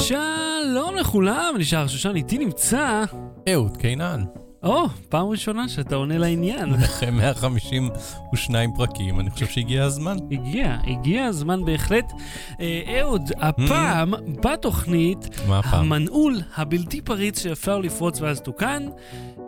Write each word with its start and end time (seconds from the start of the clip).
שלום 0.00 0.96
לכולם, 0.96 1.54
נשאר 1.58 1.86
ששון, 1.86 2.16
איתי 2.16 2.38
נמצא... 2.38 3.04
אהוד 3.52 3.76
קינן. 3.76 4.24
או, 4.62 4.86
פעם 5.08 5.26
ראשונה 5.26 5.68
שאתה 5.68 5.94
עונה 5.94 6.18
לעניין. 6.18 6.74
אחרי 6.84 7.10
152 7.10 8.70
פרקים, 8.76 9.20
אני 9.20 9.30
חושב 9.30 9.46
שהגיע 9.46 9.84
הזמן. 9.84 10.16
הגיע, 10.32 10.76
הגיע 10.86 11.24
הזמן 11.24 11.64
בהחלט. 11.64 12.12
אה, 12.60 13.00
אהוד, 13.00 13.30
הפעם 13.36 14.14
בתוכנית, 14.44 15.28
מה 15.48 15.58
הפעם? 15.58 15.92
המנעול 15.92 16.40
הבלתי 16.56 17.00
פריץ 17.00 17.42
שאפשר 17.42 17.78
לפרוץ 17.78 18.20
ואז 18.20 18.40
תוקן, 18.40 18.86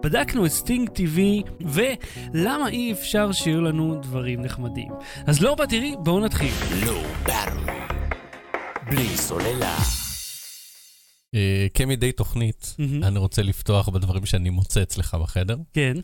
בדקנו 0.03 0.47
את 0.47 0.51
סטינג 0.51 0.89
TV, 0.89 1.19
ולמה 1.61 2.69
אי 2.69 2.93
אפשר 2.93 3.33
שיהיו 3.33 3.61
לנו 3.61 3.95
דברים 4.03 4.43
נחמדים. 4.43 4.89
אז 5.27 5.41
לא 5.41 5.55
ברברת, 5.55 5.95
בואו 5.99 6.21
נתחיל. 6.21 6.53
לא. 6.87 7.03
בלי 8.87 9.09
סוללה. 9.17 10.12
אה, 11.35 11.67
כמדי 11.75 12.13
תוכנית. 12.13 12.77
אני 13.03 13.19
רוצה 13.19 13.43
לפתוח 13.43 13.89
בדברים 13.89 14.27
שאני 14.27 14.51
מוצא 14.51 14.83
אצלך 14.83 15.15
בחדר. 15.15 15.57
כן. 15.73 15.97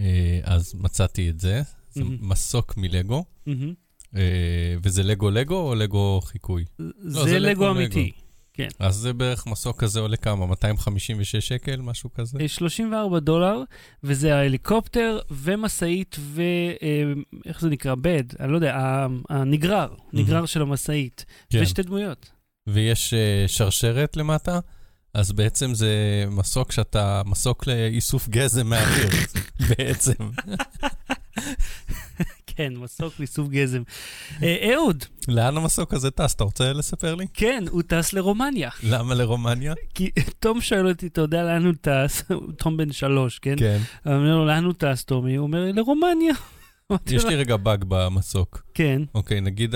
אה, 0.00 0.40
אז 0.42 0.74
מצאתי 0.74 1.30
את 1.30 1.40
זה, 1.40 1.62
זה. 1.92 2.02
מסוק 2.20 2.76
מלגו. 2.76 3.24
אה, 4.16 4.74
וזה 4.82 5.02
לגו 5.02 5.30
לגו 5.30 5.68
או 5.68 5.74
לגו 5.74 6.20
חיקוי? 6.24 6.64
זה 6.98 7.38
לא, 7.38 7.50
לגו 7.50 7.70
אמיתי. 7.70 8.12
כן. 8.56 8.68
אז 8.78 8.94
זה 8.94 9.12
בערך 9.12 9.46
מסוק 9.46 9.80
כזה 9.80 10.00
עולה 10.00 10.16
כמה? 10.16 10.46
256 10.46 11.36
שקל? 11.36 11.80
משהו 11.80 12.12
כזה? 12.14 12.38
אה, 12.40 12.48
34 12.48 13.18
דולר, 13.18 13.62
וזה 14.04 14.36
ההליקופטר 14.36 15.18
ומשאית 15.30 16.16
ו... 16.20 16.42
איך 17.46 17.60
זה 17.60 17.68
נקרא? 17.68 17.94
בד, 17.94 18.24
אני 18.40 18.50
לא 18.50 18.56
יודע, 18.56 19.06
הנגרר, 19.30 19.94
נגרר 20.12 20.46
של 20.46 20.62
המשאית, 20.62 21.24
כן. 21.50 21.58
ושתי 21.62 21.82
דמויות. 21.82 22.30
ויש 22.66 23.14
אה, 23.14 23.44
שרשרת 23.46 24.16
למטה, 24.16 24.58
אז 25.14 25.32
בעצם 25.32 25.74
זה 25.74 26.24
מסוק 26.30 26.72
שאתה, 26.72 27.22
מסוק 27.26 27.66
לאיסוף 27.66 28.28
גזם 28.28 28.66
מהאוויר, 28.66 29.08
בעצם. 29.68 30.14
כן, 32.46 32.72
מסוק 32.76 33.14
לאיסוף 33.18 33.48
גזם. 33.48 33.82
אה, 34.42 34.72
אהוד, 34.74 35.04
לאן 35.28 35.56
המסוק 35.56 35.94
הזה 35.94 36.10
טס? 36.10 36.34
אתה 36.34 36.44
רוצה 36.44 36.72
לספר 36.72 37.14
לי? 37.14 37.26
כן, 37.34 37.64
הוא 37.70 37.82
טס 37.82 38.12
לרומניה. 38.12 38.70
למה 38.82 39.14
לרומניה? 39.14 39.74
כי 39.94 40.10
תום 40.38 40.60
שואל 40.60 40.88
אותי, 40.88 41.06
אתה 41.06 41.20
יודע 41.20 41.42
לאן 41.42 41.66
הוא 41.66 41.74
טס? 41.80 42.22
תום 42.58 42.76
בן 42.76 42.92
שלוש, 42.92 43.38
כן? 43.38 43.54
כן. 43.58 43.78
אני 44.06 44.14
אומר 44.14 44.36
לו, 44.36 44.46
לאן 44.46 44.64
הוא 44.64 44.72
טס, 44.78 45.04
טומי? 45.04 45.34
הוא 45.36 45.46
אומר 45.46 45.64
לי, 45.64 45.72
לרומניה. 45.72 46.34
יש 47.06 47.24
לי 47.24 47.36
רגע 47.36 47.56
באג 47.56 47.84
במסוק. 47.88 48.62
כן, 48.74 49.02
אוקיי, 49.14 49.40
נגיד 49.40 49.74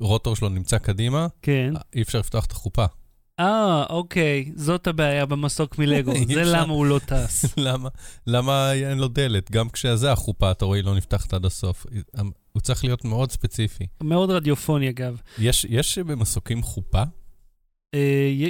הרוטור 0.00 0.36
שלו 0.36 0.48
נמצא 0.48 0.78
קדימה, 0.78 1.26
כן. 1.42 1.74
אי 1.94 2.02
אפשר 2.02 2.18
לפתוח 2.18 2.44
את 2.44 2.52
החופה. 2.52 2.84
אה, 3.40 3.84
אוקיי, 3.90 4.52
זאת 4.56 4.86
הבעיה 4.86 5.26
במסוק 5.26 5.78
מלגו, 5.78 6.12
זה. 6.34 6.42
למה 6.44 6.72
הוא 6.72 6.86
לא 6.86 7.00
טס. 7.06 7.44
למה? 7.56 7.88
למה 8.26 8.72
אין 8.72 8.98
לו 8.98 9.08
דלת? 9.08 9.50
גם 9.50 9.68
כשזה 9.68 10.12
החופה, 10.12 10.50
אתה 10.50 10.64
רואה, 10.64 10.78
היא 10.78 10.84
לא 10.84 10.94
נפתחת 10.94 11.34
עד 11.34 11.44
הסוף. 11.44 11.86
הוא 12.52 12.60
צריך 12.60 12.84
להיות 12.84 13.04
מאוד 13.04 13.30
ספציפי. 13.30 13.86
מאוד 14.02 14.30
רדיופוני, 14.30 14.88
אגב. 14.88 15.20
יש, 15.38 15.66
יש 15.68 15.98
במסוקים 15.98 16.62
חופה? 16.62 17.02
אה, 17.94 18.00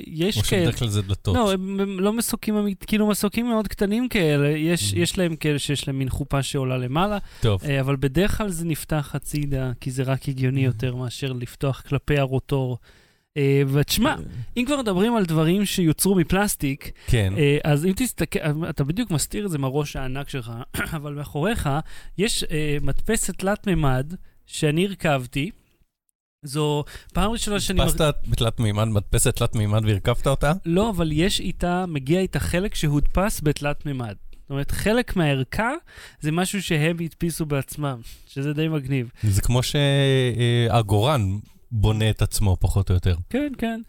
יש 0.06 0.36
או 0.36 0.42
כאלה. 0.42 0.60
שבדרך 0.62 0.78
כלל 0.78 0.88
זה 0.88 1.02
דלתות? 1.02 1.34
לא, 1.36 1.52
הם, 1.52 2.00
לא 2.00 2.12
מסוקים, 2.12 2.54
כאילו 2.86 3.06
מסוקים 3.06 3.48
מאוד 3.48 3.68
קטנים 3.68 4.08
כאלה, 4.08 4.48
יש, 4.48 4.92
Mhm. 4.92 4.98
יש 4.98 5.18
להם 5.18 5.36
כאלה 5.36 5.58
שיש 5.58 5.88
להם 5.88 5.98
מין 5.98 6.08
חופה 6.08 6.42
שעולה 6.42 6.78
למעלה, 6.78 7.18
טוב. 7.40 7.64
אה, 7.64 7.80
אבל 7.80 7.96
בדרך 7.96 8.38
כלל 8.38 8.48
זה 8.48 8.64
נפתח 8.64 9.10
הצידה, 9.14 9.72
כי 9.80 9.90
זה 9.90 10.02
רק 10.02 10.28
הגיוני 10.28 10.64
יותר 10.64 10.96
מאשר 10.96 11.32
לפתוח 11.32 11.80
כלפי 11.80 12.18
הרוטור. 12.18 12.78
אה, 13.36 13.62
ותשמע, 13.72 14.14
אם 14.56 14.64
כבר 14.66 14.76
מדברים 14.78 15.16
על 15.16 15.24
דברים 15.24 15.64
שיוצרו 15.64 16.14
מפלסטיק, 16.14 16.90
כן. 17.06 17.32
אז 17.64 17.86
אם 17.86 17.92
תסתכל, 17.96 18.38
אתה 18.70 18.84
בדיוק 18.84 19.10
מסתיר 19.10 19.46
את 19.46 19.50
זה 19.50 19.58
מהראש 19.58 19.96
הענק 19.96 20.28
שלך, 20.28 20.52
אבל 20.96 21.14
מאחוריך 21.14 21.68
יש 22.18 22.44
מדפסת 22.82 23.38
תלת-ממד 23.38 24.14
שאני 24.46 24.86
הרכבתי. 24.86 25.50
זו 26.42 26.84
פעם 27.12 27.30
ראשונה 27.30 27.60
שאני... 27.60 27.82
הדפסת 27.82 28.14
בתלת 28.28 28.60
מימד, 28.60 28.84
מדפסת 28.84 29.36
תלת 29.36 29.54
מימד 29.54 29.84
והרכבת 29.84 30.26
אותה? 30.26 30.52
לא, 30.66 30.90
אבל 30.90 31.12
יש 31.12 31.40
איתה, 31.40 31.84
מגיע 31.88 32.20
איתה 32.20 32.40
חלק 32.40 32.74
שהודפס 32.74 33.40
בתלת 33.44 33.86
מימד. 33.86 34.14
זאת 34.40 34.50
אומרת, 34.50 34.70
חלק 34.70 35.16
מהערכה 35.16 35.70
זה 36.20 36.32
משהו 36.32 36.62
שהם 36.62 36.96
הדפיסו 37.00 37.46
בעצמם, 37.46 38.00
שזה 38.26 38.52
די 38.52 38.68
מגניב. 38.68 39.10
זה 39.22 39.42
כמו 39.42 39.60
שהגורן 39.62 41.38
בונה 41.70 42.10
את 42.10 42.22
עצמו, 42.22 42.56
פחות 42.60 42.90
או 42.90 42.94
יותר. 42.94 43.14
כן, 43.30 43.52
כן. 43.58 43.80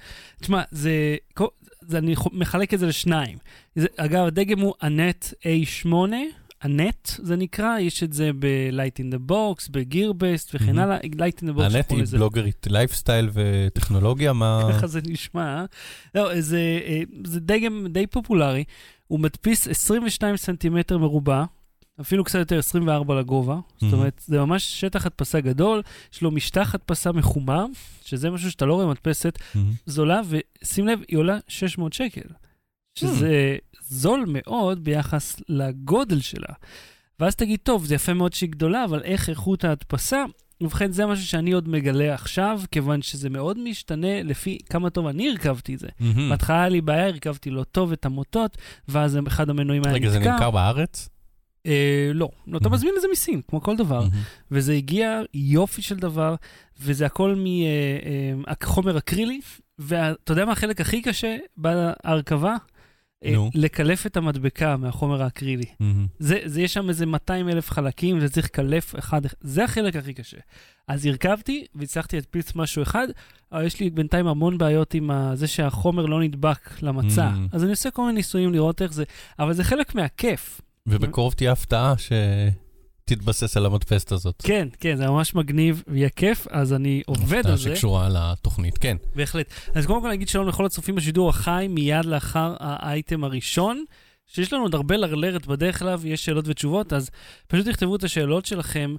תשמע, 0.42 0.62
זה, 0.72 1.16
זה 1.88 1.98
אני 1.98 2.16
מחלק 2.32 2.74
את 2.74 2.80
זה 2.80 2.88
לשניים. 2.88 3.38
זה, 3.76 3.88
אגב, 3.98 4.26
הדגם 4.26 4.60
הוא 4.60 4.74
הנט 4.82 5.34
A8, 5.44 5.90
הנט 6.62 7.08
זה 7.18 7.36
נקרא, 7.36 7.80
יש 7.80 8.04
את 8.04 8.14
זה 8.14 8.32
ב-Light 8.40 9.02
in 9.02 9.16
the 9.16 9.32
Box, 9.32 9.72
בגירבסט 9.72 10.56
וכן 10.56 10.66
מהמם. 10.66 10.80
הלאה. 10.80 10.98
Light 10.98 11.44
in 11.44 11.48
the 11.48 11.58
Box, 11.60 11.64
הנט 11.64 11.92
היא. 11.92 12.04
בלוגרית 12.12 12.68
לייפסטייל 12.70 13.30
וטכנולוגיה, 13.34 14.34
מה... 14.34 14.62
ככה 14.74 14.88
זה 14.88 15.00
נשמע. 15.08 15.66
לא, 16.16 16.42
זה, 16.42 16.80
אה, 16.88 17.02
זה 17.26 17.40
דגם 17.40 17.86
די 17.90 18.08
פופולרי. 18.08 18.64
הוא 19.08 19.20
מדפיס 19.20 19.68
22 19.68 20.38
סנטימטר 20.38 20.98
מרובע, 20.98 21.44
אפילו 22.02 22.24
קצת 22.24 22.40
יותר 22.40 22.60
24 22.60 23.20
לגובה. 23.20 23.60
זאת 23.80 23.92
Mhm. 23.92 23.96
אומרת, 23.96 24.22
זה 24.26 24.40
ממש 24.40 24.82
שטח 24.82 25.06
הדפסה 25.06 25.40
גדול, 25.42 25.82
יש 26.14 26.22
לו 26.22 26.32
משטח 26.32 26.76
הדפסה 26.76 27.12
מחומר, 27.12 27.66
שזה 28.04 28.30
משהו 28.30 28.52
שאתה 28.52 28.66
לא 28.66 28.74
רואה 28.74 28.86
מדפסת 28.88 29.40
מהמם. 29.56 29.72
זולה, 29.86 30.22
ושים 30.30 30.88
לב, 30.88 31.00
היא 31.08 31.18
עולה 31.18 31.38
600 31.48 31.94
שקל. 31.94 32.22
שזה 33.00 33.58
זול 33.91 34.25
מאוד 34.28 34.84
ביחס 34.84 35.41
לגודל 35.50 36.19
שלה. 36.19 36.53
ואז 37.19 37.35
תגיד, 37.35 37.59
טוב, 37.63 37.85
זה 37.85 37.96
יפה 37.96 38.13
מאוד 38.13 38.34
שהיא 38.34 38.50
גדולה, 38.50 38.85
אבל 38.85 39.02
איך 39.03 39.29
איכות 39.29 39.63
ההדפסה? 39.63 40.24
ובכן, 40.62 40.91
זה 40.91 41.06
משהו 41.06 41.25
שאני 41.25 41.52
עוד 41.52 41.69
מגלה 41.69 42.13
עכשיו, 42.13 42.62
כיוון 42.72 43.02
שזה 43.02 43.29
מאוד 43.29 43.59
משתנה 43.59 44.24
לפי 44.24 44.57
כמה 44.69 44.90
טוב 44.90 45.07
אני 45.07 45.29
הרכבתי 45.29 45.75
את 45.75 45.79
זה. 45.79 45.88
בהתחלה 46.29 46.59
היה 46.59 46.69
לי 46.69 46.81
בעיה, 46.81 47.07
הרכבתי 47.07 47.50
לא 47.50 47.63
טוב 47.63 47.91
את 47.91 48.06
המוטות, 48.06 48.57
ואז 48.88 49.19
אחד 49.28 49.50
המנועים 49.50 49.84
היה 49.85 49.94
רגע, 49.94 50.09
זה 50.09 50.19
נתקע. 50.19 50.31
נמכר 50.31 50.52
בארץ? 50.52 51.09
אה, 51.66 52.12
לא, 52.13 52.29
לא, 52.47 52.58
אתה. 52.58 52.69
מזמין 52.69 52.94
את 52.97 53.02
זה 53.02 53.08
מסין, 53.12 53.41
כמו 53.47 53.62
כל 53.62 53.75
דבר. 53.75 54.08
וזה 54.52 54.73
הגיע 54.73 55.22
יופי 55.34 55.81
של 55.81 55.96
דבר, 55.96 56.35
וזה 56.81 57.06
הכל 57.06 57.35
מחומר 58.62 58.97
אקרילי, 58.97 59.40
ואתה 59.79 60.31
יודע 60.31 60.46
מה 60.46 60.52
החלק 60.52 60.81
הכי 60.81 61.02
קשה 61.02 61.38
בהרכבה? 61.58 62.56
אה, 63.26 63.32
נו. 63.36 63.50
לקלף 63.56 64.06
את 64.06 64.18
המדבקה 64.18 64.78
מהחומר 64.78 65.24
האקרילי. 65.24 65.66
מהמם. 65.80 66.08
זה, 66.20 66.40
זה 66.46 66.62
יש 66.62 66.74
שם 66.74 66.90
איזה 66.90 67.06
200 67.06 67.50
אלף 67.50 67.70
חלקים, 67.72 68.18
וזה 68.18 68.30
צריך 68.30 68.46
לקלף 68.46 68.96
אחד, 69.00 69.22
זה 69.42 69.64
החלק 69.64 69.96
הכי 69.96 70.14
קשה. 70.14 70.38
אז 70.88 71.06
הרכבתי 71.06 71.66
והצלחתי 71.76 72.16
להדפיס 72.16 72.56
משהו 72.56 72.84
אחד, 72.84 73.08
אבל 73.52 73.66
יש 73.66 73.80
לי 73.80 73.90
בינתיים 73.90 74.28
המון 74.28 74.58
בעיות 74.58 74.94
עם 74.94 75.12
ה- 75.12 75.32
זה 75.36 75.48
שהחומר 75.48 76.06
לא 76.06 76.22
נדבק 76.24 76.82
למצע. 76.82 77.30
Mm. 77.30 77.56
אז 77.56 77.64
אני 77.64 77.72
עושה 77.72 77.92
כל 77.92 78.02
מיני 78.02 78.14
ניסויים 78.14 78.54
לראות 78.54 78.82
איך 78.82 78.94
זה, 78.94 79.04
אבל 79.40 79.53
זה 79.53 79.64
חלק 79.64 79.96
מהכיף. 79.96 80.62
ובקרוב 80.88 81.34
תהיה 81.34 81.52
הפתעה 81.52 81.94
שתתבסס 83.06 83.58
על 83.58 83.66
המדפסת 83.66 84.12
הזאת. 84.12 84.42
כן, 84.44 84.68
כן, 84.80 84.96
זה 84.96 85.08
ממש 85.08 85.36
מגניב 85.36 85.84
ויהיה 85.88 86.10
כיף, 86.10 86.48
אז 86.50 86.74
אני 86.74 87.02
עובד 87.06 87.38
הפתעה 87.38 87.52
על 87.52 87.58
זה. 87.58 87.76
שקשורה 87.76 88.10
לתוכנית, 88.10 88.78
כן. 88.78 88.98
בהחלט. 89.16 89.54
אז 89.74 89.86
קודם 89.86 90.02
כל 90.02 90.10
נגיד 90.10 90.28
שלום 90.30 90.48
לכל 90.48 90.66
הצופים 90.66 90.96
בשידור 90.96 91.30
החי, 91.30 91.68
מיד 91.70 92.06
לאחר 92.06 92.56
האייטם 92.60 93.24
הראשון, 93.24 93.84
שיש 94.28 94.54
לנו 94.54 94.64
עוד 94.64 94.76
הרבה 94.76 94.98
לרלרת 94.98 95.48
בדרך 95.48 95.82
אליו, 95.82 96.02
יש 96.06 96.26
שאלות 96.26 96.48
ותשובות, 96.48 96.94
אז 96.94 97.10
פשוט 97.48 97.68
תכתבו 97.68 97.96
את 97.96 98.04
השאלות 98.04 98.46
שלכם. 98.46 98.96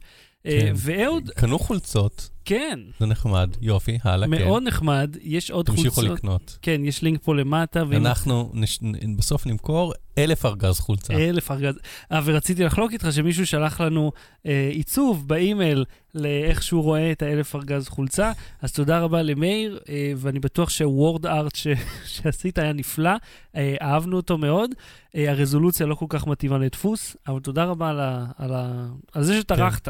אה, 0.47 0.59
כן. 0.61 0.73
ואהוד, 0.77 1.31
קנו 1.31 1.59
חולצות, 1.59 2.31
כן, 2.45 2.79
זה 3.01 3.07
נחמד, 3.07 3.51
יופי, 3.61 3.99
הלאה, 4.05 4.29
כן. 4.29 4.45
מאוד 4.45 4.63
נחמד, 4.63 5.17
יש 5.23 5.51
עוד 5.51 5.67
תמשיכו 5.67 5.95
חולצות. 5.95 6.19
לקנות. 6.19 6.59
כן, 6.63 6.81
יש 6.85 7.03
לינק 7.03 7.21
פה 7.23 7.35
למטה, 7.35 7.83
ואם 7.89 8.07
אנחנו 8.07 8.51
נש- 8.55 8.79
בסוף 9.17 9.47
נמכור 9.47 9.93
אלף 10.19 10.47
ארגז 10.47 10.81
חולצה. 10.81 11.15
אלף 11.15 11.51
ארגז. 11.51 11.79
אה, 12.13 12.21
ורציתי 12.25 12.65
לחלוק 12.65 12.93
איתך 12.93 13.07
שמישהו 13.11 13.47
שלח 13.47 13.81
לנו 13.81 14.13
אה, 14.47 14.71
עיצוב 14.73 15.29
באימייל 15.29 15.85
לאיך 16.15 16.63
שהוא 16.63 16.83
רואה 16.83 17.13
את 17.13 17.23
האלף 17.23 17.55
ארגז 17.57 17.89
חולצה, 17.89 18.33
אז 18.63 18.73
תודה 18.73 18.99
רבה 19.01 19.23
למאיר, 19.23 19.79
אה, 19.89 20.13
ואני 20.17 20.39
בטוח 20.41 20.71
שהוורד 20.71 21.27
ארט 21.27 21.57
ש... 21.57 21.67
שעשית 22.15 22.59
היה 22.59 22.73
נפלא, 22.73 23.11
אה, 23.57 23.75
אהבנו 23.83 24.17
אותו 24.17 24.39
מאוד. 24.39 24.71
אה, 25.17 25.31
הרזולוציה 25.31 25.87
לא 25.87 25.95
כל 25.95 26.07
כך 26.09 26.27
מתאימה 26.27 26.59
לדפוס, 26.59 27.17
אבל 27.29 27.41
תודה 27.41 27.65
רבה 27.65 27.91
על, 27.91 28.01
ה... 28.01 28.25
על, 28.39 28.55
ה... 28.55 28.87
על 29.13 29.25
זה 29.25 29.41
שטרחת. 29.41 29.89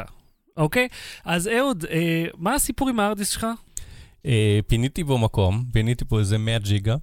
אוקיי? 0.56 0.88
אז 1.25 1.49
אהוד, 1.49 1.84
אה, 1.84 2.25
מה 2.37 2.54
הסיפור 2.54 2.88
עם 2.88 3.00
הארדיסק 3.00 3.32
שלך? 3.32 3.46
אה, 4.26 4.60
פיניתי 4.66 5.04
בו 5.04 5.19
מקום, 5.19 5.64
פיניתי 5.72 6.04
פה 6.04 6.19
איזה 6.19 6.38
100 6.38 6.58
ג'יגה. 6.58 6.96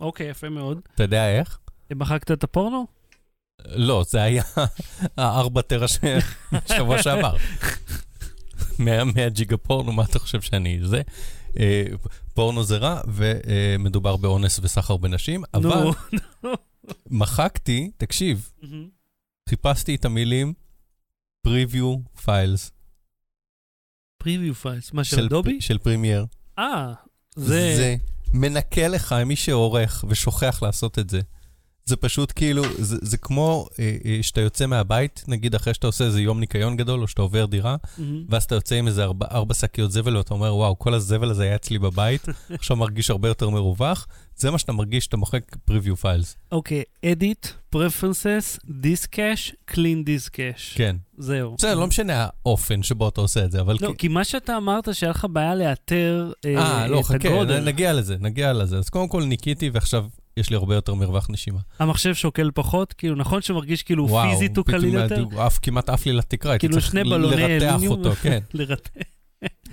אוקיי, 0.00 0.30
יפה 0.30 0.48
מאוד. 0.48 0.80
אתה 0.94 1.02
יודע 1.02 1.38
איך? 1.38 1.58
מחקת 1.94 2.30
את 2.30 2.44
הפורנו? 2.44 2.86
לא, 3.66 4.04
זה 4.08 4.22
היה 4.22 4.42
הארבע 5.16 5.62
טרה 5.62 5.86
שבוע 6.76 7.02
שעבר. 7.02 7.36
100 8.78 9.04
100 9.04 9.28
ג'יגה 9.28 9.56
פורנו, 9.56 9.92
מה 9.92 10.04
אתה 10.04 10.18
חושב 10.18 10.40
שאני 10.40 10.78
זה? 10.82 11.02
אה, 11.58 11.84
פורנו 12.34 12.64
זה 12.64 12.76
רע, 12.76 13.00
ומדובר 13.08 14.16
באונס 14.16 14.60
וסחר 14.62 14.96
בנשים, 14.96 15.42
אבל. 15.54 15.86
מחקתי, 17.10 17.90
תקשיב. 17.96 18.50
חיפשתי 19.48 19.94
את 19.94 20.04
המילים 20.04 20.52
preview 21.46 22.24
files 22.26 22.74
preview 24.24 24.54
files. 24.54 24.92
מה, 24.92 25.04
של 25.04 25.16
של 25.16 25.24
אדובי? 25.24 25.60
של 25.60 25.78
פרימייר. 25.78 26.26
אה. 26.58 26.92
זה... 27.36 27.76
זה 27.76 27.96
מנקה 28.32 28.88
לך 28.88 29.14
מי 29.26 29.36
שעורך 29.36 30.04
ושוכח 30.08 30.58
לעשות 30.62 30.98
את 30.98 31.10
זה. 31.10 31.20
זה 31.86 31.96
פשוט 31.96 32.32
כאילו, 32.36 32.62
זה, 32.78 32.96
זה 33.02 33.16
כמו 33.16 33.66
אה, 33.78 33.96
אה, 34.04 34.18
שאתה 34.22 34.40
יוצא 34.40 34.66
מהבית, 34.66 35.24
נגיד 35.28 35.54
אחרי 35.54 35.74
שאתה 35.74 35.86
עושה 35.86 36.04
איזה 36.04 36.20
יום 36.22 36.40
ניקיון 36.40 36.76
גדול, 36.76 37.02
או 37.02 37.08
שאתה 37.08 37.22
עובר 37.22 37.46
דירה, 37.46 37.76
מהמם. 37.98 38.24
ואז 38.28 38.44
אתה 38.44 38.54
יוצא 38.54 38.74
עם 38.74 38.86
איזה 38.86 39.04
ארבע, 39.04 39.26
ארבע 39.30 39.54
שקיות 39.54 39.92
זבל, 39.92 40.16
ואתה 40.16 40.34
אומר, 40.34 40.54
וואו, 40.56 40.78
כל 40.78 40.94
הזבל 40.94 41.30
הזה 41.30 41.42
היה 41.42 41.54
אצלי 41.54 41.78
בבית, 41.78 42.26
עכשיו 42.58 42.76
מרגיש 42.76 43.10
הרבה 43.10 43.28
יותר 43.28 43.50
מרווח. 43.50 44.06
זה 44.36 44.50
מה 44.50 44.58
שאתה 44.58 44.72
מרגיש 44.72 45.00
כשאתה 45.04 45.16
מוחק 45.16 45.56
preview 45.70 46.02
files. 46.02 46.36
אוקיי, 46.52 46.82
edit, 47.06 47.48
preferences, 47.76 48.58
disk 48.68 49.06
cache, 49.12 49.52
clean 49.70 49.76
disk 50.06 50.30
cache. 50.30 50.74
כן. 50.74 50.96
זהו. 51.18 51.54
בסדר, 51.58 51.74
לא 51.74 51.86
משנה 51.86 52.26
האופן 52.46 52.82
שבו 52.82 53.08
אתה 53.08 53.20
עושה 53.20 53.44
את 53.44 53.50
זה, 53.52 53.60
אבל... 53.60 53.76
לא, 53.80 53.88
כי- 53.88 53.94
כי 53.98 54.08
מה 54.08 54.24
שאתה 54.24 54.56
אמרת, 54.56 54.94
שהיה 54.94 55.10
לך 55.10 55.26
בעיה 55.32 55.54
לאתר 55.54 56.32
אה, 56.44 56.56
אה, 56.58 56.86
לא, 56.88 57.00
את 57.00 57.04
חכה, 57.04 57.28
הגודל. 57.28 57.60
נגיע 57.64 57.92
לזה, 57.92 58.16
נגיע 58.20 58.52
לזה. 58.52 58.78
אז 58.78 58.88
קודם 58.88 59.08
כל 59.08 59.24
ניקיתי, 59.24 59.70
ועכשיו 59.72 60.04
יש 60.36 60.50
לי 60.50 60.56
הרבה 60.56 60.74
יותר 60.74 60.94
מרווח 60.94 61.26
נשימה. 61.30 61.58
המחשב 61.78 62.14
שוקל 62.14 62.50
פחות, 62.54 62.92
כאילו, 62.92 63.14
נכון 63.16 63.42
שמרגיש 63.42 63.82
כאילו 63.82 64.08
וואו, 64.08 64.30
פיזית 64.30 64.56
הוא 64.56 64.64
קליל 64.64 64.94
יותר? 64.94 65.24
עף, 65.38 65.58
כמעט 65.62 65.88
עף 65.88 66.06
לי 66.06 66.12
לתקרה, 66.12 66.52
הייתי 66.52 66.66
כאילו 66.68 66.80
צריך 66.80 66.94
לרתח. 66.94 67.80
אותו, 67.86 68.12
כן. 68.14 68.38
לרתק. 68.54 68.90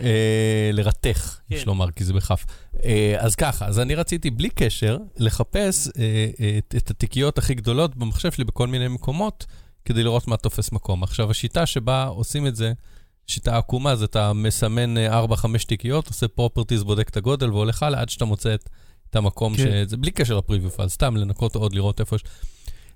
אה, 0.01 0.69
לרתך, 0.73 1.37
יש 1.49 1.59
כן. 1.61 1.67
לומר, 1.67 1.91
כי 1.91 2.03
זה 2.03 2.13
בכף. 2.13 2.45
אה, 2.83 3.15
אז 3.19 3.35
ככה, 3.35 3.65
אז 3.65 3.79
אני 3.79 3.95
רציתי 3.95 4.29
בלי 4.29 4.49
קשר 4.49 4.97
לחפש 5.17 5.87
אה, 5.99 6.27
את- 6.57 6.75
את 6.77 6.89
התיקיות 6.91 7.37
הכי 7.37 7.53
גדולות 7.53 7.95
במחשב 7.95 8.31
שלי 8.31 8.43
בכל 8.43 8.67
מיני 8.67 8.87
מקומות, 8.87 9.45
כדי 9.85 10.03
לראות 10.03 10.27
מה 10.27 10.37
תופס 10.37 10.71
מקום. 10.71 11.03
עכשיו, 11.03 11.31
השיטה 11.31 11.65
שבה 11.65 12.03
עושים 12.05 12.47
את 12.47 12.55
זה, 12.55 12.73
שיטה 13.27 13.57
עקומה, 13.57 13.95
זה 13.95 14.05
אתה 14.05 14.33
מסמן 14.33 14.95
4-5 14.97 15.01
תיקיות, 15.67 16.07
עושה 16.07 16.27
properties, 16.27 16.83
בודק 16.83 17.09
את 17.09 17.17
הגודל 17.17 17.49
והולך 17.51 17.83
הלאה 17.83 18.01
עד 18.01 18.09
שאתה 18.09 18.25
מוצא 18.25 18.53
את, 18.53 18.69
את 19.11 19.15
המקום 19.15 19.57
כן. 19.57 19.63
שזה 19.63 19.97
בלי 19.97 20.11
קשר 20.11 20.37
ל 20.37 20.41
preview 20.42 20.71
file, 20.71 20.89
סתם 20.89 21.15
לנקות 21.17 21.55
עוד, 21.55 21.75
לראות 21.75 21.99
איפה 21.99 22.15
יש. 22.15 22.23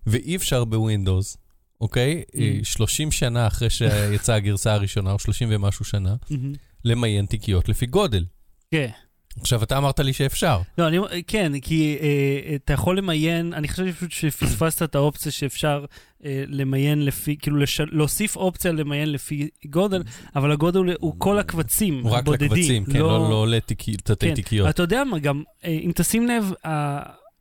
ואי 0.08 0.36
אפשר 0.36 0.66
בווינדוס, 0.66 1.38
אוקיי? 1.82 2.24
אה, 2.38 2.60
30 2.64 3.12
שנה 3.12 3.48
אחרי 3.48 3.70
שיצאה 3.70 4.36
הגרסה 4.46 4.74
הראשונה, 4.74 5.12
או 5.12 5.20
30 5.20 5.48
ומשהו 5.52 5.86
שנה, 5.86 6.16
מהמם. 6.30 6.54
למיין 6.86 7.26
תיקיות 7.26 7.70
לפי 7.70 7.86
גודל. 7.86 8.26
כן. 8.72 8.90
עכשיו, 9.40 9.64
אתה 9.64 9.78
אמרת 9.78 10.00
לי 10.00 10.14
שאפשר. 10.14 10.60
לא, 10.78 10.88
אני, 10.88 10.98
כן, 11.28 11.52
כי 11.60 11.98
אה, 12.02 12.56
אתה 12.56 12.74
יכול 12.74 12.98
למיין, 12.98 13.54
אני 13.54 13.68
חושב 13.68 13.92
פשוט 13.92 14.12
שפספסת 14.12 14.84
את 14.84 14.96
האופציה 14.96 15.32
שאפשר 15.32 15.86
אה, 16.26 16.44
למיין 16.48 17.06
לפי, 17.06 17.36
כאילו 17.40 17.58
לש, 17.58 17.82
להוסיף 17.92 18.36
אופציה 18.36 18.72
למיין 18.72 19.12
לפי 19.12 19.50
גודל, 19.66 20.04
אבל 20.36 20.52
הגודל 20.52 20.80
הוא, 20.80 20.94
הוא 21.00 21.14
כל 21.18 21.40
הקבצים 21.40 22.00
הוא 22.04 22.12
רק 22.12 22.20
הבודדים. 22.20 22.48
לקבצים, 22.52 22.86
כן, 22.86 23.00
לא 23.00 23.30
לא 23.30 23.48
לתיקי- 23.48 23.98
תתי 23.98 24.28
כן. 24.30 24.36
תיקיות. 24.36 24.70
אתה 24.70 24.84
יודע 24.84 25.04
מה, 25.04 25.20
גם 25.20 25.44
אה, 25.66 25.70
אם 25.70 25.92
תשים 25.96 26.28
לב, 26.28 26.52
אה, 26.66 27.00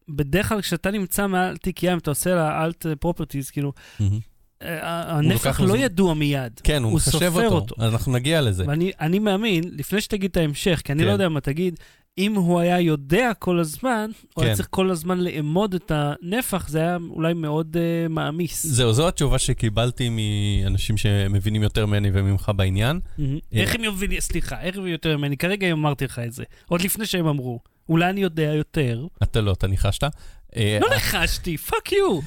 בדרך 0.09 0.49
כלל 0.49 0.61
כשאתה 0.61 0.91
נמצא 0.91 1.27
מעל 1.27 1.57
תיקייה, 1.57 1.93
אם 1.93 1.99
אתה 1.99 2.11
עושה 2.11 2.35
לה 2.35 2.65
אלט 2.65 2.87
פרופרטיז, 3.01 3.51
כאילו, 3.51 3.73
מהמם. 4.01 4.19
אה, 4.65 5.17
הנפח 5.17 5.61
לא. 5.61 5.77
ידוע 5.77 6.15
מיד. 6.15 6.61
כן, 6.65 6.83
הוא 6.83 6.91
הוא 6.91 6.97
מחשב 6.97 7.11
סופר 7.11 7.45
אותו. 7.45 7.55
אותו. 7.55 7.75
אז 7.79 7.93
אנחנו 7.93 8.13
נגיע 8.13 8.41
לזה. 8.41 8.65
ואני 8.67 8.93
אני 9.01 9.19
מאמין, 9.19 9.65
לפני 9.73 10.01
שתגיד 10.01 10.31
את 10.31 10.37
ההמשך, 10.37 10.81
כי 10.85 10.93
אני 10.93 11.03
כן. 11.03 11.07
לא 11.07 11.13
יודע 11.13 11.29
מה 11.29 11.41
תגיד, 11.41 11.79
אם 12.19 12.35
הוא 12.35 12.61
היה 12.61 12.81
יודע 12.81 13.33
כל 13.39 13.59
הזמן, 13.59 14.11
הוא 14.35 14.45
היה 14.45 14.53
כן. 14.53 14.57
צריך 14.57 14.69
כל 14.71 14.91
הזמן 14.91 15.21
לאמוד 15.21 15.75
את 15.75 15.93
הנפח, 15.95 16.69
זה 16.69 16.79
היה 16.79 16.99
אולי 17.11 17.35
מאוד 17.35 17.77
uh, 17.77 18.09
מעמיס. 18.09 18.67
זהו, 18.67 18.93
זו 18.93 19.09
התשובה 19.09 19.39
שקיבלתי 19.39 20.09
מאנשים 20.11 20.97
שמבינים 20.97 21.63
יותר 21.63 21.87
ממני 21.87 22.11
וממך 22.13 22.53
בעניין. 22.57 23.01
מהמם. 23.19 23.39
איך 23.53 23.75
הם 23.75 23.85
יובילו, 23.85 24.21
סליחה, 24.21 24.61
איך 24.61 24.77
הם 24.77 24.87
יותר 24.87 25.17
ממני? 25.17 25.37
כרגע 25.37 25.73
אמרתי 25.73 26.05
לך 26.05 26.19
את 26.19 26.33
זה, 26.33 26.45
עוד 26.69 26.81
לפני 26.81 27.07
שהם 27.07 27.27
אמרו. 27.27 27.61
אולי 27.89 28.11
אני 28.11 28.21
יודע 28.21 28.53
יותר. 28.55 29.07
אתה 29.23 29.41
לא, 29.41 29.53
אתה 29.53 29.67
ניחשת. 29.67 30.05
לא 30.57 30.89
ניחשתי, 30.95 31.57
fuck 31.57 31.93
you. 31.93 32.21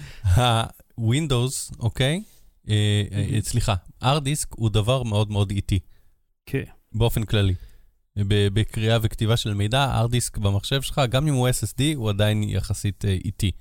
ה-Windows, 0.98 1.76
אוקיי? 1.80 2.24
אה, 2.70 3.04
סליחה, 3.42 3.76
hard 4.04 4.06
disk 4.06 4.48
הוא 4.56 4.70
דבר 4.70 5.04
מאוד 5.04 5.32
מאוד 5.32 5.52
איטי, 5.52 5.80
כן. 6.46 6.64
באופן 6.94 7.24
כללי. 7.24 7.54
ב- 8.18 8.48
בקריאה 8.54 8.98
וכתיבה 9.02 9.38
של 9.38 9.54
מידע, 9.54 10.02
hard 10.04 10.12
disk 10.12 10.40
במחשב 10.40 10.82
שלך, 10.82 11.02
גם 11.10 11.28
אם 11.28 11.34
הוא 11.34 11.50
SSD, 11.50 11.82
הוא 11.96 12.10
עדיין 12.10 12.44
יחסית 12.44 13.06
איטי. 13.06 13.52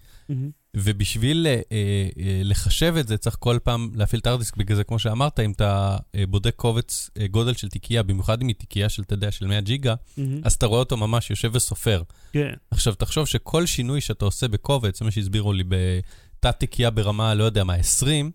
ובשביל 0.77 1.47
אה, 1.47 1.61
אה, 1.73 2.41
לחשב 2.45 2.95
את 3.01 3.09
זה, 3.09 3.17
צריך 3.17 3.37
כל 3.41 3.59
פעם 3.63 3.91
להפעיל 3.95 4.21
את 4.21 4.27
הארדיסק, 4.27 4.57
בגלל 4.57 4.77
זה, 4.77 4.85
כמו 4.85 4.99
שאמרת, 4.99 5.41
אם 5.41 5.51
אתה 5.51 5.97
בודק 6.29 6.55
קובץ 6.57 7.11
אה, 7.21 7.27
גודל 7.27 7.55
של 7.55 7.69
תיקייה, 7.69 8.03
במיוחד 8.03 8.43
אם 8.43 8.49
היא 8.49 8.57
תיקייה 8.57 8.89
של, 8.89 9.03
אתה 9.03 9.15
יודע, 9.15 9.31
של 9.31 9.47
100 9.47 9.61
ג'יגה, 9.61 9.95
מהמם. 10.17 10.41
אז 10.45 10.53
אתה 10.53 10.67
רואה 10.67 10.81
אותו 10.81 10.97
ממש 10.97 11.31
יושב 11.31 11.51
וסופר. 11.55 12.03
כן. 12.33 12.53
עכשיו, 12.71 12.95
תחשוב 12.95 13.27
שכל 13.27 13.67
שינוי 13.67 14.01
שאתה 14.01 14.25
עושה 14.25 14.49
בקובץ, 14.49 14.99
זה 14.99 15.05
מה 15.05 15.11
שהסבירו 15.11 15.53
לי, 15.53 15.65
בתת 15.65 15.75
תיקייה 16.53 16.91
ברמה, 16.91 17.35
לא 17.35 17.45
יודע 17.45 17.65
מה, 17.65 17.75
20, 17.75 18.31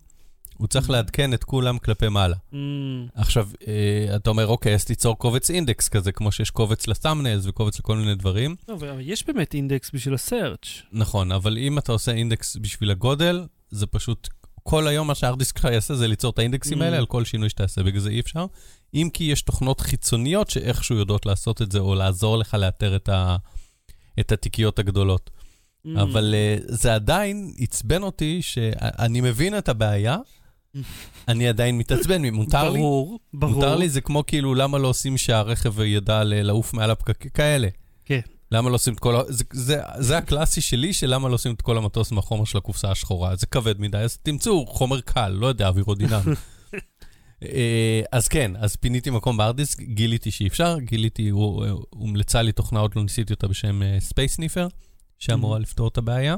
הוא 0.56 0.68
צריך 0.68 0.88
Mhm. 0.88 0.92
לעדכן 0.92 1.34
את 1.34 1.44
כולם 1.44 1.78
כלפי 1.78 2.08
מעלה. 2.08 2.36
מהמם. 2.52 3.06
עכשיו, 3.14 3.48
אה, 3.66 4.16
אתה 4.16 4.30
אומר, 4.30 4.46
אוקיי, 4.46 4.74
אז 4.74 4.84
תיצור 4.84 5.18
קובץ 5.18 5.50
אינדקס 5.50 5.88
כזה, 5.88 6.12
כמו 6.12 6.32
שיש 6.32 6.50
קובץ 6.50 6.86
לסאמנלס 6.86 7.46
וקובץ 7.46 7.78
לכל 7.78 7.96
מיני 7.96 8.14
דברים. 8.14 8.56
לא, 8.68 8.74
אבל 8.74 8.96
יש 9.00 9.26
באמת 9.26 9.54
אינדקס 9.54 9.90
בשביל 9.94 10.14
הסרצ'. 10.14 10.66
נכון, 10.92 11.32
אבל 11.32 11.58
אם 11.58 11.78
אתה 11.78 11.92
עושה 11.92 12.12
אינדקס 12.12 12.56
בשביל 12.56 12.90
הגודל, 12.90 13.46
זה 13.70 13.86
פשוט, 13.86 14.28
כל 14.62 14.86
היום 14.86 15.06
מה 15.06 15.14
שהארדיסק 15.14 15.58
שלך 15.58 15.68
יעשה 15.72 15.94
זה 15.94 16.08
ליצור 16.08 16.30
את 16.30 16.38
האינדקסים 16.38 16.82
Mm. 16.82 16.84
האלה 16.84 16.96
על 16.96 17.06
כל 17.06 17.24
שינוי 17.24 17.48
שתעשה, 17.48 17.82
בגלל 17.82 18.00
זה 18.00 18.10
אי 18.10 18.20
אפשר. 18.20 18.46
אם 18.94 19.08
כי 19.12 19.24
יש 19.24 19.42
תוכנות 19.42 19.80
חיצוניות 19.80 20.50
שאיכשהו 20.50 20.96
יודעות 20.96 21.26
לעשות 21.26 21.62
את 21.62 21.72
זה, 21.72 21.78
או 21.78 21.94
לעזור 21.94 22.38
לך 22.38 22.54
לאתר 22.54 22.96
את, 22.96 23.08
ה, 23.08 23.36
את 24.20 24.32
התיקיות 24.32 24.78
הגדולות. 24.78 25.30
מהמם. 25.84 25.98
אבל 25.98 26.34
uh, 26.58 26.62
זה 26.74 26.94
עדיין 26.94 27.52
עצבן 27.58 28.02
אותי 28.02 28.42
שאני 28.42 29.20
מבין 29.20 29.58
את 29.58 29.68
הבעיה, 29.68 30.16
אני 31.28 31.48
עדיין 31.48 31.78
מתעצבן, 31.78 32.24
מותר 32.34 32.70
לי? 32.70 32.78
ברור, 32.78 33.18
ברור. 33.34 33.54
מותר 33.54 33.76
לי, 33.76 33.88
זה 33.88 34.00
כמו 34.00 34.26
כאילו, 34.26 34.54
למה 34.54 34.78
לא 34.78 34.88
עושים 34.88 35.18
שהרכב 35.18 35.80
ידע 35.80 36.22
לעוף 36.24 36.74
מעל 36.74 36.90
הפקקים 36.90 37.30
כאלה? 37.34 37.68
כן. 38.04 38.20
למה 38.50 38.70
לא 38.70 38.74
עושים 38.74 38.94
את 38.94 38.98
כל 38.98 39.16
ה... 39.16 39.22
זה, 39.28 39.44
זה, 39.52 39.80
זה 39.98 40.18
הקלאסי 40.18 40.60
שלי, 40.60 40.92
של 40.92 41.14
למה 41.14 41.28
לא 41.28 41.34
עושים 41.34 41.52
את 41.54 41.62
כל 41.62 41.76
המטוס 41.78 42.12
מהחומר 42.12 42.44
של 42.44 42.58
הקופסה 42.58 42.90
השחורה. 42.90 43.36
זה 43.36 43.46
כבד 43.46 43.80
מדי, 43.80 43.98
אז 43.98 44.16
תמצאו 44.16 44.66
חומר 44.66 45.00
קל, 45.00 45.28
לא 45.28 45.46
יודע, 45.46 45.68
אווירודינמי. 45.68 46.32
אה, 47.42 48.00
אז 48.12 48.28
כן, 48.28 48.52
אז 48.58 48.76
פיניתי 48.76 49.10
מקום 49.10 49.36
ב 49.36 49.40
hard 49.40 49.58
disk, 49.58 49.80
גיליתי 49.80 50.30
שאי 50.30 50.46
אפשר, 50.46 50.76
גיליתי, 50.78 51.28
הוא- 51.28 51.64
הומלצה 51.90 52.42
לי 52.42 52.52
תוכנה, 52.52 52.80
עוד 52.80 52.92
לא 52.96 53.02
ניסיתי 53.02 53.32
אותה 53.32 53.48
בשם 53.48 53.80
Space 53.98 54.38
Sniffer, 54.38 54.68
שאמורה 55.22 55.58
Mhm. 55.58 55.62
לפתור 55.62 55.88
את 55.88 55.98
הבעיה. 55.98 56.36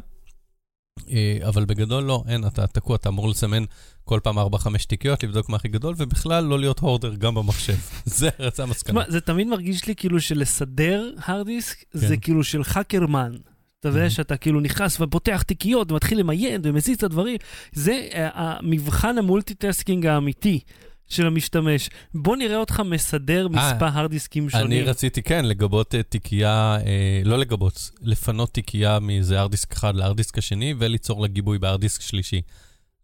אה, 1.11 1.39
אבל 1.49 1.65
בגדול 1.65 2.03
לא, 2.05 2.25
אין, 2.29 2.47
אתה 2.47 2.67
תקוע, 2.67 2.97
אתה 2.97 3.09
אמור 3.09 3.29
לסמן 3.29 3.65
כל 4.05 4.21
פעם 4.23 4.39
4-5 4.39 4.43
תיקיות, 4.87 5.23
לבדוק 5.25 5.49
מה 5.49 5.57
הכי 5.57 5.69
גדול, 5.69 5.95
ובכלל 5.99 6.45
לא 6.45 6.59
להיות 6.59 6.79
hoarder 6.79 7.15
גם 7.15 7.35
במחשב. 7.35 7.77
זה 8.05 8.29
זה 8.57 8.63
המסקנה. 8.63 9.03
תשמע, 9.03 9.13
זה 9.13 9.21
תמיד 9.21 9.47
מרגיש 9.47 9.87
לי 9.87 9.95
כאילו 9.97 10.21
שלסדר 10.21 11.11
דיסק 11.27 11.85
זה 11.93 12.09
כן. 12.15 12.21
כאילו 12.21 12.45
של 12.45 12.63
האקרמן. 12.75 13.33
אתה 13.81 13.89
יודע 13.89 14.07
Mhm. 14.07 14.11
שאתה 14.11 14.37
כאילו 14.37 14.61
נכנס 14.61 15.01
ופותח 15.01 15.43
תיקיות 15.43 15.93
ומתחיל 15.93 16.19
למיין 16.21 16.61
ומזיז 16.65 16.97
את 16.97 17.03
הדברים. 17.03 17.37
זה 17.73 18.09
אה, 18.15 18.29
המבחן 18.35 19.19
ה 19.19 19.26
multitasking 19.26 20.07
האמיתי 20.07 20.61
של 21.09 21.27
המשתמש. 21.27 21.91
בוא 22.15 22.37
נראה 22.37 22.57
אותך 22.57 22.81
מסדר 22.81 23.49
מספר 23.49 23.89
הארד 23.89 24.09
דיסקים 24.09 24.51
שונים. 24.51 24.85
רציתי, 24.85 25.23
כן, 25.23 25.45
לגבות 25.45 25.95
אה, 25.95 26.03
תיקייה, 26.03 26.79
אה, 26.87 27.23
לא 27.25 27.39
לגבות, 27.39 27.91
לפנות 28.01 28.55
תיקייה 28.55 28.99
מאיזה 29.01 29.41
הארד 29.41 29.57
דיסק 29.57 29.73
אחד 29.73 29.97
להארד 29.97 30.20
דיסק 30.20 30.39
השני, 30.39 30.75
וליצור 30.79 31.23
לה 31.23 31.29
גיבוי 31.29 31.59
בהארד 31.59 31.82
דיסק 31.82 32.01
שלישי. 32.01 32.41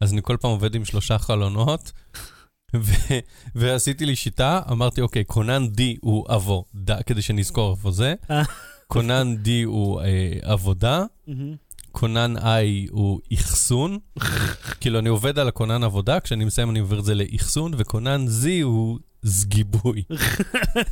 אז 0.00 0.12
אני 0.12 0.20
כל 0.22 0.36
פעם 0.40 0.50
עובד 0.50 0.74
עם 0.74 0.84
שלושה 0.84 1.18
חלונות, 1.18 1.92
ו- 2.76 3.18
ועשיתי 3.54 4.06
לי 4.06 4.16
שיטה, 4.16 4.60
אמרתי, 4.70 5.00
אוקיי, 5.00 5.24
כונן 5.26 5.66
D 5.76 5.80
הוא 6.00 6.24
עבודה, 6.28 7.02
כדי 7.02 7.22
שנזכור 7.22 7.74
איפה 7.76 7.90
זה, 7.90 8.14
אה. 8.30 8.42
כונן 8.86 9.34
D 9.44 9.48
הוא 9.64 10.00
אה, 10.00 10.32
עבודה, 10.42 11.04
כונן 11.92 12.36
I 12.36 12.90
הוא 12.90 13.20
אחסון, 13.34 13.98
כאילו 14.80 14.98
אני 14.98 15.08
עובד 15.08 15.38
על 15.38 15.48
הכונן 15.48 15.84
עבודה, 15.84 16.20
כשאני 16.20 16.44
מסיים 16.44 16.70
אני 16.70 16.78
עובר 16.78 16.98
את 16.98 17.04
זה 17.04 17.14
לאחסון, 17.14 17.72
וכונן 17.76 18.26
Z 18.42 18.46
הוא 18.62 18.98
סגיבוי. 19.24 20.02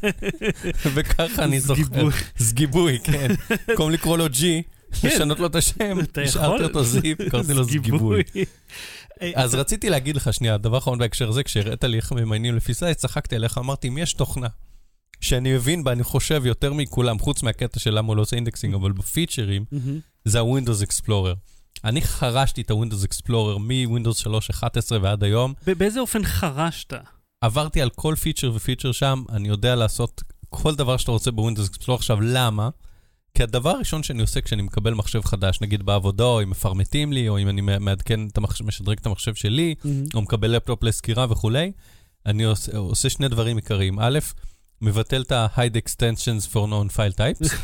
וככה 0.95 1.45
אני 1.45 1.61
זוכר. 1.61 1.83
סגיבוי. 1.85 2.13
סגיבוי, 2.39 2.99
כן. 3.05 3.29
במקום 3.69 3.91
לקרוא 3.91 4.19
לו 4.19 4.27
G, 4.27 4.43
לשנות 5.05 5.41
לו 5.41 5.47
את 5.47 5.55
השם, 5.55 5.99
השארתי? 6.25 6.65
אותו 6.65 6.85
זיפ, 6.85 7.19
קראתי 7.31 7.53
לו 7.53 7.65
סגיבוי. 7.65 8.23
אה, 9.23 9.31
אז 9.35 9.55
רציתי 9.55 9.91
להגיד 9.91 10.17
לך 10.17 10.33
שנייה, 10.33 10.59
דבר 10.59 10.79
אחרון 10.79 10.99
בהקשר 10.99 11.29
הזה, 11.29 11.43
כשהראית 11.43 11.85
לי 11.85 11.97
איך 11.97 12.13
ממיינים 12.13 12.57
לפי 12.57 12.75
size, 12.75 12.99
צחקתי 12.99 13.37
עליך, 13.37 13.59
אמרתי, 13.59 13.89
אם 13.89 13.99
יש 13.99 14.13
תוכנה 14.13 14.49
שאני 15.21 15.55
מבין 15.55 15.85
בה, 15.85 15.93
אני 15.93 16.03
חושב 16.03 16.43
יותר 16.47 16.73
מכולם, 16.73 17.19
חוץ 17.19 17.43
מהקטע 17.43 17.81
של 17.81 17.95
למה 17.99 18.09
הוא 18.09 18.17
לא 18.17 18.23
עושה 18.23 18.37
indexing, 18.37 18.75
אבל 18.75 18.93
בפיצ'רים. 18.93 19.65
זה 20.25 20.41
ה-Windows 20.41 20.87
Explorer. 20.87 21.35
אני 21.85 22.03
חרשתי 22.03 22.61
את 22.61 22.71
ה-Windows 22.71 23.07
Explorer 23.07 23.59
מ-Windows 23.59 24.27
3.11 24.51 24.93
ועד 25.03 25.25
היום. 25.25 25.55
באיזה 25.67 26.01
אופן 26.01 26.25
חרשת? 26.25 26.95
עברתי 27.41 27.83
על 27.83 27.91
כל 27.91 28.15
פיצ'ר 28.15 28.53
ופיצ'ר 28.55 28.93
שם, 28.93 29.23
אני 29.29 29.49
יודע 29.49 29.75
לעשות 29.75 30.23
כל 30.49 30.75
דבר 30.75 30.97
שאתה 30.97 31.11
רוצה 31.11 31.31
בווינדוס 31.31 31.69
אקספלור. 31.69 31.97
עכשיו, 31.97 32.21
למה? 32.21 32.69
כי 33.35 33.43
הדבר 33.43 33.71
הראשון 33.71 34.03
שאני 34.03 34.23
עושה 34.23 34.41
כשאני 34.41 34.63
מקבל 34.63 34.95
מחשב 34.95 35.21
חדש, 35.25 35.61
נגיד 35.61 35.83
בעבודה, 35.83 36.25
או 36.25 36.43
אם 36.43 36.51
מפרמטים 36.51 37.13
לי, 37.13 37.29
או 37.29 37.39
אם 37.39 37.49
אני 37.49 37.61
מעדכן, 37.61 38.27
את 38.27 38.39
המחשב, 38.39 38.65
משדרג 38.65 38.99
את 39.01 39.07
המחשב 39.07 39.35
שלי, 39.35 39.75
מהמם. 39.85 40.05
או 40.15 40.23
מקבל 40.23 40.51
לפטופ 40.51 40.83
לסקירה 40.83 41.27
וכולי, 41.31 41.73
אני 42.27 42.45
עושה, 42.45 42.77
עושה 42.77 43.11
שני 43.11 43.29
דברים 43.29 43.57
עיקריים. 43.57 44.01
א', 44.01 44.19
מבטל 44.81 45.23
את 45.23 45.33
ה-hide 45.33 45.77
extensions 45.77 46.47
for 46.53 46.67
known 46.67 46.97
file 46.97 47.17
types, 47.17 47.55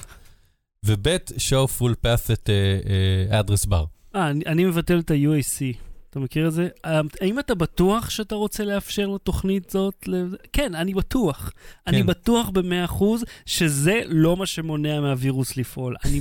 וב', 0.86 1.06
show 1.36 1.66
full 1.78 1.94
path 2.04 2.32
את 2.32 2.50
uh, 2.50 2.86
uh, 2.86 3.48
address 3.48 3.68
bar. 3.68 3.86
אה, 4.14 4.30
אני, 4.30 4.44
אני 4.46 4.64
מבטל 4.64 4.98
את 4.98 5.10
ה-UAC. 5.10 5.76
אתה 6.14 6.22
מכיר 6.22 6.48
את 6.48 6.52
זה? 6.52 6.68
אה, 6.84 7.00
האם 7.20 7.38
אתה 7.38 7.54
בטוח 7.54 8.10
שאתה 8.10 8.34
רוצה 8.34 8.64
לאפשר 8.64 9.06
לתוכנית 9.06 9.70
זאת? 9.70 10.08
כן, 10.52 10.74
אני 10.74 10.94
בטוח. 10.94 11.50
אני 11.86 12.00
כן. 12.00 12.06
בטוח 12.06 12.50
ב-100% 12.50 13.04
שזה 13.46 14.00
לא 14.06 14.36
מה 14.36 14.46
שמונע 14.46 15.00
מהווירוס 15.00 15.56
לפעול. 15.56 15.96
אני 16.04 16.20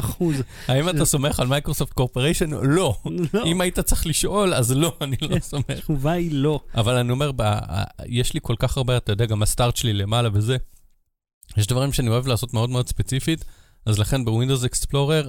100%. 0.00 0.24
האם 0.68 0.88
אתה 0.88 1.04
סומך 1.04 1.40
על 1.40 1.46
מייקרוסופט 1.46 1.92
קורפוריישן? 1.92 2.50
לא. 2.50 2.96
לא, 3.34 3.44
אם 3.46 3.60
היית 3.60 3.80
צריך 3.80 4.06
לשאול, 4.06 4.54
אז 4.54 4.72
לא, 4.72 4.96
אני 5.02 5.16
לא 5.22 5.38
סומך. 5.38 5.64
התשובה 5.70 6.12
היא 6.12 6.30
לא. 6.32 6.60
אבל 6.74 6.96
אני 6.96 7.12
אומר, 7.12 7.30
יש 8.06 8.34
לי 8.34 8.40
כל 8.42 8.54
כך 8.58 8.76
הרבה, 8.76 8.96
אתה 8.96 9.12
יודע, 9.12 9.26
גם 9.26 9.42
הסטארט 9.42 9.76
שלי 9.76 9.92
למעלה 9.92 10.28
וזה. 10.32 10.56
יש 11.56 11.66
דברים 11.66 11.92
שאני 11.92 12.08
אוהב 12.08 12.26
לעשות 12.26 12.54
מאוד 12.54 12.70
מאוד 12.70 12.88
ספציפית, 12.88 13.44
אז 13.86 13.98
לכן 13.98 14.24
בווינדוס 14.24 14.64
אקספלורר, 14.64 15.28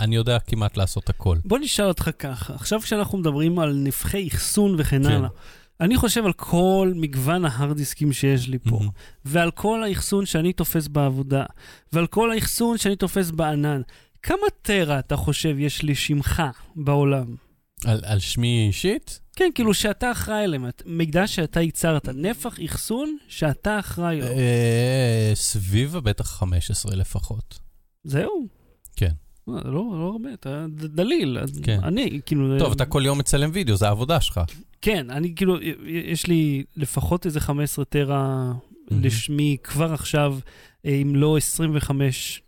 אני 0.00 0.16
יודע 0.16 0.38
כמעט 0.38 0.76
לעשות 0.76 1.08
הכל. 1.08 1.38
בוא 1.44 1.58
נשאל 1.58 1.84
אותך 1.86 2.10
ככה, 2.18 2.54
עכשיו 2.54 2.80
כשאנחנו 2.80 3.18
מדברים 3.18 3.58
על 3.58 3.72
נפחי 3.84 4.28
אחסון 4.28 4.74
וכן 4.78 5.02
כן. 5.02 5.10
הלאה, 5.12 5.28
אני 5.80 5.96
חושב 5.96 6.24
על 6.26 6.32
כל 6.32 6.92
מגוון 6.96 7.44
ההארד 7.44 7.76
דיסקים 7.76 8.12
שיש 8.12 8.48
לי 8.48 8.58
פה, 8.58 8.70
מהמם. 8.70 8.88
ועל 9.24 9.50
כל 9.50 9.82
האחסון 9.82 10.26
שאני 10.26 10.52
תופס 10.52 10.88
בעבודה, 10.88 11.44
ועל 11.92 12.06
כל 12.06 12.32
האחסון 12.32 12.78
שאני 12.78 12.96
תופס 12.96 13.30
בענן. 13.30 13.82
כמה 14.22 14.36
טרה 14.62 14.98
אתה 14.98 15.16
חושב 15.16 15.56
יש 15.58 15.84
לשמך 15.84 16.42
בעולם? 16.76 17.34
על, 17.84 18.00
על 18.04 18.18
שמי 18.18 18.64
אישית? 18.66 19.20
כן, 19.36 19.50
כאילו 19.54 19.74
שאתה 19.74 20.12
אחראי 20.12 20.44
אליהם, 20.44 20.68
את- 20.68 20.82
מידע 20.86 21.26
שאתה 21.26 21.60
ייצרת, 21.60 22.08
נפח 22.08 22.56
אחסון 22.64 23.16
שאתה 23.28 23.78
אחראי 23.78 24.20
לו. 24.20 24.26
אה, 24.26 25.30
סביב 25.34 25.96
בטח 25.96 26.26
15 26.26 26.96
לפחות. 26.96 27.58
זהו. 28.04 28.46
אה, 29.48 29.54
לא, 29.64 29.72
לא 29.72 30.10
הרבה, 30.12 30.32
אתה 30.34 30.66
דליל. 30.68 31.38
כן. 31.62 31.78
אני, 31.82 32.20
כאילו... 32.26 32.58
טוב, 32.58 32.72
אתה 32.72 32.86
כל 32.86 33.02
יום 33.04 33.18
מצלם 33.18 33.50
וידאו, 33.52 33.76
זה 33.76 33.86
העבודה 33.86 34.20
שלך. 34.20 34.40
כן, 34.80 35.10
אני 35.10 35.34
כאילו, 35.34 35.56
יש 35.86 36.26
לי 36.26 36.64
לפחות 36.76 37.26
איזה 37.26 37.40
15 37.40 37.84
טרה 37.84 38.52
מהמם. 38.90 39.04
לשמי 39.04 39.56
כבר 39.62 39.92
עכשיו, 39.92 40.38
אה, 40.86 40.90
אם 40.90 41.16
לא 41.16 41.36
25. 41.36 42.42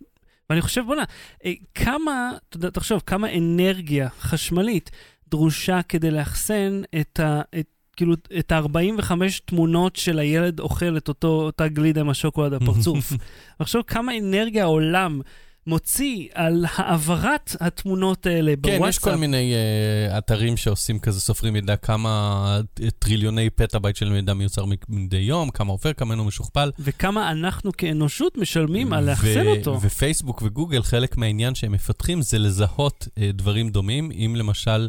ואני 0.51 0.61
חושב, 0.61 0.83
בוא'נה, 0.87 1.05
אה, 1.45 1.53
כמה, 1.75 2.31
תחשוב, 2.51 3.03
כמה 3.07 3.37
אנרגיה 3.37 4.09
חשמלית 4.21 4.91
דרושה 5.29 5.81
כדי 5.83 6.11
לאחסן 6.11 6.83
את 7.01 7.21
ה... 7.21 7.41
את, 7.61 7.67
כאילו, 7.97 8.15
את 8.39 8.53
ה-45 8.53 9.13
תמונות 9.45 9.97
של 9.97 10.19
הילד 10.19 10.61
אוכל 10.61 10.97
את 10.97 11.09
אותו, 11.09 11.29
אותה 11.29 11.69
גלידה 11.69 12.01
עם 12.01 12.11
השוקולד 12.11 12.55
בפרצוף. 12.55 13.13
עכשיו, 13.59 13.83
כמה 13.95 14.19
אנרגיה 14.19 14.63
העולם 14.63 15.21
מוציא 15.69 16.29
על 16.35 16.65
העברת 16.77 17.57
התמונות 17.61 18.27
האלה 18.27 18.53
כן, 18.63 18.63
בוואטסאפ. 18.63 18.89
יש 18.89 18.99
כל 18.99 19.15
מיני 19.15 19.55
uh, 19.55 20.19
אתרים 20.19 20.57
שעושים 20.57 20.99
כזה, 20.99 21.21
סופרים 21.21 21.53
מידע, 21.53 21.77
כמה 21.77 22.61
טריליוני 22.99 23.51
פטאבייט 23.51 23.97
של 23.97 24.11
מידע 24.11 24.35
מיוצר 24.35 24.65
מדי 24.89 25.17
יום, 25.17 25.51
כמה 25.51 25.73
עובר, 25.73 25.93
כמה 25.93 26.15
אינו 26.15 26.25
משוכפל. 26.25 26.71
וכמה 26.79 27.31
אנחנו 27.31 27.73
כאנושות 27.73 28.39
משלמים 28.39 28.93
על 28.93 29.11
לאחסן 29.11 29.47
ו- 29.47 29.51
אותו. 29.51 29.79
ופייסבוק 29.83 30.43
וגוגל, 30.43 30.83
חלק 30.83 31.17
מהעניין 31.17 31.55
שהם 31.55 31.73
מפתחים 31.73 32.23
זה 32.23 32.39
לזהות 32.39 33.09
uh, 33.09 33.21
דברים 33.33 33.71
דומים. 33.71 34.11
אם 34.11 34.35
למשל, 34.37 34.89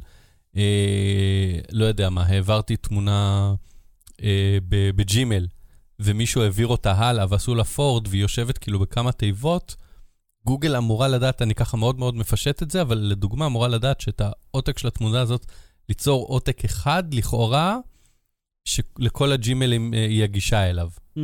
uh, 0.53 0.57
לא 1.71 1.85
יודע 1.85 2.09
מה, 2.09 2.23
העברתי 2.23 2.75
תמונה 2.75 3.53
uh, 4.11 4.21
בג'ימל, 4.69 5.47
ומישהו 5.99 6.41
העביר 6.41 6.67
אותה 6.67 6.91
הלאה 6.91 7.25
ועשו 7.29 7.55
לה 7.55 7.63
פורד, 7.63 8.07
והיא 8.07 8.21
יושבת 8.21 8.57
כאילו 8.57 8.79
בכמה 8.79 9.11
תיבות, 9.11 9.75
גוגל 10.45 10.75
אמורה 10.75 11.07
לדעת, 11.07 11.41
אני 11.41 11.55
ככה 11.55 11.77
מאוד 11.77 11.99
מאוד 11.99 12.15
מפשט 12.15 12.63
את 12.63 12.71
זה, 12.71 12.81
אבל 12.81 12.97
לדוגמה 12.97 13.45
אמורה 13.45 13.67
לדעת 13.67 14.01
שאת 14.01 14.21
העותק 14.21 14.77
של 14.77 14.87
התמונה 14.87 15.21
הזאת, 15.21 15.45
ליצור 15.89 16.25
עותק 16.27 16.65
אחד, 16.65 17.13
לכאורה, 17.13 17.77
שלכל 18.65 19.31
הג'ימלים 19.31 19.93
אה, 19.93 20.05
היא 20.05 20.23
הגישה 20.23 20.69
אליו. 20.69 20.89
Mm, 21.17 21.19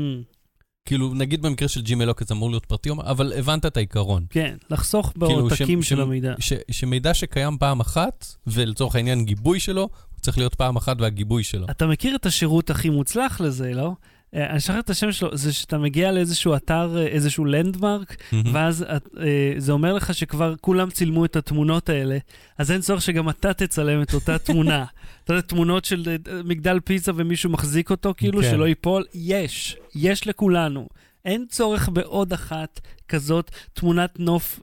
כאילו, 0.86 1.13
נגיד 1.13 1.41
במקרה 1.41 1.67
של 1.67 1.81
ג'ימל 1.81 2.05
לוקט 2.05 2.27
זה 2.27 2.34
אמור 2.34 2.50
להיות 2.50 2.65
פרטי, 2.65 2.89
אבל 2.91 3.34
הבנת 3.38 3.65
את 3.65 3.77
העיקרון. 3.77 4.25
כן, 4.29 4.57
לחסוך 4.69 5.13
כאילו, 5.13 5.27
בעותקים 5.27 5.84
ש- 5.84 5.89
של 5.89 5.95
ש- 5.95 6.00
המידע. 6.00 6.34
ש, 6.39 6.53
שמידע 6.72 7.13
שקיים 7.13 7.57
פעם 7.57 7.79
אחת, 7.79 8.25
ולצורך 8.48 8.95
העניין 8.95 9.25
גיבוי 9.25 9.60
שלו, 9.60 9.81
הוא 9.81 10.19
צריך 10.22 10.38
להיות 10.38 10.55
פעם 10.55 10.75
אחת 10.75 11.01
והגיבוי 11.01 11.43
שלו. 11.43 11.67
אתה 11.69 11.88
מכיר 11.88 12.15
את 12.15 12.25
השירות 12.25 12.69
הכי 12.69 12.89
מוצלח 12.89 13.41
לזה, 13.41 13.74
לא? 13.74 13.91
אה, 14.36 14.50
אני 14.50 14.60
שכחתי 14.60 14.80
את 14.80 14.89
השם 14.89 15.12
שלו, 15.12 15.38
זה 15.38 15.54
שאתה 15.54 15.77
מגיע 15.77 16.12
לאיזשהו 16.12 16.56
אתר, 16.56 16.98
אה, 16.98 17.08
איזשהו 17.08 17.46
לנדמרק, 17.46 18.15
מהמם. 18.32 18.56
ואז 18.56 18.86
את- 18.96 19.08
אה, 19.20 19.54
זה 19.58 19.72
אומר 19.72 19.94
לך 19.94 20.13
שכבר 20.13 20.54
כולם 20.62 20.89
צילמו 20.89 21.25
את 21.25 21.36
התמונות 21.36 21.89
האלה, 21.89 22.18
אז 22.58 22.72
אין 22.72 22.82
צורך 22.82 23.01
שגם 23.01 23.30
אתה 23.30 23.54
תצלם 23.54 24.01
את 24.01 24.13
אותה 24.13 24.38
תמונה. 24.38 24.86
אתה 25.24 25.34
יודע, 25.34 25.42
תמונות 25.42 25.86
של 25.86 26.04
אה, 26.08 26.15
מגדל 26.44 26.80
פיצה 26.80 27.12
ומישהו 27.15 27.50
מחזיק 27.50 27.92
אותו, 27.92 28.13
כאילו, 28.18 28.42
כן. 28.42 28.51
שלא 28.51 28.68
ייפול, 28.68 29.04
יש, 29.13 29.77
יש 29.96 30.27
לכולנו. 30.27 30.88
אין 31.25 31.46
צורך 31.50 31.89
בעוד 31.89 32.34
אחת 32.34 32.80
כזאת 33.08 33.51
תמונת 33.74 34.20
נוף, 34.20 34.60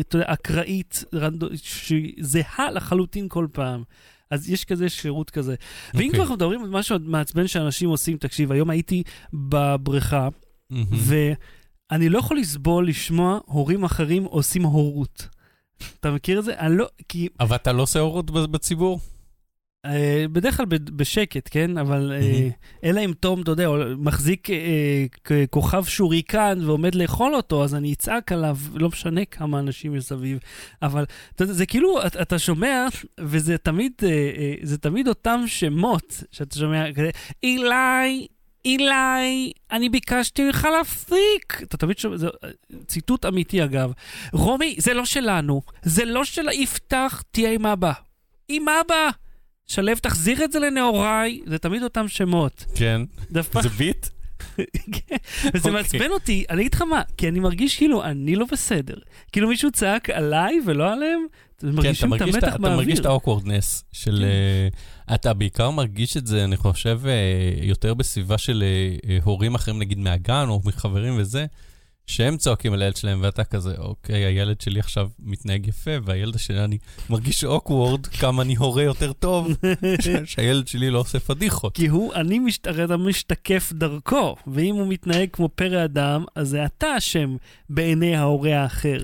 אתה 0.00 0.16
יודע, 0.16 0.32
אקראית, 0.32 1.04
שהיא 1.62 2.12
זהה 2.20 2.70
לחלוטין 2.70 3.28
כל 3.28 3.46
פעם. 3.52 3.82
אז 4.30 4.50
יש 4.50 4.64
כזה 4.64 4.88
שירות 4.88 5.30
כזה. 5.30 5.54
ואם 5.94 5.94
אוקיי. 5.94 6.10
כבר 6.10 6.20
אנחנו 6.20 6.34
מדברים 6.34 6.64
על 6.64 6.70
משהו 6.70 6.96
מעצבן 7.00 7.46
שאנשים 7.46 7.88
עושים, 7.88 8.16
תקשיב, 8.16 8.52
היום 8.52 8.70
הייתי 8.70 9.02
בבריכה, 9.32 10.28
מהמם. 10.70 10.86
ואני 11.90 12.08
לא 12.08 12.18
יכול 12.18 12.38
לסבול 12.38 12.88
לשמוע 12.88 13.38
הורים 13.46 13.84
אחרים 13.84 14.24
עושים 14.24 14.62
הורות. 14.62 15.28
אתה 16.00 16.10
מכיר 16.10 16.38
את 16.38 16.44
זה? 16.44 16.58
אני 16.58 16.76
לא, 16.76 16.86
כי 17.08 17.28
אבל 17.40 17.56
אתה 17.56 17.72
לא 17.72 17.82
עושה 17.82 18.00
אורות 18.00 18.30
ב- 18.30 18.38
בציבור? 18.44 19.00
אה, 19.84 20.24
בדרך 20.32 20.56
כלל 20.56 20.66
בשקט, 20.70 21.48
כן? 21.50 21.78
אבל 21.78 22.12
אה. 22.12 22.48
אלא 22.84 23.00
אם 23.04 23.12
תום, 23.20 23.42
אתה 23.42 23.50
יודע, 23.50 23.68
מחזיק 23.98 24.50
אה, 24.50 25.44
כוכב 25.50 25.84
שוריקן 25.84 26.58
ועומד 26.64 26.94
לאכול 26.94 27.34
אותו, 27.34 27.64
אז 27.64 27.74
אני 27.74 27.92
אצעק 27.92 28.32
עליו, 28.32 28.56
לא 28.74 28.88
משנה 28.88 29.24
כמה 29.24 29.58
אנשים 29.58 29.92
מסביב. 29.92 30.38
אבל 30.82 31.04
אתה 31.34 31.42
יודע, 31.42 31.52
זה 31.52 31.66
כאילו, 31.66 32.02
אתה, 32.06 32.38
שומע, 32.38 32.86
וזה 33.20 33.58
תמיד, 33.58 33.92
זה 34.62 34.78
תמיד 34.78 35.08
אותם 35.08 35.40
שמות 35.46 36.22
שאתה 36.32 36.58
שומע, 36.58 36.92
כזה, 36.92 37.10
אילי, 37.42 38.26
אילי, 38.64 39.52
אני 39.72 39.88
ביקשתי 39.88 40.44
ממך 40.44 40.68
להפסיק. 40.78 41.62
אתה 41.62 41.76
תמיד 41.76 41.98
שומע, 41.98 42.16
זה 42.16 42.28
ציטוט 42.86 43.26
אמיתי 43.26 43.64
אגב. 43.64 43.92
רומי, 44.32 44.76
זה 44.78 44.94
לא 44.94 45.04
שלנו, 45.04 45.62
זה 45.82 46.04
לא 46.04 46.24
של 46.24 46.48
יפתח, 46.48 47.22
תהיה 47.30 47.52
עם 47.52 47.66
אבא. 47.66 47.92
עם 48.48 48.68
אבא! 48.68 49.23
שלו, 49.66 49.92
תחזיר 50.02 50.44
את 50.44 50.52
זה 50.52 50.58
לנהוראי, 50.58 51.40
זה 51.46 51.58
תמיד 51.58 51.82
אותם 51.82 52.08
שמות. 52.08 52.64
כן. 52.74 53.00
זה 53.30 53.68
ביט? 53.78 54.06
כן. 54.56 55.16
וזה 55.54 55.58
אוקיי. 55.58 55.70
מעצבן 55.70 56.10
אותי, 56.10 56.44
אני 56.50 56.60
אגיד 56.60 56.74
לך 56.74 56.82
מה, 56.82 57.02
כי 57.16 57.28
אני 57.28 57.40
מרגיש 57.40 57.76
כאילו 57.76 58.04
אני 58.04 58.36
לא 58.36 58.46
בסדר. 58.52 58.94
כאילו 59.32 59.48
מישהו 59.48 59.72
צעק 59.72 60.10
עליי 60.10 60.60
ולא 60.66 60.92
עליהם, 60.92 61.26
כן, 61.58 61.68
אתה 61.68 61.76
מרגישים 61.76 62.14
את 62.14 62.20
המתח 62.20 62.48
אתה 62.48 62.58
מרגיש 62.58 62.78
באוויר. 62.78 63.00
את 63.00 63.06
ה 63.06 63.12
awkwardness 63.12 63.84
של... 63.92 64.16
כן. 64.18 64.24
אה, 65.10 65.14
אתה 65.14 65.34
בעיקר 65.34 65.70
מרגיש 65.70 66.16
את 66.16 66.26
זה, 66.26 66.44
אני 66.44 66.56
חושב, 66.56 67.00
אה, 67.06 67.12
יותר 67.62 67.94
בסביבה 67.94 68.38
של 68.38 68.64
אה, 69.08 69.18
הורים 69.22 69.54
אחרים, 69.54 69.78
נגיד 69.78 69.98
מהגן 69.98 70.44
או 70.48 70.60
מחברים 70.64 71.14
וזה, 71.18 71.46
שהם 72.06 72.36
צועקים 72.36 72.72
על 72.72 72.82
הילד 72.82 72.96
שלהם, 72.96 73.20
ואתה 73.22 73.44
כזה, 73.44 73.74
אוקיי, 73.78 74.24
הילד 74.24 74.60
שלי 74.60 74.80
עכשיו 74.80 75.08
מתנהג 75.18 75.66
יפה, 75.66 75.90
והילד 76.04 76.38
שלי, 76.38 76.64
אני 76.64 76.78
מרגיש 77.10 77.44
אוקוורד, 77.44 78.06
כמה 78.06 78.42
אני 78.42 78.56
הורה 78.56 78.82
יותר 78.82 79.12
טוב, 79.12 79.52
שהילד 80.24 80.68
שלי 80.68 80.90
לא 80.90 80.98
עושה 80.98 81.20
פדיחות. 81.20 81.74
כי 81.76 81.86
הוא, 81.86 82.14
אני 82.14 82.38
משת, 82.38 82.68
אתה 82.68 82.96
משתקף 82.96 83.72
דרכו, 83.72 84.36
ואם 84.46 84.74
הוא 84.74 84.86
מתנהג 84.86 85.28
כמו 85.32 85.48
פרא 85.48 85.84
אדם, 85.84 86.24
אז 86.34 86.48
זה 86.48 86.64
אתה 86.64 86.98
אשם 86.98 87.36
בעיני 87.70 88.16
ההורה 88.16 88.62
האחר. 88.62 88.98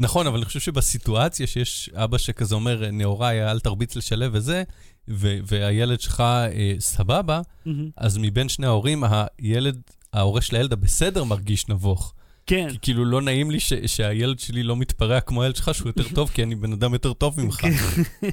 נכון, 0.00 0.26
אבל 0.26 0.36
אני 0.36 0.44
חושב 0.44 0.60
שבסיטואציה 0.60 1.46
שיש 1.46 1.90
אבא 1.94 2.18
שכזה 2.18 2.54
אומר, 2.54 2.90
נאוריי, 2.92 3.50
אל 3.50 3.60
תרביץ 3.60 3.96
לשלב 3.96 4.30
וזה, 4.34 4.62
ו- 5.08 5.38
והילד 5.46 6.00
שלך 6.00 6.20
אה, 6.20 6.74
סבבה, 6.78 7.40
מהמם. 7.66 7.90
אז 7.96 8.18
מבין 8.18 8.48
שני 8.48 8.66
ההורים, 8.66 9.04
הילד 9.38 9.80
ההורה 10.12 10.40
של 10.40 10.56
הילד 10.56 10.72
הבסדר 10.72 11.24
מרגיש 11.24 11.68
נבוך. 11.68 12.14
כן. 12.46 12.68
כי 12.70 12.78
כאילו 12.82 13.04
לא 13.04 13.22
נעים 13.22 13.50
לי 13.50 13.60
ש- 13.60 13.72
שהילד 13.86 14.38
שלי 14.38 14.62
לא 14.62 14.76
מתפרע 14.76 15.20
כמו 15.20 15.42
הילד 15.42 15.56
שלך, 15.56 15.74
שהוא 15.74 15.88
יותר 15.88 16.04
טוב, 16.14 16.30
כי 16.34 16.42
אני 16.42 16.54
בן 16.54 16.72
אדם 16.72 16.92
יותר 16.92 17.12
טוב 17.12 17.40
ממך. 17.44 17.54
כן. 17.60 17.70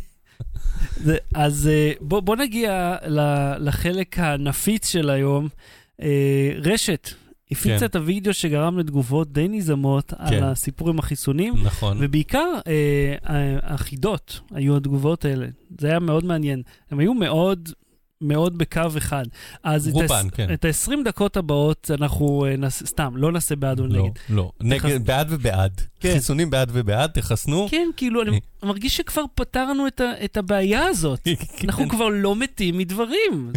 זה- 1.05 1.17
אז 1.35 1.67
אה, 1.71 1.91
בוא, 2.01 2.19
בוא 2.19 2.35
נגיע 2.35 2.95
לחלק 3.59 4.19
הנפיץ 4.19 4.87
של 4.89 5.09
היום. 5.09 5.47
אה, 6.01 6.51
רשת 6.57 7.09
הפיצה 7.51 7.79
כן. 7.79 7.85
את 7.85 7.95
הוידאו 7.95 8.33
שגרם 8.33 8.79
לתגובות 8.79 9.33
די 9.33 9.47
נזמות 9.47 10.13
על 10.17 10.29
כן. 10.29 10.43
הסיפור 10.43 10.89
עם 10.89 10.99
החיסונים, 10.99 11.53
נכון. 11.63 11.97
ובעיקר 11.99 12.45
אה, 12.67 13.15
החידות 13.63 14.39
היו 14.51 14.77
התגובות 14.77 15.25
האלה. 15.25 15.45
זה 15.79 15.87
היה 15.87 15.99
מאוד 15.99 16.25
מעניין. 16.25 16.61
הם 16.91 16.99
היו 16.99 17.13
מאוד... 17.13 17.69
מאוד 18.23 18.57
בקו 18.57 18.81
אחד. 18.97 19.23
אז 19.63 19.87
רובן, 19.87 20.27
כן. 20.31 20.53
את 20.53 20.65
ה-20 20.65 20.91
דקות 21.05 21.37
הבאות 21.37 21.91
אנחנו 21.99 22.45
אה, 22.45 22.55
נעשה, 22.57 22.85
סתם, 22.85 23.13
לא 23.17 23.31
נעשה 23.31 23.55
בעד 23.55 23.79
או 23.79 23.87
לא, 23.87 24.03
נגד. 24.03 24.11
לא. 24.29 24.51
נגד, 24.61 25.05
בעד 25.05 25.27
ובעד. 25.29 25.81
כן. 26.03 26.13
חיסונים 26.13 26.49
בעד 26.49 26.69
ובעד, 26.73 27.09
תחסנו. 27.11 27.67
כן, 27.71 27.87
כאילו, 27.97 28.21
אני 28.21 28.39
מרגיש 28.63 28.97
שכבר 28.97 29.23
פתרנו 29.35 29.87
את, 29.87 30.01
ה- 30.01 30.25
את 30.25 30.37
הבעיה 30.37 30.85
הזאת. 30.85 31.19
כן. 31.57 31.67
אנחנו 31.67 31.89
כבר 31.89 32.07
לא 32.07 32.35
מתים 32.35 32.77
מדברים, 32.77 33.51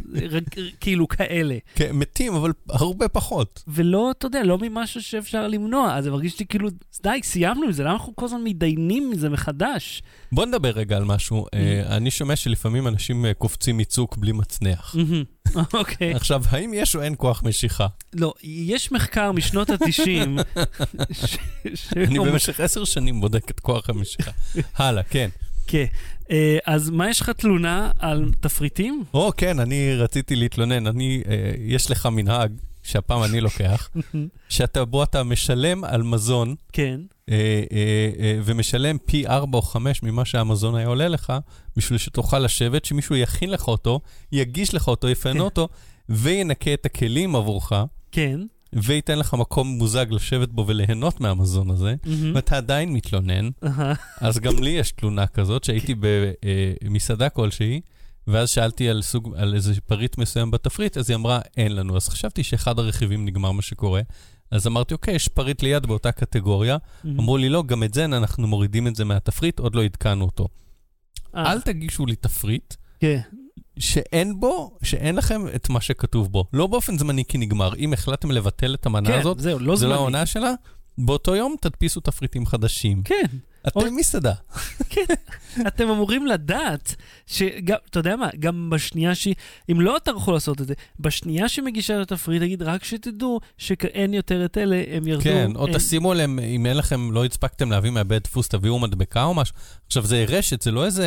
כאילו 0.81 1.09
כאלה. 1.09 1.57
כן, 1.75 1.91
מתים, 1.93 2.35
אבל 2.35 2.53
הרבה 2.69 3.09
פחות. 3.09 3.65
ולא, 3.69 4.11
אתה 4.11 4.27
יודע, 4.27 4.43
לא 4.43 4.59
ממשהו 4.63 5.03
שאפשר 5.03 5.49
למנוע. 5.49 5.95
אז 5.95 6.05
זה 6.05 6.11
מרגיש 6.11 6.41
לי 6.41 6.47
כאילו, 6.47 6.69
די, 7.03 7.19
סיימנו 7.23 7.65
עם 7.65 7.73
זה, 7.73 7.83
למה 7.83 7.93
אנחנו 7.93 8.17
כל 8.17 8.25
הזמן 8.25 8.41
מתדיינים 8.45 9.11
מזה 9.11 9.29
מחדש? 9.29 10.03
בוא 10.33 10.47
נדבר 10.47 10.71
רגע 10.71 10.97
על 10.97 11.05
משהו. 11.05 11.47
אה, 11.55 11.97
אני 11.97 12.11
שומע 12.11 12.37
שלפעמים 12.37 12.89
אנשים 12.89 13.27
אה, 13.27 13.35
קופצים 13.35 13.77
מצוק 13.77 14.17
בלי 14.17 14.33
מצנח. 14.33 14.95
אוקיי. 15.73 16.15
עכשיו, 16.15 16.43
האם 16.51 16.75
יש 16.75 16.97
או 16.97 17.03
אין 17.03 17.15
כוח 17.19 17.43
משיכה? 17.43 17.87
לא, 18.15 18.35
יש 18.43 18.93
מחקר 18.93 19.33
משנות 19.33 19.71
ה-90, 19.71 20.59
אני 21.97 22.19
במשך 22.19 22.61
עשר 22.61 22.85
שנים 22.85 23.21
בודק 23.21 23.51
את 23.51 23.61
כוח 23.61 23.91
המשיכה. 23.91 24.31
הלאה, 24.77 25.03
כן. 25.03 25.29
כן. 25.67 25.85
אה, 26.31 26.59
אז 26.67 26.91
מה 26.91 27.11
יש 27.11 27.21
לך 27.21 27.31
תלונה 27.31 27.91
על 27.99 28.33
תפריטים? 28.41 29.05
או, 29.15 29.33
כן, 29.37 29.61
אני 29.61 29.95
רציתי 29.95 30.37
להתלונן. 30.37 30.87
אני, 30.87 31.23
אה, 31.29 31.53
יש 31.59 31.91
לך 31.91 32.07
מנהג, 32.07 32.53
שהפעם 32.83 33.25
אני 33.25 33.41
לוקח, 33.41 33.91
שאתה, 34.49 34.85
בו 34.85 35.03
אתה 35.03 35.23
משלם 35.23 35.85
על 35.85 36.03
מזון, 36.03 36.55
כן. 36.73 37.01
אה, 37.31 37.63
אה, 37.73 38.11
אה, 38.19 38.39
ומשלם 38.45 38.97
פי 38.99 39.27
4 39.27 39.59
או 39.59 39.63
5 39.63 40.03
ממה 40.03 40.25
שהמזון 40.25 40.75
היה 40.75 40.87
עולה 40.87 41.09
לך, 41.09 41.33
בשביל 41.77 41.99
שתוכל 41.99 42.39
לשבת, 42.39 42.85
שמישהו 42.85 43.17
יכין 43.17 43.51
לך 43.51 43.69
אותו, 43.69 44.01
יגיש 44.33 44.75
לך 44.75 44.89
אותו, 44.89 45.09
יפנה 45.09 45.33
כן. 45.33 45.41
אותו, 45.41 45.69
וינקה 46.09 46.75
את 46.75 46.87
הכלים 46.87 47.37
עבורך, 47.37 47.73
כן. 48.13 48.41
וייתן 48.73 49.19
לך 49.19 49.35
מקום 49.35 49.69
מוזג 49.69 50.07
לשבת 50.11 50.49
בו 50.49 50.67
וליהנות 50.67 51.21
מהמזון 51.21 51.71
הזה, 51.71 51.95
מהמם. 52.05 52.35
ואתה 52.35 52.57
עדיין 52.57 52.93
מתלונן, 52.93 53.51
אהה. 53.65 53.95
אז 54.21 54.39
גם 54.39 54.63
לי 54.63 54.71
יש 54.71 54.93
תלונה 54.93 55.27
כזאת, 55.27 55.65
שהייתי 55.65 55.95
במסעדה 56.85 57.29
כלשהי, 57.29 57.81
ואז 58.27 58.51
שאלתי 58.51 58.89
על, 58.89 59.03
סוג, 59.03 59.35
על 59.37 59.55
איזה 59.55 59.75
פריט 59.87 60.19
מסוים 60.19 60.51
בתפריט, 60.51 60.97
אז 60.97 61.11
היא 61.11 61.15
אמרה, 61.15 61.41
אין 61.57 61.77
לנו. 61.77 61.97
אז 61.97 62.09
חשבתי 62.09 62.43
שאחד 62.43 62.79
הרכיבים 62.79 63.25
נגמר 63.25 63.53
מה 63.53 63.63
שקורה. 63.63 64.01
אז 64.51 64.67
אמרתי, 64.67 64.95
אוקיי, 64.95 65.15
יש 65.15 65.29
פריט 65.29 65.63
ליד 65.63 65.87
באותה 65.87 66.13
קטגוריה. 66.13 66.77
אמרו 67.07 67.37
לי, 67.37 67.49
לא, 67.49 67.63
גם 67.63 67.83
את 67.83 67.95
זה 67.95 68.05
אנחנו 68.05 68.47
מורידים 68.47 68.87
את 68.87 68.97
זה 68.97 69.05
מהתפריט, 69.05 69.59
עוד 69.59 69.75
לא 69.75 69.85
עדכנו 69.85 70.25
אותו. 70.25 70.49
אה, 71.37 71.53
אל 71.53 71.61
תגישו 71.61 72.07
לי 72.07 72.17
תפריט 72.17 72.75
כן. 73.01 73.21
שאין 73.79 74.41
בו, 74.41 74.79
שאין 74.83 75.17
לכם 75.17 75.43
את 75.55 75.69
מה 75.69 75.81
שכתוב 75.81 76.33
בו. 76.33 76.45
לא 76.53 76.67
באופן 76.67 76.99
זמני 76.99 77.25
כי 77.25 77.39
נגמר. 77.39 77.75
אם 77.77 77.93
החלטתם 77.93 78.31
לבטל 78.31 78.75
את 78.75 78.87
המנה 78.87 79.09
כן, 79.09 79.19
הזאת, 79.19 79.41
זהו, 79.41 79.59
לא 79.59 79.65
זה 79.65 79.69
לא 79.69 79.77
זמני. 79.77 79.93
העונה 79.95 80.27
שלה, 80.27 80.53
באותו 80.99 81.37
יום 81.37 81.55
תדפיסו 81.61 82.01
תפריטים 82.01 82.47
חדשים. 82.47 83.03
כן. 83.03 83.25
אתם 83.69 83.81
או- 83.81 83.93
מסעדה. 83.93 84.33
אתם 85.67 85.89
אמורים 85.89 86.27
לדעת 86.27 86.95
שגם, 87.27 87.77
אתה 87.91 87.99
יודע 87.99 88.17
מה, 88.17 88.29
גם 88.39 88.71
בשנייה 88.71 89.15
שהיא, 89.15 89.35
אם 89.73 89.81
לא 89.81 89.97
תערכו 90.05 90.33
לעשות 90.33 90.61
את 90.61 90.67
זה, 90.67 90.75
בשנייה 91.01 91.49
שמגישה 91.49 92.03
את 92.03 92.13
התפריט, 92.13 92.43
תגיד, 92.43 92.63
רק 92.63 92.85
שתדעו 92.85 93.41
שאין 93.59 94.15
יותר 94.15 94.45
את 94.45 94.59
אלה, 94.59 94.83
הם 94.91 95.07
ירדו. 95.07 95.23
כן, 95.25 95.51
או 95.57 95.67
הם- 95.67 95.75
תשימו 95.75 96.13
עליהם, 96.13 96.39
אם 96.39 96.67
אין 96.67 96.77
לכם, 96.77 97.13
לא 97.13 97.25
הספקתם 97.25 97.71
להביא 97.71 97.91
מהבית 97.91 98.23
דפוס, 98.25 98.49
תביאו 98.49 98.79
מדבקה 98.79 99.25
או 99.25 99.35
משהו. 99.35 99.55
עכשיו, 99.87 100.07
זה 100.07 100.25
רשת, 100.29 100.63
זה 100.63 100.71
לא 100.71 100.85
איזה 100.85 101.07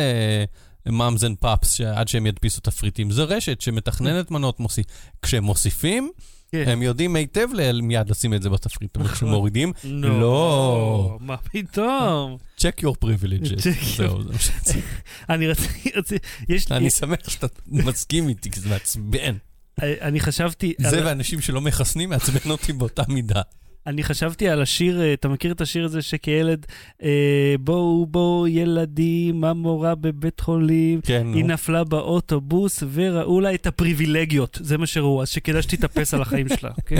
moms 0.86 1.24
and 1.24 1.36
pops 1.36 1.72
שעד 1.72 2.08
שהם 2.08 2.26
ידפיסו 2.26 2.60
תפריטים, 2.60 3.10
זה 3.10 3.24
רשת 3.24 3.60
שמתכננת 3.60 4.30
מנות 4.30 4.60
מוסיף. 4.60 4.86
כשהם 5.22 5.44
מוסיפים, 5.44 6.10
כן. 6.52 6.64
הם 6.68 6.82
יודעים 6.82 7.16
היטב 7.16 7.48
מיד 7.82 8.10
לשים 8.10 8.34
את 8.34 8.42
זה 8.42 8.50
בתפריט, 8.50 8.96
אבל 8.96 9.08
כשמורידים, 9.08 9.72
לא. 9.84 11.18
מה 11.20 11.36
פתאום? 11.36 12.36
check 12.58 12.82
your 12.82 13.04
privileges. 13.04 13.68
זהו, 13.96 14.22
זה 14.22 14.32
מה 14.32 14.38
שרציתי. 14.38 14.80
אני 15.30 15.48
רציתי, 15.48 16.18
יש 16.48 16.70
לי, 16.70 16.76
אני 16.76 16.90
שמח 16.90 17.28
שאתה 17.28 17.46
מסכים 17.66 18.28
איתי, 18.28 18.50
כי 18.50 18.60
זה 18.60 18.68
מעצבן. 18.68 19.36
אני 19.82 20.20
חשבתי, 20.20 20.74
זה 20.78 21.04
ואנשים 21.04 21.40
שלא 21.40 21.60
מחסנים 21.60 22.08
מעצבן 22.10 22.50
אותי 22.50 22.72
באותה 22.72 23.02
מידה. 23.08 23.42
אני 23.86 24.02
חשבתי 24.02 24.48
על 24.48 24.62
השיר, 24.62 25.00
אה, 25.00 25.12
אתה 25.12 25.28
מכיר 25.28 25.52
את 25.52 25.60
השיר 25.60 25.84
הזה 25.84 26.02
שכילד, 26.02 26.66
אה, 27.02 27.54
בואו 27.60 28.06
בואו 28.06 28.48
ילדים, 28.48 29.44
המורה 29.44 29.94
בבית 29.94 30.40
חולים, 30.40 31.00
כן, 31.00 31.26
נו. 31.26 31.36
היא 31.36 31.44
נפלה 31.44 31.84
באוטובוס 31.84 32.82
וראו 32.92 33.40
לה 33.40 33.54
את 33.54 33.66
הפריבילגיות, 33.66 34.58
זה 34.62 34.78
מה 34.78 34.86
שראו, 34.86 35.22
אז 35.22 35.28
שכדאי 35.28 35.62
שתתאפס 35.62 36.14
על 36.14 36.22
החיים 36.22 36.46
שלה, 36.48 36.70
אוקיי? 36.78 36.98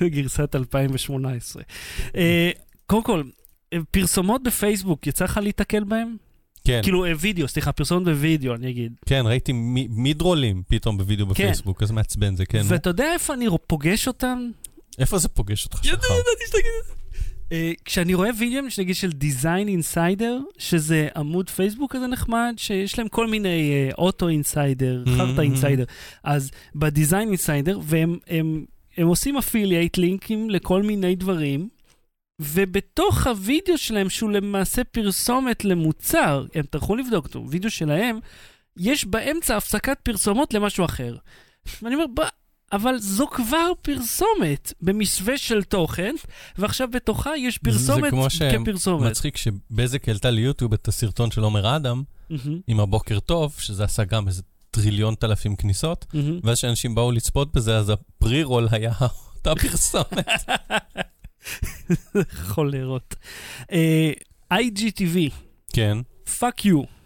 גרסת 0.14 0.54
2018. 0.56 1.62
אה, 2.16 2.50
קודם 2.86 3.02
כל, 3.02 3.22
אה, 3.72 3.78
פרסומות 3.90 4.42
בפייסבוק, 4.42 5.06
יצא 5.06 5.24
לך 5.24 5.40
להיתקל 5.42 5.84
בהם? 5.84 6.16
כן, 6.64 6.80
כאילו 6.82 7.04
אה, 7.04 7.12
וידאו, 7.20 7.48
סליחה, 7.48 7.72
פרסומות 7.72 8.04
בווידאו, 8.04 8.54
אני 8.54 8.70
אגיד. 8.70 8.92
כן, 9.06 9.22
ראיתי 9.26 9.52
מי- 9.52 9.88
mid-roll 9.90 10.48
ים 10.48 10.62
פתאום 10.68 10.98
בווידאו 10.98 11.26
כן. 11.26 11.32
בפייסבוק, 11.32 11.82
איזה 11.82 11.92
מעצבן 11.92 12.36
זה, 12.36 12.46
כן. 12.46 12.58
נו. 12.58 12.68
ואתה 12.68 12.90
יודע 12.90 13.12
איפה 13.12 13.34
אני 13.34 13.46
פוגש 13.66 14.08
אותם? 14.08 14.50
איפה 14.98 15.18
זה 15.18 15.28
פוגש 15.28 15.64
אותך 15.64 15.84
ידעתי 15.84 16.06
שחר? 16.06 16.14
שתגיד 16.46 16.70
את 16.82 16.86
זה. 16.86 16.92
אה, 17.52 17.72
כשאני 17.84 18.14
רואה 18.14 18.30
וידאו, 18.38 18.62
נגיד 18.78 18.94
של 18.96 19.10
Design 19.20 19.68
Insider, 19.82 20.58
שזה 20.58 21.08
עמוד 21.16 21.50
פייסבוק 21.50 21.92
כזה 21.96 22.06
נחמד, 22.06 22.54
שיש 22.56 22.98
להם 22.98 23.08
כל 23.08 23.26
מיני 23.26 23.88
Auto 23.98 24.28
Insider, 24.28 25.02
Mhm. 25.06 25.10
חרטא 25.10 25.40
Insider. 25.40 25.84
אז 26.24 26.50
ב-Design 26.74 27.34
Insider, 27.34 27.76
והם 27.82 28.18
הם, 28.26 28.64
הם 28.96 29.06
עושים 29.06 29.36
אפילייט 29.36 29.98
לינקים 29.98 30.50
לכל 30.50 30.82
מיני 30.82 31.14
דברים, 31.16 31.68
ובתוך 32.40 33.26
הוידאו 33.26 33.78
שלהם, 33.78 34.10
שהוא 34.10 34.30
למעשה 34.30 34.84
פרסומת 34.84 35.64
למוצר, 35.64 36.46
הם 36.54 36.64
טרחו 36.70 36.96
לבדוק 36.96 37.26
אותו, 37.26 37.44
וידאו 37.50 37.70
שלהם, 37.70 38.18
יש 38.76 39.04
באמצע 39.04 39.56
הפסקת 39.56 39.98
פרסומות 40.02 40.54
למשהו 40.54 40.84
אחר. 40.84 41.16
ואני 41.82 41.94
אומר, 41.94 42.06
אבל 42.72 42.98
זו 42.98 43.26
כבר 43.26 43.72
פרסומת 43.82 44.72
במסווה 44.80 45.38
של 45.38 45.62
תוכן, 45.62 46.14
ועכשיו 46.58 46.88
בתוכה 46.92 47.36
יש 47.36 47.58
פרסומת 47.58 48.04
זה 48.04 48.10
כמו 48.10 48.26
כפרסומת. 48.64 49.10
מצחיק 49.10 49.36
שבזק 49.36 50.08
העלתה 50.08 50.30
ליוטיוב 50.30 50.72
את 50.72 50.88
הסרטון 50.88 51.30
של 51.30 51.40
עומר 51.40 51.76
אדם, 51.76 52.02
מהמם, 52.30 52.60
עם 52.66 52.80
הבוקר 52.80 53.20
טוב, 53.20 53.54
שזה 53.58 53.84
עשה 53.84 54.04
גם 54.04 54.28
איזה 54.28 54.42
טריליון 54.70 55.14
תלפים 55.14 55.56
כניסות, 55.56 56.06
מהמם. 56.14 56.40
ואז 56.44 56.58
כשאנשים 56.58 56.94
באו 56.94 57.12
לצפות 57.12 57.52
בזה, 57.52 57.76
אז 57.76 57.90
ה 57.90 57.99
pre-roll 57.99 58.68
היה 58.70 58.92
אותה 59.36 59.54
פרסומת. 59.54 60.28
חולרות. 62.48 63.14
אה, 63.72 64.12
IGTV, 64.52 65.32
כן, 65.72 65.98
fuck 66.38 66.64
you. 66.64 66.97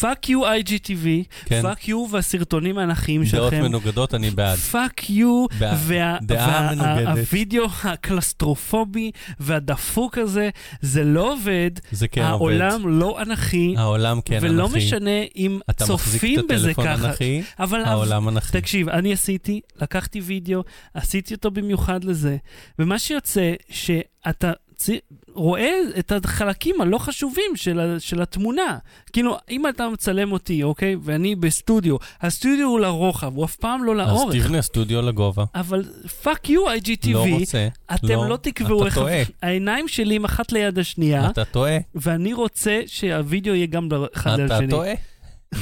fuck 0.00 0.28
you 0.28 0.46
IGTV, 0.46 1.06
כן. 1.44 1.62
fuck 1.62 1.88
you 1.88 2.06
והסרטונים 2.10 2.78
האנכיים 2.78 3.22
דעות 3.22 3.50
שלכם. 3.50 3.62
מנוגדות, 3.62 4.14
אני 4.14 4.30
בעד. 4.30 4.58
fuck 4.58 5.10
you, 5.10 5.46
בעד. 5.58 6.26
דעה 6.26 6.74
מנוגדת. 6.74 7.16
והווידאו 7.16 7.66
הקלסטרופובי 7.84 9.10
והדפוק 9.40 10.18
הזה, 10.18 10.50
זה 10.80 11.04
לא 11.04 11.32
עובד, 11.32 11.70
זה 11.92 12.08
כן 12.08 12.20
עובד. 12.20 12.32
העולם 12.32 12.98
לא 12.98 13.22
אנכי, 13.22 13.74
העולם 13.78 14.20
כן 14.20 14.38
ולא 14.42 14.66
אנכי. 14.66 14.76
משנה 14.78 15.10
אם 15.36 15.58
אתה 15.70 15.84
מחזיק 15.84 16.20
צופים 16.20 16.40
את 16.40 16.44
בזה 16.48 16.70
הטלפון 16.70 16.84
ככה. 16.84 17.08
אנכי, 17.08 17.42
העולם 17.58 18.28
אנכי. 18.28 18.60
תקשיב, 18.60 18.88
אני 18.88 19.12
עשיתי, 19.12 19.60
לקחתי 19.80 20.20
וידאו, 20.20 20.62
עשיתי 20.94 21.34
אותו 21.34 21.50
במיוחד 21.50 22.04
לזה, 22.04 22.36
ומה 22.78 22.98
שיוצא, 22.98 23.52
שאתה 23.70 24.52
צי- 24.80 24.98
רואה 25.34 25.70
את 25.98 26.12
החלקים 26.24 26.80
הלא 26.80 26.98
חשובים 26.98 27.50
של, 27.56 27.80
ה- 27.80 28.00
של 28.00 28.22
התמונה. 28.22 28.78
כאילו, 29.12 29.36
אם 29.50 29.68
אתה 29.68 29.88
מצלם 29.88 30.32
אותי, 30.32 30.62
אוקיי, 30.62 30.96
ואני 31.02 31.36
בסטודיו, 31.36 31.96
הסטודיו 32.20 32.68
הוא 32.68 32.80
לרוחב, 32.80 33.36
הוא 33.36 33.44
אף 33.44 33.56
פעם 33.56 33.84
לא 33.84 33.92
אז 33.92 33.98
לאורך. 34.08 34.36
תבנה 34.36 34.62
סטודיו 34.62 35.02
לגובה. 35.02 35.44
אבל 35.54 35.84
fuck 36.22 36.50
you, 36.50 36.64
IGTV, 36.70 37.10
לא 37.12 37.24
רוצה. 37.30 37.68
אתם 37.94 38.08
לא, 38.08 38.28
לא 38.28 38.36
תקבעו 38.36 38.78
אתה 38.80 38.86
איך... 38.86 38.94
טועה. 38.94 39.16
העיניים 39.42 39.88
שלי 39.88 40.16
הם 40.16 40.24
אחת 40.24 40.52
ליד 40.52 40.78
השנייה, 40.78 41.30
אתה 41.30 41.44
טועה. 41.44 41.76
ואני 41.94 42.32
רוצה 42.32 42.80
שהווידאו 42.86 43.54
יהיה 43.54 43.66
גם 43.66 43.88
אחד 44.14 44.36
ליד 44.36 44.46
אתה 44.46 44.54
השני. 44.56 44.70
טועה. 44.70 44.92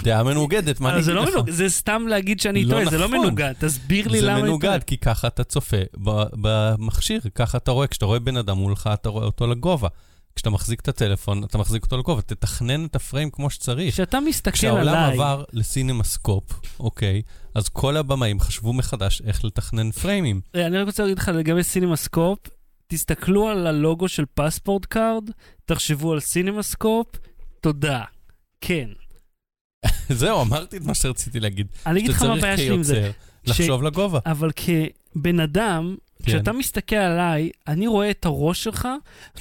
דעה 0.02 0.22
מנוגדת, 0.22 0.80
מה 0.80 0.94
אני 0.94 1.02
זה 1.02 1.12
אגיד 1.12 1.34
לא 1.34 1.40
לך? 1.42 1.50
זה 1.50 1.68
סתם 1.68 2.06
להגיד 2.08 2.40
שאני 2.40 2.64
לא 2.64 2.70
טועה, 2.70 2.90
זה 2.90 2.98
לא 2.98 3.08
נכון. 3.08 3.20
מנוגד. 3.20 3.52
תסביר 3.58 4.08
לי 4.08 4.20
זה 4.20 4.26
למה 4.26 4.32
אני 4.34 4.40
טועה. 4.40 4.50
מנוגד, 4.50 4.78
כי 4.86 4.96
ככה 4.96 5.26
אתה 5.26 5.44
צופה 5.44 5.76
במכשיר, 6.32 7.20
ככה 7.34 7.58
אתה 7.58 7.70
רואה, 7.70 7.86
כשאתה 7.86 8.06
רואה 8.06 8.18
בן 8.18 8.36
אדם 8.36 8.56
מולך, 8.56 8.90
אתה 8.94 9.08
רואה 9.08 9.24
אותו 9.24 9.46
לגובה. 9.46 9.88
כשאתה 10.36 10.50
מחזיק 10.50 10.80
את 10.80 10.88
הטלפון, 10.88 11.44
אתה 11.44 11.58
מחזיק 11.58 11.82
אותו 11.82 11.98
לגובה, 11.98 12.22
תתכנן 12.22 12.84
את 12.84 12.96
הפריים 12.96 13.30
כמו 13.30 13.50
שצריך. 13.50 13.94
כשאתה 13.94 14.20
מסתכל 14.20 14.50
כשהעולם 14.50 14.94
עליי, 14.94 15.14
עבר 15.14 15.44
לסינמסקופ, 15.52 16.44
אוקיי, 16.80 17.22
אז 17.54 17.68
כל 17.68 17.96
הבמאים 17.96 18.40
חשבו 18.40 18.72
מחדש 18.72 19.22
איך 19.26 19.44
לתכנן 19.44 19.90
פריימים. 19.90 20.40
אה, 20.54 20.66
אני 20.66 20.78
רק 20.78 20.86
רוצה 20.86 21.02
להגיד 21.02 21.18
לך 21.18 21.28
לגבי 21.34 21.62
סינמסקופ, 21.62 22.38
תסתכלו 22.86 23.48
על 23.48 23.66
הלוגו 23.66 24.08
של 24.08 24.24
פספורט 24.34 24.84
קארד, 24.84 25.30
תחשבו 25.64 26.12
על 26.12 26.20
סינמסקופ, 26.20 27.06
תודה. 27.60 28.02
כן. 28.60 28.88
זהו, 30.08 30.42
אמרתי 30.42 30.76
את 30.76 30.82
מה 30.82 30.94
שרציתי 30.94 31.40
להגיד. 31.40 31.66
אני 31.86 32.00
אגיד 32.00 32.10
לך 32.10 32.22
מה 32.22 32.34
הבעיה 32.34 32.56
שלי 32.56 32.74
עם 32.74 32.82
זה. 32.82 32.94
כיוצר, 32.94 33.10
לחשוב 33.62 33.82
לגובה. 33.82 34.18
אבל 34.26 34.50
כבן 34.56 35.40
אדם. 35.40 35.96
כשאתה 36.26 36.52
מסתכל 36.52 36.96
עליי, 36.96 37.50
אני 37.68 37.86
רואה 37.86 38.10
את 38.10 38.26
הראש 38.26 38.64
שלך, 38.64 38.88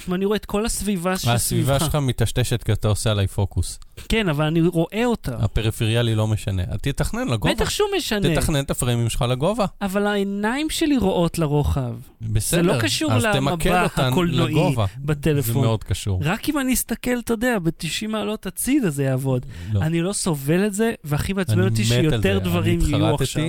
ואני 0.08 0.24
רואה 0.24 0.36
את 0.36 0.44
כל 0.44 0.66
הסביבה 0.66 1.12
הסביבה 1.12 1.38
שסביבך. 1.38 1.80
שלך 1.80 1.94
מטשטשת 1.94 2.62
כי 2.62 2.72
אתה 2.72 2.88
עושה 2.88 3.10
עליי 3.10 3.26
פוקוס. 3.26 3.78
כן, 4.08 4.28
אבל 4.28 4.44
אני 4.44 4.60
רואה 4.60 5.04
אותה. 5.04 5.36
הפריפריאלי 5.38 6.14
לא 6.14 6.26
משנה. 6.26 6.62
תתכנן 6.82 7.28
לגובה. 7.28 7.54
בטח 7.54 7.70
שהוא 7.70 7.88
משנה, 7.96 8.34
תתכנן 8.34 8.64
את 8.64 8.70
הפריימים 8.70 9.08
שלך 9.10 9.22
לגובה. 9.22 9.66
אבל 9.82 10.06
העיניים 10.06 10.70
שלי 10.70 10.96
רואות 10.96 11.38
לרוחב 11.38 11.94
בסדר. 12.20 12.62
לא 12.62 12.80
קשור 12.80 13.12
למבע 13.14 13.86
הקולנועי 13.96 14.52
לגובה. 14.52 14.86
זה 14.94 15.06
בטלפון. 15.06 15.62
מאוד 15.62 15.84
קשור. 15.84 16.20
רק 16.24 16.48
אם 16.48 16.58
אני 16.58 16.74
אסתכל, 16.74 17.18
אתה 17.18 17.32
יודע, 17.32 17.58
ב-90 17.58 18.08
מעלות 18.08 18.46
הצידה 18.46 18.90
זה 18.90 19.04
יעבוד. 19.04 19.46
לא. 19.72 19.80
אני 19.80 20.00
לא 20.00 20.12
סובל 20.12 20.66
את 20.66 20.74
זה, 20.74 20.92
והכי 21.04 21.32
מעצבן 21.32 21.64
אותי 21.64 21.84
שיותר 21.84 22.34
זה. 22.34 22.38
דברים 22.38 22.80
יהיו 22.80 23.14
עכשיו. 23.14 23.44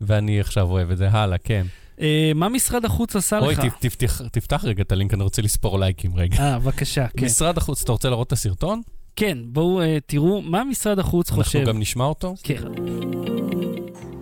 ואני 0.00 0.40
עכשיו 0.40 0.70
אוהב 0.70 0.90
את 0.90 0.98
זה. 0.98 1.08
הלאה, 1.10 1.38
כן. 1.38 1.66
אה, 2.00 2.32
מה 2.34 2.48
משרד 2.48 2.84
החוץ 2.84 3.16
עשה 3.16 3.38
אוי, 3.38 3.54
לך? 3.54 3.60
ת- 3.60 3.86
תפתח- 3.86 4.22
תפתח 4.32 4.64
רגע 4.64 4.82
את 4.82 4.92
הלינק, 4.92 5.14
אני 5.14 5.22
רוצה 5.22 5.42
לספור 5.42 5.78
לייקים 5.80 6.16
רגע. 6.16 6.36
אה, 6.38 6.58
בבקשה, 6.58 7.06
כן. 7.16 7.24
משרד 7.26 7.58
החוץ, 7.58 7.82
אתה 7.82 7.92
רוצה 7.92 8.08
להראות 8.08 8.26
את 8.26 8.32
הסרטון? 8.32 8.80
כן, 9.16 9.38
בואו 9.44 9.80
אה, 9.80 9.98
תראו 10.06 10.42
מה 10.42 10.64
משרד 10.64 10.98
החוץ 10.98 11.30
חושב. 11.30 11.58
אנחנו 11.58 11.72
גם 11.74 11.80
נשמע 11.80 12.04
אותו. 12.04 12.34
כן. 12.42 12.62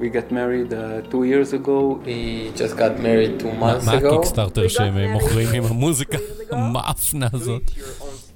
We 0.00 0.06
got 0.16 0.32
married 0.32 0.72
uh, 0.72 1.10
two 1.12 1.24
years 1.24 1.52
ago. 1.52 1.78
We 2.04 2.16
just 2.58 2.76
got 2.78 2.98
married 3.00 3.42
two 3.42 3.46
מה 3.60 3.78
months 3.78 3.86
מה 3.86 3.92
ago. 3.98 4.14
הקיקסטארטר 4.14 4.68
שהם 4.68 4.98
אה, 4.98 5.12
מוכרים 5.12 5.48
עם 5.54 5.64
המוזיקה 5.64 6.18
המאפנה 6.50 7.28
הזאת? 7.32 7.62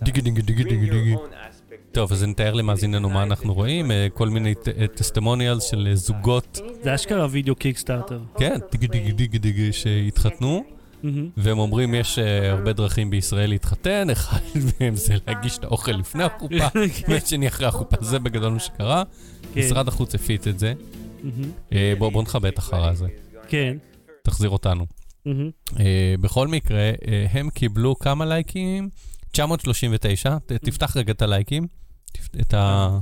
דיגי 0.03 0.21
דיגי 0.21 0.43
דיגי 0.43 0.65
דיגי 0.65 0.91
דיגי. 0.91 1.15
טוב, 1.93 2.13
אז 2.13 2.25
נתאר 2.25 2.55
למאזיננו 2.55 3.09
מה 3.09 3.23
אנחנו 3.23 3.55
רואים, 3.55 3.91
אה, 3.91 4.07
כל 4.15 4.29
מיני 4.29 4.55
טסטימוניאלס 4.95 5.65
של 5.65 5.87
אה, 5.91 5.95
זוגות, 5.95 6.61
זה 6.83 6.95
אשכרה 6.95 7.27
וידאו 7.31 7.55
קיקסטארטר. 7.55 8.21
כן, 8.39 8.59
דיגי 8.73 8.87
דיגי 8.87 9.13
דיגי 9.13 9.39
דיגי 9.39 9.73
שהתחתנו, 9.73 10.65
מהמם. 11.03 11.29
והם 11.37 11.59
אומרים 11.59 11.95
יש 11.95 12.19
אה, 12.19 12.51
הרבה 12.51 12.73
דרכים 12.73 13.11
בישראל 13.11 13.51
להתחתן, 13.51 14.11
אחד 14.13 14.41
מהם 14.81 14.97
זה 14.97 15.15
להגיש 15.27 15.59
את 15.59 15.65
האוכל 15.65 15.93
לפני 15.93 16.25
החופה, 16.25 16.67
והשני 17.09 17.49
אחרי 17.49 17.67
החופה, 17.67 17.97
זה 18.01 18.19
בגדול 18.19 18.53
מה 18.53 18.61
שקרה. 18.61 19.03
כן, 19.55 19.61
משרד 19.61 19.89
החוץ 19.89 20.15
הפיץ 20.15 20.47
את 20.47 20.59
זה. 20.59 20.75
מהמם. 21.23 21.51
אה, 21.73 21.93
בוא 21.99 22.13
בוא 22.13 22.23
נכבה 22.23 22.49
את 22.49 22.59
החרא 22.59 22.91
הזה, 22.91 23.07
כן. 23.49 23.77
תחזיר 24.23 24.51
אותנו. 24.51 24.87
אה, 25.81 26.15
בכל 26.21 26.49
מקרה, 26.49 26.93
אה, 27.09 27.27
הם 27.31 27.51
קיבלו 27.51 27.99
כמה 27.99 28.27
לייקים? 28.27 28.89
939, 29.33 30.39
ת- 30.47 30.53
תפתח 30.53 30.97
רגע 30.97 31.13
את 31.13 31.23
הלייקים. 31.23 31.67
את 32.41 32.55
ה... 32.55 32.99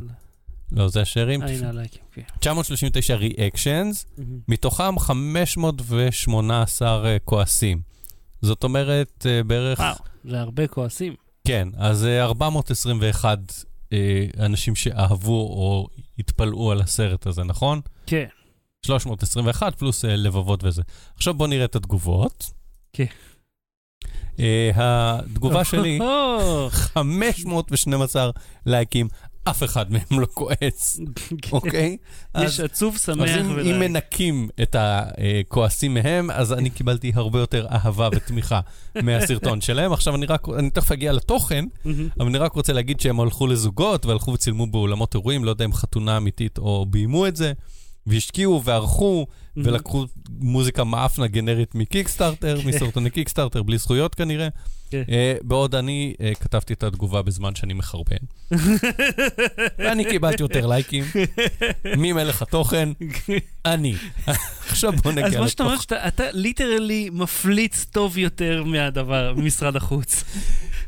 לא, 0.72 0.88
זה 0.88 1.00
השארים. 1.00 1.42
הנה 1.42 1.68
הלייקים, 1.68 2.02
כן. 2.12 2.22
939 2.40 3.14
ריאקשנס. 3.14 4.06
מתוכם 4.48 4.98
518 4.98 7.06
אה, 7.08 7.16
כועסים. 7.24 7.80
זאת 8.42 8.64
אומרת, 8.64 9.26
אה, 9.28 9.42
בערך... 9.42 9.78
וואו, 9.80 9.94
זה 10.24 10.40
הרבה 10.40 10.66
כועסים. 10.66 11.14
כן, 11.46 11.68
אז 11.76 12.04
אה, 12.04 12.24
421 12.24 13.38
אה, 13.92 13.98
אנשים 14.38 14.74
שאהבו 14.74 15.40
או 15.40 15.88
התפלאו 16.18 16.72
על 16.72 16.80
הסרט 16.80 17.26
הזה, 17.26 17.44
נכון? 17.44 17.80
כן. 18.06 18.26
321 18.86 19.78
פלוס 19.78 20.04
לבבות 20.04 20.64
וזה. 20.64 20.82
עכשיו 21.16 21.34
בואו 21.34 21.48
נראה 21.48 21.64
את 21.64 21.76
התגובות. 21.76 22.44
כן. 22.92 23.04
אה, 24.40 24.70
התגובה 24.74 25.64
שלי, 25.64 25.98
או, 26.02 26.68
512 26.70 28.30
לייקים, 28.66 29.08
אף 29.44 29.62
אחד 29.62 29.92
מהם 29.92 30.20
לא 30.20 30.26
כועס. 30.34 31.00
אוקיי? 31.52 31.96
יש 32.38 32.60
אז 32.60 32.60
עצוב 32.60 32.94
אז 32.94 33.00
שמח 33.00 33.28
אם, 33.28 33.44
אם 33.44 33.50
ולייק. 33.50 33.76
מנקים 33.76 34.48
את 34.62 34.76
הכועסים 34.78 35.94
מהם, 35.94 36.30
אז 36.30 36.52
אני 36.52 36.70
קיבלתי 36.70 37.12
הרבה 37.14 37.38
יותר 37.38 37.66
אהבה 37.70 38.08
ותמיכה 38.12 38.60
מהסרטון 39.02 39.60
שלהם. 39.66 39.92
עכשיו 39.92 40.14
אני 40.14 40.26
רק, 40.26 40.48
אני 40.58 40.70
תכף 40.70 40.92
אגיע 40.92 41.12
לתוכן. 41.12 41.64
אבל 42.20 42.26
אני 42.26 42.38
רק 42.38 42.52
רוצה 42.52 42.72
להגיד 42.72 43.00
שהם 43.00 43.20
הלכו 43.20 43.46
לזוגות 43.46 44.06
והלכו 44.06 44.32
וצילמו 44.32 44.66
באולמות 44.66 45.14
אירועים, 45.14 45.44
לא 45.44 45.50
יודע 45.50 45.64
אם 45.64 45.72
חתונה 45.72 46.16
אמיתית 46.16 46.58
או 46.58 46.86
ביימו 46.86 47.26
את 47.26 47.36
זה, 47.36 47.52
והשקיעו 48.06 48.62
וערכו, 48.64 49.26
מהמם. 49.56 49.68
ולקחו 49.68 50.04
מוזיקה 50.38 50.84
מאפנה 50.84 51.26
גנרית 51.26 51.74
מקיקסטארטר, 51.74 52.60
מסרטוני 52.66 53.10
קיקסטארטר, 53.10 53.62
בלי 53.62 53.78
זכויות 53.78 54.14
כנראה. 54.14 54.48
כן. 54.90 55.02
אה, 55.08 55.36
בעוד 55.42 55.74
אני 55.74 56.14
אה, 56.20 56.32
כתבתי 56.40 56.72
את 56.72 56.82
התגובה 56.82 57.22
בזמן 57.22 57.54
שאני 57.54 57.74
מחרבן. 57.74 58.16
ואני 59.78 60.04
קיבלתי 60.04 60.42
יותר 60.42 60.66
לייקים. 60.66 61.04
מי 61.98 62.12
מלך 62.12 62.42
התוכן? 62.42 62.88
אני. 63.64 63.94
עכשיו 64.68 64.92
בוא 64.92 65.10
אז 65.10 65.18
נגיע 65.18 65.40
מה 65.40 65.48
שאתה 65.48 65.62
אומר, 65.62 65.74
לתוכן. 65.74 65.82
שאתה 65.82 66.08
אתה 66.08 66.24
ליטרלי 66.32 67.10
מפליץ 67.12 67.86
טוב 67.90 68.18
יותר 68.18 68.64
מהדבר, 68.64 69.34
ממשרד 69.36 69.76
החוץ. 69.76 70.24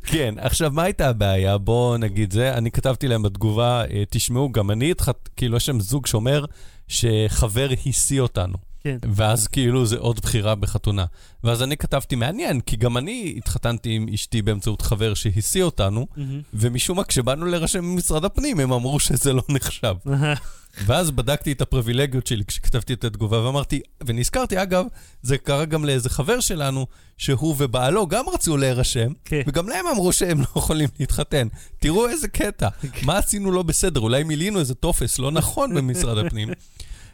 כן, 0.03 0.35
עכשיו, 0.39 0.71
מה 0.75 0.83
הייתה 0.83 1.09
הבעיה? 1.09 1.59
בואו 1.59 1.97
נגיד 1.97 2.33
זה. 2.33 2.55
אני 2.55 2.71
כתבתי 2.71 3.09
להם 3.09 3.23
בתגובה, 3.23 3.85
אה, 3.91 4.03
תשמעו, 4.11 4.53
גם 4.53 4.71
אני 4.71 4.91
התחת... 4.91 5.29
כאילו, 5.37 5.57
יש 5.57 5.67
שם 5.67 5.81
זוג 5.81 6.07
שאומר 6.07 6.45
שחבר 6.89 7.69
השיא 7.87 8.21
אותנו. 8.21 8.59
כן. 8.81 8.99
ואז 9.15 9.49
כאילו 9.49 9.87
זה 9.87 9.97
עוד 9.99 10.21
בחירה 10.21 10.55
בחתונה. 10.55 11.05
ואז 11.45 11.63
אני 11.63 11.77
כתבתי, 11.77 12.17
מעניין, 12.17 12.61
כי 12.61 12.77
גם 12.77 12.97
אני 12.97 13.35
התחתנתי 13.37 13.91
עם 13.91 14.07
אשתי 14.15 14.43
באמצעות 14.43 14.83
חבר 14.83 15.15
שהשיא 15.15 15.63
אותנו, 15.63 16.07
מהמם. 16.17 16.41
ומשום 16.55 16.97
מה 16.97 17.05
כשבאנו 17.05 17.47
להירשם 17.47 17.83
במשרד 17.83 18.25
הפנים, 18.25 18.61
הם 18.61 18.73
אמרו 18.73 19.01
שזה 19.01 19.33
לא 19.33 19.43
נחשב. 19.49 19.95
ואז 20.87 21.11
בדקתי 21.11 21.53
את 21.53 21.61
הפריבילגיות 21.61 22.27
שלי 22.27 22.45
כשכתבתי 22.45 22.93
את 22.93 23.05
התגובה, 23.05 23.41
ואמרתי, 23.43 23.81
ונזכרתי, 24.07 24.63
אגב, 24.63 24.85
זה 25.23 25.39
קרה 25.39 25.65
גם 25.65 25.85
לאיזה 25.85 26.11
חבר 26.11 26.41
שלנו, 26.41 26.87
שהוא 27.19 27.55
ובעלו 27.59 28.07
גם 28.07 28.25
רצו 28.35 28.57
להירשם, 28.57 29.13
כן. 29.25 29.43
וגם 29.47 29.69
להם 29.69 29.87
אמרו 29.87 30.13
שהם 30.13 30.41
לא 30.41 30.47
יכולים 30.57 30.89
להתחתן. 31.01 31.49
תראו 31.79 32.09
איזה 32.09 32.29
קטע, 32.29 32.69
מה 33.03 33.19
עשינו 33.19 33.51
לא 33.51 33.63
בסדר? 33.63 34.01
אולי 34.01 34.25
מילינו 34.25 34.61
איזה 34.61 34.75
טופס 34.75 35.19
לא 35.19 35.31
נכון 35.31 35.75
במשרד 35.75 36.27
הפנים. 36.27 36.49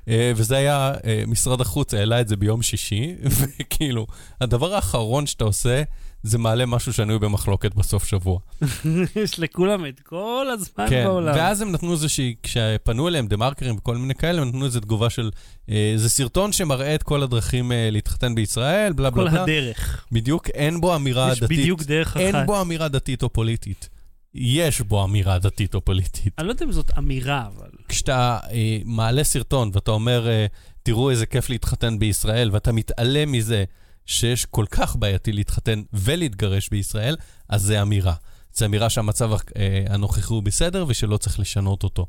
אה, 0.08 0.32
וזה 0.36 0.56
היה, 0.56 0.92
אה, 1.06 1.22
משרד 1.26 1.60
החוץ 1.60 1.94
העלה 1.94 2.20
את 2.20 2.28
זה 2.28 2.36
ביום 2.36 2.62
שישי, 2.62 3.14
וכאילו, 3.60 4.06
הדבר 4.40 4.74
האחרון 4.74 5.26
שאתה 5.26 5.44
עושה, 5.44 5.82
זה 6.24 6.38
מעלה 6.38 6.66
משהו 6.66 6.92
שנוי 6.92 7.18
במחלוקת 7.18 7.74
בסוף 7.74 8.04
שבוע. 8.04 8.38
יש 9.22 9.40
לכולם 9.40 9.86
את 9.86 10.00
כל 10.00 10.46
הזמן 10.52 10.86
כן, 10.88 11.04
בעולם. 11.04 11.34
ואז 11.36 11.60
הם 11.60 11.72
נתנו 11.72 11.92
איזושהי, 11.92 12.34
כשפנו 12.42 13.08
אליהם 13.08 13.26
דה 13.26 13.36
מרקרים 13.36 13.76
וכל 13.76 13.96
מיני 13.96 14.14
כאלה, 14.14 14.42
הם 14.42 14.48
נתנו 14.48 14.64
איזו 14.64 14.80
תגובה 14.80 15.10
של, 15.10 15.30
אה, 15.70 15.92
זה 15.96 16.08
סרטון 16.08 16.52
שמראה 16.52 16.94
את 16.94 17.02
כל 17.02 17.22
הדרכים 17.22 17.72
אה, 17.72 17.88
להתחתן 17.92 18.34
בישראל, 18.34 18.92
בלה 18.92 19.10
בלה 19.10 19.24
כל 19.24 19.30
בלה. 19.30 19.42
הדרך. 19.42 20.06
בדיוק, 20.12 20.48
אין 20.48 20.80
בו 20.80 20.96
אמירה 20.96 21.32
יש 21.32 21.40
דתית. 21.40 21.58
בדיוק 21.58 21.82
דרך 21.82 22.16
אין 22.16 22.34
אחת. 22.34 22.46
בו 22.46 22.60
אמירה 22.60 22.88
דתית 22.88 23.22
או 23.22 23.28
פוליטית. 23.28 23.88
יש 24.34 24.80
בו 24.80 25.04
אמירה 25.04 25.38
דתית 25.38 25.74
או 25.74 25.80
פוליטית. 25.80 26.34
אני 26.38 26.46
לא 26.46 26.52
יודע 26.52 26.66
אם 26.66 26.72
זאת 26.72 26.90
אמירה, 26.98 27.46
אבל... 27.56 27.68
כשאתה 27.88 28.38
אה, 28.50 28.78
מעלה 28.84 29.24
סרטון 29.24 29.70
ואתה 29.72 29.90
אומר, 29.90 30.28
אה, 30.28 30.46
תראו 30.82 31.10
איזה 31.10 31.26
כיף 31.26 31.50
להתחתן 31.50 31.98
בישראל, 31.98 32.50
ואתה 32.52 32.72
מתעלם 32.72 33.32
מזה 33.32 33.64
שיש 34.06 34.44
כל 34.44 34.64
כך 34.70 34.96
בעייתי 34.96 35.32
להתחתן 35.32 35.82
ולהתגרש 35.92 36.68
בישראל, 36.68 37.16
אז 37.48 37.62
זה 37.62 37.82
אמירה. 37.82 38.14
זו 38.52 38.66
אמירה 38.66 38.90
שהמצב 38.90 39.30
אה, 39.32 39.84
הנוכחי 39.88 40.32
הוא 40.34 40.42
בסדר 40.42 40.84
ושלא 40.88 41.16
צריך 41.16 41.40
לשנות 41.40 41.82
אותו. 41.82 42.06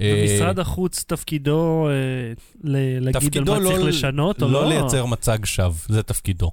אה, 0.00 0.24
ומשרד 0.28 0.58
החוץ 0.58 1.04
תפקידו 1.06 1.88
אה, 1.88 2.32
להגיד 3.00 3.36
על 3.36 3.44
מה 3.44 3.60
צריך 3.68 3.78
לא- 3.80 3.88
לשנות, 3.88 4.42
או 4.42 4.48
לא 4.48 4.62
לא? 4.62 4.68
לייצר 4.68 5.06
מצג 5.06 5.44
שווא, 5.44 5.74
זה 5.88 6.02
תפקידו. 6.02 6.50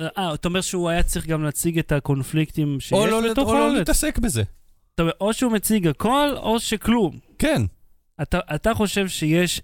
אה, 0.00 0.34
אתה 0.34 0.48
אומר 0.48 0.60
שהוא 0.60 0.88
היה 0.88 1.02
צריך 1.02 1.26
גם 1.26 1.42
להציג 1.42 1.78
את 1.78 1.92
הקונפליקטים 1.92 2.80
שיש 2.80 2.92
לא, 2.92 3.30
בתוך 3.30 3.48
או 3.48 3.54
לא 3.54 3.64
הארץ? 3.64 3.78
להתעסק 3.78 4.18
בזה. 4.18 4.42
אתה 4.94 5.02
אומר, 5.02 5.12
או 5.20 5.32
שהוא 5.32 5.52
מציג 5.52 5.86
הכל, 5.86 6.28
או 6.36 6.60
שכלום. 6.60 7.18
כן. 7.38 7.62
אתה, 8.22 8.38
אתה 8.54 8.74
חושב 8.74 9.08
שיש 9.08 9.62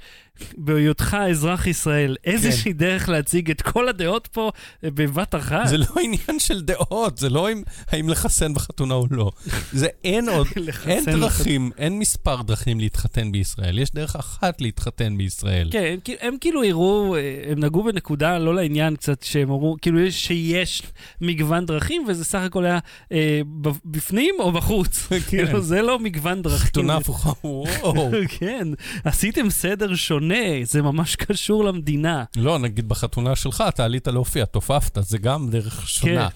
בהיותך 0.57 1.17
אזרח 1.31 1.67
ישראל, 1.67 2.17
איזושהי 2.25 2.73
דרך 2.73 3.09
להציג 3.09 3.51
את 3.51 3.63
כל 3.63 3.89
הדעות 3.89 4.29
פה 4.33 4.51
אה, 4.85 4.89
בבת 4.91 5.35
אחת. 5.35 5.67
זה 5.69 5.79
לא 5.79 5.87
עניין 6.05 6.39
של 6.39 6.61
דעות, 6.63 7.19
זה 7.19 7.31
לא 7.31 7.53
אם, 7.53 7.63
האם 7.89 8.09
לחסן 8.09 8.55
בחתונה 8.55 8.95
או 8.95 9.07
לא. 9.11 9.31
זה 9.73 9.87
אין 10.05 10.29
עוד, 10.29 10.47
אין. 10.87 11.05
דרכים, 11.05 11.71
אין 11.79 11.99
מספר 11.99 12.43
דרכים 12.43 12.81
להתחתן 12.81 13.33
בישראל. 13.33 13.79
יש 13.79 13.91
דרך 13.91 14.17
אחת 14.17 14.61
להתחתן 14.61 15.19
בישראל. 15.19 15.69
כן, 15.73 15.85
הם, 15.93 15.99
כאילו- 16.05 16.19
הם 16.23 16.37
כאילו 16.41 16.65
הראו, 16.65 17.17
אה, 17.17 17.21
הם 17.53 17.65
נגעו 17.65 17.85
בנקודה 17.85 18.39
לא 18.39 18.55
לעניין 18.55 18.97
קצת, 18.97 19.23
שהם 19.23 19.51
אמרו, 19.51 19.77
כאילו 19.83 20.01
יש- 20.01 20.27
שיש 20.27 20.83
מגוון 21.21 21.67
דרכים, 21.67 22.05
וזה 22.09 22.25
סך 22.25 22.39
הכל 22.41 22.65
היה 22.65 22.79
אה, 23.13 23.41
בפנים 23.85 24.35
או 24.39 24.53
בחוץ. 24.53 25.07
כאילו, 25.29 25.61
זה 25.61 25.83
לא 25.83 25.99
מגוון 25.99 26.43
דרכים. 26.43 26.59
חתונה 26.67 26.97
הפוכה, 26.97 27.33
וואו. 27.45 28.11
כן, 28.39 28.69
עשיתם 29.05 29.51
סדר 29.51 29.95
שונה, 29.95 30.24
זה 30.65 30.83
ממש 30.83 31.17
קשור 31.27 31.65
למדינה. 31.65 32.25
לא, 32.37 32.59
נגיד 32.59 32.89
בחתונה 32.89 33.37
שלך, 33.37 33.65
אתה 33.69 33.85
עלית 33.85 34.09
להופיע, 34.09 34.45
תופפת, 34.45 34.99
זה 35.03 35.19
גם 35.19 35.51
דרך 35.51 35.89
שונה. 35.89 36.29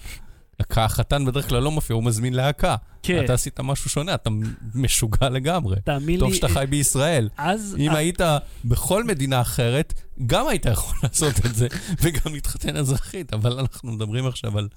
הקה- 0.59 0.85
החתן 0.85 1.25
בדרך 1.25 1.49
כלל 1.49 1.63
לא 1.63 1.71
מופיע, 1.71 1.93
הוא 1.95 2.03
מזמין 2.03 2.33
להקה. 2.33 2.75
כן, 3.03 3.23
אתה 3.25 3.33
עשית 3.33 3.59
משהו 3.59 3.89
שונה, 3.89 4.13
אתה 4.13 4.29
משוגע 4.75 5.29
לגמרי. 5.29 5.75
תאמין 5.83 6.19
טוב 6.19 6.29
לי, 6.29 6.35
שאתה 6.35 6.47
חי 6.47 6.65
בישראל. 6.69 7.29
אז... 7.37 7.75
אם 7.79 7.95
היית 7.95 8.19
בכל 8.65 9.03
מדינה 9.03 9.41
אחרת, 9.41 9.93
גם 10.25 10.47
היית 10.47 10.65
יכול 10.65 10.97
לעשות 11.03 11.45
את 11.45 11.55
זה, 11.55 11.67
וגם 12.01 12.33
להתחתן 12.33 12.77
אזרחית, 12.77 13.33
אבל 13.33 13.59
אנחנו 13.59 13.91
מדברים 13.91 14.27
עכשיו 14.27 14.57
על... 14.57 14.67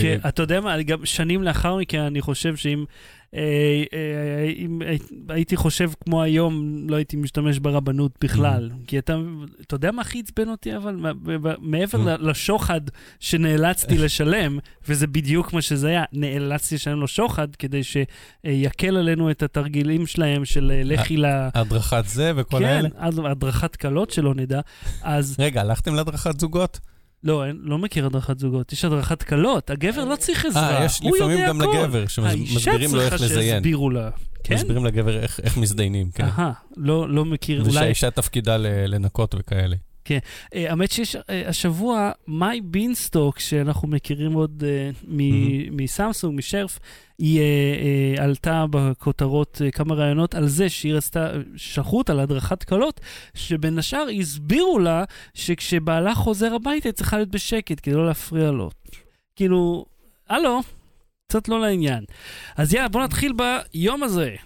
כן, 0.00 0.18
אה, 0.24 0.28
אתה 0.28 0.42
יודע 0.42 0.60
מה, 0.60 0.82
גם 0.82 1.06
שנים 1.06 1.42
לאחר 1.42 1.76
מכן, 1.76 2.00
אני 2.00 2.20
חושב 2.20 2.56
שאם 2.56 2.84
אה, 3.34 3.82
אה, 3.92 4.52
אם 4.56 4.78
הייתי 5.28 5.56
חושב 5.56 5.90
כמו 6.04 6.22
היום, 6.22 6.86
לא 6.88 6.96
הייתי 6.96 7.16
משתמש 7.16 7.58
ברבנות 7.58 8.12
בכלל. 8.20 8.70
כי 8.86 8.98
אתה, 8.98 9.16
אתה 9.60 9.74
יודע 9.74 9.92
מה 9.92 10.02
הכי 10.02 10.20
עצבן 10.20 10.48
אותי, 10.48 10.76
אבל 10.76 10.96
מעבר 11.58 12.16
לשוחד 12.16 12.80
שנאלצתי 13.20 13.98
לשלם, 14.04 14.58
וזה 14.88 15.06
בדיוק 15.06 15.52
מה 15.52 15.62
שזה 15.62 15.88
היה, 15.88 16.04
נאלצתי 16.12 16.74
לשלם 16.74 17.00
לו 17.00 17.08
שוחד 17.08 17.56
כדי 17.56 17.80
שיקל 17.84 18.96
עלינו 18.96 19.30
את 19.30 19.42
התרגילים 19.42 20.06
שלהם 20.06 20.44
של 20.44 20.72
לכי 20.84 21.16
ל... 21.16 21.26
הדרכת 21.54 22.04
זה 22.06 22.32
וכל 22.36 22.58
כן, 22.58 22.64
האלה. 22.64 22.88
עד 22.96 23.18
הדרכת 23.18 23.76
כלות 23.76 24.10
שלא 24.10 24.34
נדע. 24.34 24.60
אז 25.02 25.36
רגע, 25.38 25.60
הלכתם 25.60 25.94
להדרכת 25.94 26.40
זוגות? 26.40 26.80
לא, 27.24 27.46
אין- 27.46 27.58
לא 27.62 27.78
מכיר 27.78 28.06
הדרכת 28.06 28.38
זוגות, 28.38 28.72
יש 28.72 28.84
הדרכת 28.84 29.22
כלות, 29.22 29.70
הגבר 29.70 30.04
לא 30.04 30.16
צריך 30.16 30.44
עזרה, 30.46 30.78
אה, 30.80 30.84
יש 30.84 31.00
הוא 31.02 31.16
לפעמים 31.16 31.36
יודע 31.38 31.48
גם 31.48 31.60
הכל. 31.60 31.70
לגבר, 31.82 32.06
שמסבירים 32.06 32.54
לו 32.94 33.00
איך 33.00 33.12
האישה 33.12 33.18
צריכה 33.18 33.34
לזיין. 33.40 33.56
שיסבירו 33.56 33.90
לה, 33.90 34.10
כן? 34.44 34.54
מסבירים 34.54 34.84
לגבר 34.86 35.18
איך 35.18 35.40
איך 35.42 35.56
מזדיינים, 35.56 36.10
כן. 36.10 36.24
אהה, 36.24 36.52
לא 36.76 37.08
לא 37.08 37.24
מכיר, 37.24 37.60
אולי... 37.60 37.70
ושהאישה 37.70 38.10
תפקידה 38.10 38.56
לנקות 38.86 39.34
וכאלה. 39.38 39.76
אה, 40.10 40.70
האמת 40.70 40.92
שיש 40.92 41.16
אה, 41.16 41.48
השבוע, 41.48 42.10
מאי 42.28 42.60
בינסטוק, 42.60 43.38
שאנחנו 43.38 43.88
מכירים 43.88 44.32
עוד 44.32 44.64
אה, 44.66 44.90
מ- 45.08 45.76
מסמסונג, 45.82 46.38
משרף, 46.38 46.78
היא 47.18 47.40
עלתה 48.18 48.64
בכותרות 48.70 49.60
כמה 49.72 49.94
ראיונות 49.94 50.34
על 50.34 50.48
זה 50.48 50.68
שהיא 50.68 50.94
רצתה, 50.94 51.30
שלחו 51.56 51.98
אותה 51.98 52.14
להדרכת 52.14 52.64
כלות, 52.64 53.00
שבין 53.34 53.78
השאר 53.78 54.06
הסבירו 54.20 54.78
לה 54.78 55.04
שכשבעלה 55.34 56.14
חוזר 56.14 56.54
הביתה 56.54 56.88
היא 56.88 56.92
צריכה 56.92 57.16
להיות 57.16 57.28
בשקט 57.28 57.80
כדי 57.82 57.94
לא 57.94 58.06
להפריע 58.06 58.50
לו. 58.50 58.70
כאילו, 59.36 59.84
הלו, 60.28 60.60
קצת 61.28 61.48
לא 61.48 61.60
לעניין. 61.60 62.04
אז 62.56 62.74
יאללה, 62.74 62.88
בוא 62.88 63.02
נתחיל 63.02 63.32
ביום 63.32 64.02
הזה. 64.02 64.36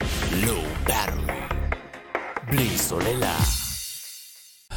בלי 2.50 2.68
סוללה. 2.68 3.65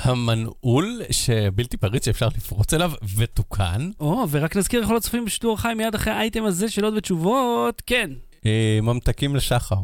המנעול 0.01 1.01
שבלתי 1.11 1.77
פריץ 1.77 2.05
שאפשר 2.05 2.27
לפרוץ 2.27 2.73
אליו 2.73 2.91
ותוקן. 3.17 3.89
או, 3.99 4.25
ורק 4.29 4.55
נזכיר 4.55 4.81
לכל 4.81 4.97
הצופים 4.97 5.25
בשידור 5.25 5.57
חי 5.57 5.73
מיד 5.77 5.95
אחרי 5.95 6.13
האייטם 6.13 6.43
הזה, 6.43 6.69
שאלות 6.69 6.93
ותשובות, 6.97 7.81
כן. 7.85 8.11
אה, 8.45 8.79
ממתקים 8.81 9.35
לשחר. 9.35 9.75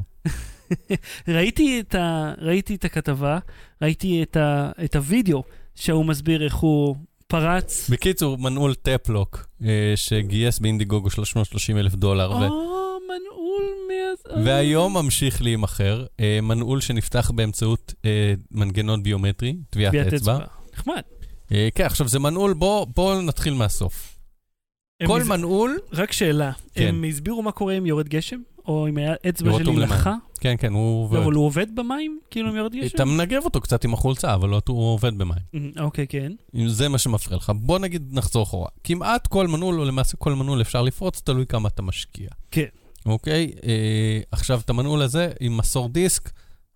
ראיתי 1.27 1.79
את, 1.79 1.95
ה... 1.95 2.33
ראיתי 2.37 2.75
את 2.75 2.85
הכתבה, 2.85 3.39
ראיתי 3.81 4.23
את, 4.23 4.37
ה... 4.37 4.71
את 4.83 4.95
הוידאו 4.95 5.43
שהוא 5.75 6.05
מסביר 6.05 6.43
איך 6.43 6.55
הוא 6.55 6.95
פרץ. 7.27 7.89
בקיצור, 7.89 8.37
מנעול 8.37 8.75
טפלוק 8.75 9.45
אה, 9.65 9.93
שגייס 9.95 10.59
באינדיגוגו 10.59 11.09
330 11.09 11.77
אלף 11.77 11.95
דולר. 11.95 12.31
ו- 12.31 12.33
או, 12.33 12.97
מנעול 13.07 13.44
מה... 13.87 14.43
והיום 14.45 14.93
ממשיך 14.97 15.41
להימכר, 15.41 16.05
אה, 16.19 16.39
מנעול 16.41 16.81
שנפתח 16.81 17.31
באמצעות 17.35 17.93
אה, 18.05 18.33
מנגנון 18.51 19.03
ביומטרי, 19.03 19.55
טביעת 19.69 19.93
אצבע. 20.13 20.37
נחמד. 20.73 21.01
אה, 21.51 21.67
כן, 21.75 21.85
עכשיו 21.85 22.07
זה 22.07 22.19
מנעול, 22.19 22.53
בואו 22.53 22.85
בוא 22.85 23.21
נתחיל 23.21 23.53
מהסוף. 23.53 24.17
כל 25.07 25.21
הס- 25.21 25.27
מנעול, 25.27 25.79
רק 25.93 26.11
שאלה, 26.11 26.51
כן. 26.73 26.87
הם 26.87 27.03
הסבירו 27.09 27.41
מה 27.41 27.51
קורה 27.51 27.77
אם 27.77 27.85
יורד 27.85 28.09
גשם? 28.09 28.39
או 28.67 28.87
אם 28.87 28.97
האצבע 28.97 29.51
שלי. 29.57 29.75
נחה? 29.75 30.15
כן, 30.39 30.55
כן, 30.59 30.73
הוא 30.73 31.03
עובד. 31.03 31.19
אבל 31.19 31.33
הוא 31.33 31.45
עובד 31.45 31.75
במים? 31.75 32.19
כאילו 32.31 32.49
אם 32.51 32.55
יורד 32.55 32.75
גשם? 32.75 32.95
אתה 32.95 33.05
מנגב 33.05 33.41
אותו 33.45 33.61
קצת 33.61 33.83
עם 33.83 33.93
החולצה, 33.93 34.33
אבל 34.33 34.49
לא- 34.49 34.61
הוא 34.67 34.93
עובד 34.93 35.17
במים. 35.17 35.37
אה, 35.77 35.83
אוקיי, 35.83 36.07
כן. 36.07 36.31
זה 36.67 36.89
מה 36.89 36.97
שמפריע 36.97 37.37
לך. 37.37 37.51
בוא 37.55 37.79
נגיד 37.79 38.09
נחזור 38.11 38.43
אחורה. 38.43 38.69
כמעט 38.83 39.27
כל 39.27 39.47
מנעול, 39.47 39.79
או 39.79 39.85
למעשה 39.85 40.17
כל 40.17 40.33
מנעול 40.33 40.61
אפשר 40.61 40.81
לפרוץ, 40.81 41.21
תלוי 41.25 41.45
כמה 41.45 41.69
אתה 41.69 41.81
משקיע. 41.81 42.29
כן. 42.51 42.65
אוקיי? 43.05 43.51
אה, 43.63 44.19
עכשיו, 44.31 44.59
את 44.65 44.69
המנעול 44.69 45.01
הזה, 45.01 45.31
עם 45.39 45.57
מסור 45.57 45.89
דיסק, 45.89 46.31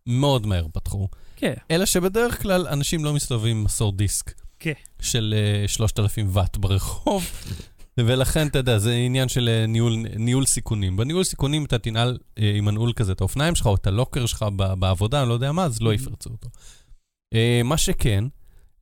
מאוד 0.07 0.47
מהר 0.47 0.65
פתחו. 0.73 1.07
כן. 1.35 1.53
אלא 1.71 1.85
שבדרך 1.85 2.41
כלל 2.41 2.67
אנשים 2.67 3.05
לא 3.05 3.13
מסתובבים 3.13 3.57
עם 3.57 3.63
מסור 3.63 3.91
דיסק. 3.91 4.33
כן. 4.59 4.73
של 5.01 5.35
אה, 5.61 5.67
3,000 5.67 6.27
ואט 6.33 6.57
ברחוב. 6.57 7.25
ולכן, 7.99 8.47
אתה 8.47 8.59
יודע, 8.59 8.77
זה 8.77 8.93
עניין 8.93 9.29
של 9.29 9.49
אה, 9.49 9.65
ניהול, 9.67 9.95
ניהול 10.15 10.45
סיכונים. 10.45 10.97
בניהול 10.97 11.23
סיכונים 11.23 11.65
אתה 11.65 11.77
תנעל 11.77 12.17
אה, 12.39 12.51
עם 12.55 12.65
מנעול 12.65 12.93
כזה 12.93 13.11
את 13.11 13.21
האופניים 13.21 13.55
שלך, 13.55 13.67
או 13.67 13.75
את 13.75 13.87
הלוקר 13.87 14.25
שלך 14.25 14.45
בעבודה, 14.79 15.21
אני 15.21 15.29
לא 15.29 15.33
יודע 15.33 15.51
מה, 15.51 15.63
אז 15.65 15.81
לא 15.81 15.93
יפרצו 15.93 16.29
אותו. 16.29 16.49
אה, 17.33 17.61
מה 17.63 17.77
שכן, 17.77 18.23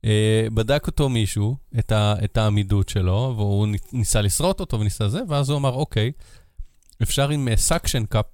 אה, 0.04 0.46
בדק 0.54 0.86
אותו 0.86 1.08
מישהו, 1.08 1.56
את, 1.78 1.92
ה, 1.92 2.14
את 2.24 2.36
העמידות 2.36 2.88
שלו, 2.88 3.34
והוא 3.36 3.66
ני- 3.66 3.78
ניסה 3.92 4.20
לשרוט 4.20 4.60
אותו 4.60 4.80
וניסה 4.80 5.08
זה, 5.08 5.20
ואז 5.28 5.50
הוא 5.50 5.58
אמר, 5.58 5.72
אוקיי, 5.72 6.12
אפשר 7.02 7.30
עם 7.30 7.48
suction 7.56 8.04
cup, 8.04 8.24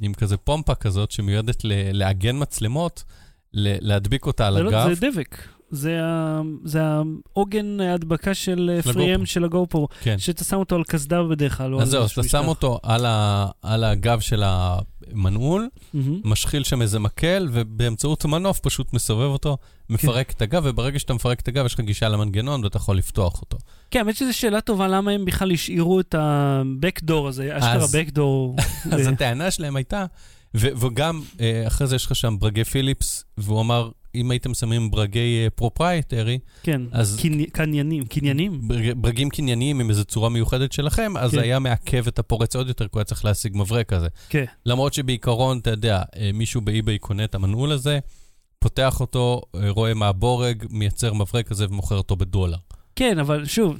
עם 0.00 0.14
כזה 0.14 0.36
פומפה 0.36 0.74
כזאת 0.74 1.10
שמיועדת 1.10 1.60
לעגן 1.92 2.36
מצלמות, 2.38 3.04
להדביק 3.54 4.26
אותה 4.26 4.46
על 4.46 4.54
זה 4.54 4.62
לא- 4.62 4.68
הגב. 4.68 4.94
זה 4.94 5.10
דבק. 5.10 5.38
זה 6.64 6.80
העוגן 7.34 7.80
ההדבקה 7.80 8.34
של 8.34 8.80
3M 8.82 9.10
הגופרו. 9.10 9.26
של 9.26 9.44
הגופרו, 9.44 9.88
כן. 10.02 10.18
שאתה 10.18 10.44
שם 10.44 10.56
אותו 10.56 10.74
על 10.76 10.84
קסדה 10.84 11.22
בדרך 11.22 11.58
כלל. 11.58 11.80
אז 11.80 11.88
זהו, 11.88 12.04
אתה 12.14 12.22
שם. 12.22 12.44
אותו 12.48 12.78
על, 12.82 13.06
ה, 13.06 13.46
על 13.62 13.84
הגב 13.84 14.20
של 14.20 14.42
המנעול, 14.46 15.68
מהמם. 15.94 16.20
משחיל 16.24 16.64
שם 16.64 16.82
איזה 16.82 16.98
מקל, 16.98 17.48
ובאמצעות 17.52 18.24
מנוף 18.24 18.60
פשוט 18.60 18.92
מסובב 18.92 19.30
אותו, 19.30 19.56
מפרק 19.90 20.30
את 20.30 20.42
הגב, 20.42 20.62
וברגע 20.66 20.98
שאתה 20.98 21.14
מפרק 21.14 21.40
את 21.40 21.48
הגב, 21.48 21.66
יש 21.66 21.74
לך 21.74 21.80
גישה 21.80 22.08
למנגנון 22.08 22.64
ואתה 22.64 22.76
יכול 22.76 22.96
לפתוח 22.96 23.40
אותו. 23.40 23.58
כן, 23.92 23.98
האמת 23.98 24.16
שזו 24.16 24.34
שאלה 24.38 24.60
טובה, 24.60 24.88
למה 24.88 25.10
הם 25.10 25.24
בכלל 25.24 25.52
השאירו 25.52 26.00
את 26.00 26.14
ה-Backdoor 26.14 27.28
הזה, 27.28 27.58
אשכרה 27.58 27.84
Backdoor. 28.02 28.62
אז 28.94 29.06
הטענה 29.06 29.50
שלהם 29.50 29.76
הייתה, 29.76 30.04
וגם 30.54 31.20
אה, 31.40 31.66
אחרי 31.66 31.86
זה 31.86 31.96
יש 31.96 32.06
לך 32.06 32.16
שם 32.16 32.36
ברגי 32.38 32.64
פיליפס, 32.64 33.24
והוא 33.38 33.60
אמר, 33.60 33.90
אם 34.14 34.30
הייתם 34.30 34.54
שמים 34.54 34.90
ברגי 34.90 35.46
proprietary, 35.54 36.38
כן, 36.62 36.82
אז- 36.92 37.18
קני- 37.22 37.46
קניינים, 37.46 38.04
קניינים. 38.04 38.68
ברג- 38.68 38.92
ברגים 38.96 39.28
קנייניים 39.28 39.80
עם 39.80 39.90
איזו 39.90 40.04
צורה 40.04 40.28
מיוחדת 40.28 40.72
שלכם, 40.72 41.16
אז 41.16 41.30
כן. 41.30 41.38
היה 41.38 41.58
מעכב 41.58 42.06
את 42.08 42.18
הפורץ 42.18 42.56
עוד 42.56 42.68
יותר, 42.68 42.84
כי 42.84 42.90
הוא 42.92 43.00
היה 43.00 43.04
צריך 43.04 43.24
להשיג 43.24 43.56
מברק 43.56 43.88
כזה. 43.88 44.08
כן. 44.28 44.44
למרות 44.66 44.94
שבעיקרון, 44.94 45.58
אתה 45.58 45.70
יודע, 45.70 46.02
אה, 46.16 46.30
מישהו 46.34 46.60
באי-ביי 46.60 46.98
קונה 46.98 47.24
את 47.24 47.34
המנעול 47.34 47.72
הזה, 47.72 47.98
פותח 48.58 49.00
אותו, 49.00 49.40
אה, 49.54 49.70
רואה 49.70 49.94
מה 49.94 50.08
הבורג, 50.08 50.64
מייצר 50.70 51.12
מברק 51.12 51.48
כזה 51.48 51.66
ומוכר 51.70 51.96
אותו 51.96 52.16
בדולר. 52.16 52.56
כן, 52.96 53.18
אבל 53.18 53.44
שוב, 53.44 53.78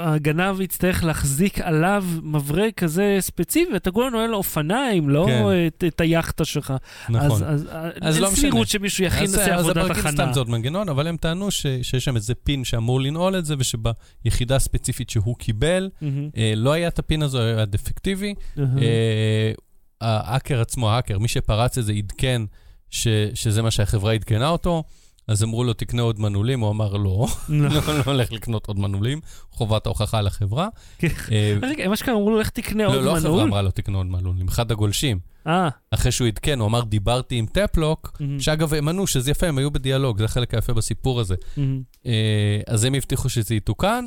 הגנב 0.00 0.60
יצטרך 0.60 1.04
להחזיק 1.04 1.60
עליו 1.60 2.04
מברק 2.22 2.74
כזה 2.74 3.16
ספציפי, 3.20 3.72
ואתה 3.72 3.90
כולה 3.90 4.10
נועל 4.10 4.30
לו 4.30 4.36
אופניים, 4.36 5.10
לא 5.10 5.26
כן. 5.26 5.44
את, 5.66 5.84
את 5.86 6.00
היאכטה 6.00 6.44
שלך. 6.44 6.74
נכון. 7.08 7.42
אז, 7.42 7.42
אז, 7.42 7.66
אז 8.00 8.14
אין 8.14 8.22
לא 8.22 8.30
משנה. 8.30 8.36
סבירות 8.36 8.68
שמישהו 8.68 9.04
יכין 9.04 9.24
אז 9.24 9.38
עבודת 9.38 9.76
הברקים 9.76 10.06
הכנה. 10.06 10.12
סתם 10.12 10.32
זה 10.32 10.40
עוד 10.40 10.50
מנגנון, 10.50 10.88
אבל 10.88 11.06
הם 11.06 11.16
טענו 11.16 11.50
ש, 11.50 11.66
שיש 11.82 12.04
שם 12.04 12.16
איזה 12.16 12.34
פין 12.34 12.64
שאמור 12.64 13.00
לנעול 13.00 13.38
את 13.38 13.44
זה, 13.44 13.54
ושביחידה 13.58 14.56
הספציפית 14.56 15.10
שהוא 15.10 15.36
קיבל, 15.36 15.90
מהמם, 16.00 16.28
אה, 16.36 16.52
לא 16.56 16.72
היה 16.72 16.88
את 16.88 16.98
הפין 16.98 17.22
הזה, 17.22 17.56
היה 17.56 17.64
דפקטיבי. 17.64 18.34
מהמם. 18.56 18.78
אה, 18.78 19.52
ההאקר 20.00 20.60
עצמו, 20.60 20.90
ההאקר, 20.90 21.18
מי 21.18 21.28
שפרץ 21.28 21.78
את 21.78 21.84
זה 21.84 21.92
עדכן 21.92 22.42
ש, 22.90 23.08
שזה 23.34 23.62
מה 23.62 23.70
שהחברה 23.70 24.12
עדכנה 24.12 24.48
אותו, 24.48 24.82
אז 25.28 25.42
אמרו 25.42 25.64
לו, 25.64 25.72
תקנה 25.72 26.02
עוד 26.02 26.20
מנעולים, 26.20 26.60
הוא 26.60 26.70
אמר, 26.70 26.92
לא, 26.96 27.26
לא. 27.48 27.68
לא 27.74 27.98
לא 27.98 28.02
הולך 28.06 28.32
לקנות 28.32 28.66
עוד 28.66 28.78
מנעולים, 28.78 29.20
חובת 29.50 29.86
ההוכחה 29.86 30.20
לחברה. 30.20 30.68
כן. 30.98 31.08
אה, 31.32 31.94
אשכרה 31.94 32.14
אמרו 32.14 32.30
לו, 32.30 32.40
לך 32.40 32.50
תקנה 32.50 32.84
לא, 32.84 32.94
עוד 32.94 33.04
לא 33.04 33.16
החברה 33.16 33.30
מנעול. 33.30 33.48
אמרה 33.48 33.62
לו, 33.62 33.70
תקנה 33.70 33.98
עוד 33.98 34.06
מנעולים, 34.06 34.48
אחד 34.48 34.72
הגולשים. 34.72 35.18
אה, 35.46 35.68
אחרי 35.90 36.12
שהוא 36.12 36.28
עדכן, 36.28 36.60
הוא 36.60 36.68
אמר, 36.68 36.84
דיברתי 36.84 37.34
עם 37.34 37.46
טפלוק, 37.46 38.16
מהמם, 38.20 38.40
שאגב, 38.40 38.74
הם 38.74 38.88
ענו 38.88 39.06
שזה 39.06 39.30
יפה, 39.30 39.46
הם 39.46 39.58
היו 39.58 39.70
בדיאלוג, 39.70 40.18
זה 40.18 40.24
החלק 40.24 40.54
היפה 40.54 40.72
בסיפור 40.72 41.20
הזה. 41.20 41.34
מהמם. 41.56 41.82
אה, 42.06 42.60
אז 42.66 42.84
הם 42.84 42.94
הבטיחו 42.94 43.28
שזה 43.28 43.54
יתוקן, 43.54 44.04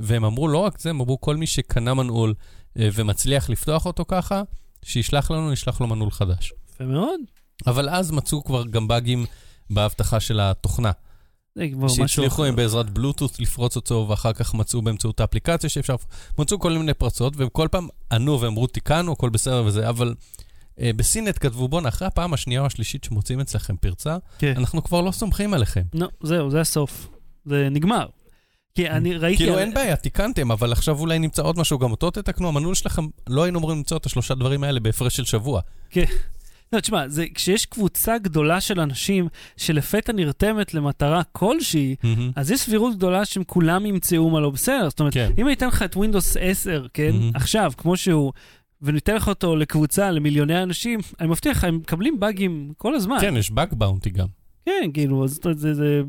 והם 0.00 0.24
אמרו 0.24 0.48
לא 0.48 0.58
רק 0.58 0.80
זה, 0.80 0.90
הם 0.90 1.00
אמרו 1.00 1.20
כל 1.20 1.36
מי 1.36 1.46
שקנה 1.46 1.94
מנעול 1.94 2.34
ומצליח 2.76 3.50
לפתוח 3.50 3.86
אותו 3.86 4.04
ככה, 4.08 4.42
שישלח 4.82 5.30
לנו, 5.30 5.50
נשלח 5.50 5.80
לו 5.80 5.86
מנעול 5.86 6.10
חדש. 6.10 6.52
יפה 6.74 6.84
מאוד. 6.84 7.20
אבל 7.66 7.88
אז 7.88 8.10
מצאו 8.10 8.44
כבר 8.44 8.64
גם 8.64 8.88
באגים 8.88 9.26
באבטחה 9.70 10.20
של 10.20 10.40
התוכנה. 10.40 10.90
זה 11.54 11.68
כבר 11.72 11.86
משהו 11.86 12.08
שהצליחו. 12.08 12.44
עם 12.44 12.56
בעזרת 12.56 12.90
בלוטות' 12.90 13.40
לפרוץ 13.40 13.76
אותו, 13.76 14.06
ואחר 14.08 14.32
כך 14.32 14.54
מצאו 14.54 14.82
באמצעות 14.82 15.20
האפליקציה 15.20 15.70
שאפשר, 15.70 15.96
מצאו 16.38 16.58
כל 16.58 16.72
מיני 16.72 16.94
פרצות, 16.94 17.36
והם 17.36 17.48
כל 17.48 17.68
פעם 17.70 17.88
ענו 18.12 18.40
ואמרו, 18.40 18.66
תיקנו, 18.66 19.12
הכל 19.12 19.30
בסדר 19.30 19.62
וזה, 19.66 19.88
אבל 19.88 20.14
אה, 20.80 20.90
בסינט 20.96 21.38
כתבו, 21.40 21.68
בואנה, 21.68 21.88
אחרי 21.88 22.08
הפעם 22.08 22.34
השנייה 22.34 22.60
או 22.60 22.66
השלישית 22.66 23.04
שמוצאים 23.04 23.40
אצלכם 23.40 23.76
פרצה, 23.76 24.16
כן. 24.38 24.54
אנחנו 24.56 24.84
כבר 24.84 25.00
לא 25.00 25.10
סומכים 25.10 25.54
עליכם. 25.54 25.82
לא, 25.94 26.08
זהו, 26.22 26.50
זה 26.50 26.60
הסוף. 26.60 27.08
זה 27.44 27.68
נגמר. 27.70 28.06
כי 28.74 28.90
אני 28.90 29.16
ראיתי... 29.16 29.36
כאילו 29.36 29.58
אין 29.58 29.74
בעיה, 29.74 29.96
תיקנתם, 29.96 30.52
אבל 30.52 30.72
עכשיו 30.72 30.98
אולי 31.00 31.18
נמצא 31.18 31.42
עוד 31.42 31.58
משהו, 31.58 31.78
גם 31.78 31.90
אותו 31.90 32.10
תתקנו, 32.10 32.48
המנעול 32.48 32.74
שלכם, 32.74 33.06
לא 33.28 33.42
היינו 33.42 33.58
אמורים 33.58 33.78
למצוא 33.78 33.96
את 33.96 34.06
השלושה 34.06 34.34
דברים 34.34 34.64
האלה 34.64 34.80
בהפרש 34.80 35.16
של 35.16 35.24
שבוע. 35.24 35.60
לא, 36.72 36.80
תשמע, 36.80 37.08
זה, 37.08 37.24
כשיש 37.34 37.66
קבוצה 37.66 38.18
גדולה 38.18 38.60
של 38.60 38.80
אנשים 38.80 39.28
שלפתע 39.56 40.12
נרתמת 40.12 40.74
למטרה 40.74 41.22
כלשהי, 41.32 41.96
אז 42.36 42.50
יש 42.50 42.60
סבירות 42.60 42.96
גדולה 42.96 43.24
שהם 43.24 43.44
כולם 43.44 43.86
ימצאו 43.86 44.30
מה 44.30 44.40
לא 44.40 44.50
בסדר. 44.50 44.88
זאת 44.88 45.00
אומרת, 45.00 45.14
כן. 45.14 45.30
אם 45.38 45.46
אני 45.46 45.54
אתן 45.54 45.66
לך 45.66 45.82
את 45.82 45.96
Windows 45.96 46.38
10, 46.40 46.86
כן, 46.94 47.10
מהמם. 47.12 47.30
עכשיו, 47.34 47.72
כמו 47.76 47.96
שהוא, 47.96 48.32
וניתן 48.82 49.14
לך 49.14 49.28
אותו 49.28 49.56
לקבוצה, 49.56 50.10
למיליוני 50.10 50.62
אנשים, 50.62 51.00
אני 51.20 51.28
מבטיח 51.28 51.56
לך, 51.56 51.64
הם 51.64 51.76
מקבלים 51.76 52.20
באגים 52.20 52.72
כל 52.78 52.94
הזמן. 52.94 53.16
כן, 53.20 53.36
יש 53.36 53.50
באג 53.50 53.74
באונטי 53.74 54.10
גם. 54.10 54.39
כן, 54.66 54.90
כאילו, 54.94 55.24
אז 55.24 55.40
זה, 55.42 55.52
זה, 55.54 55.74
זה 55.74 56.00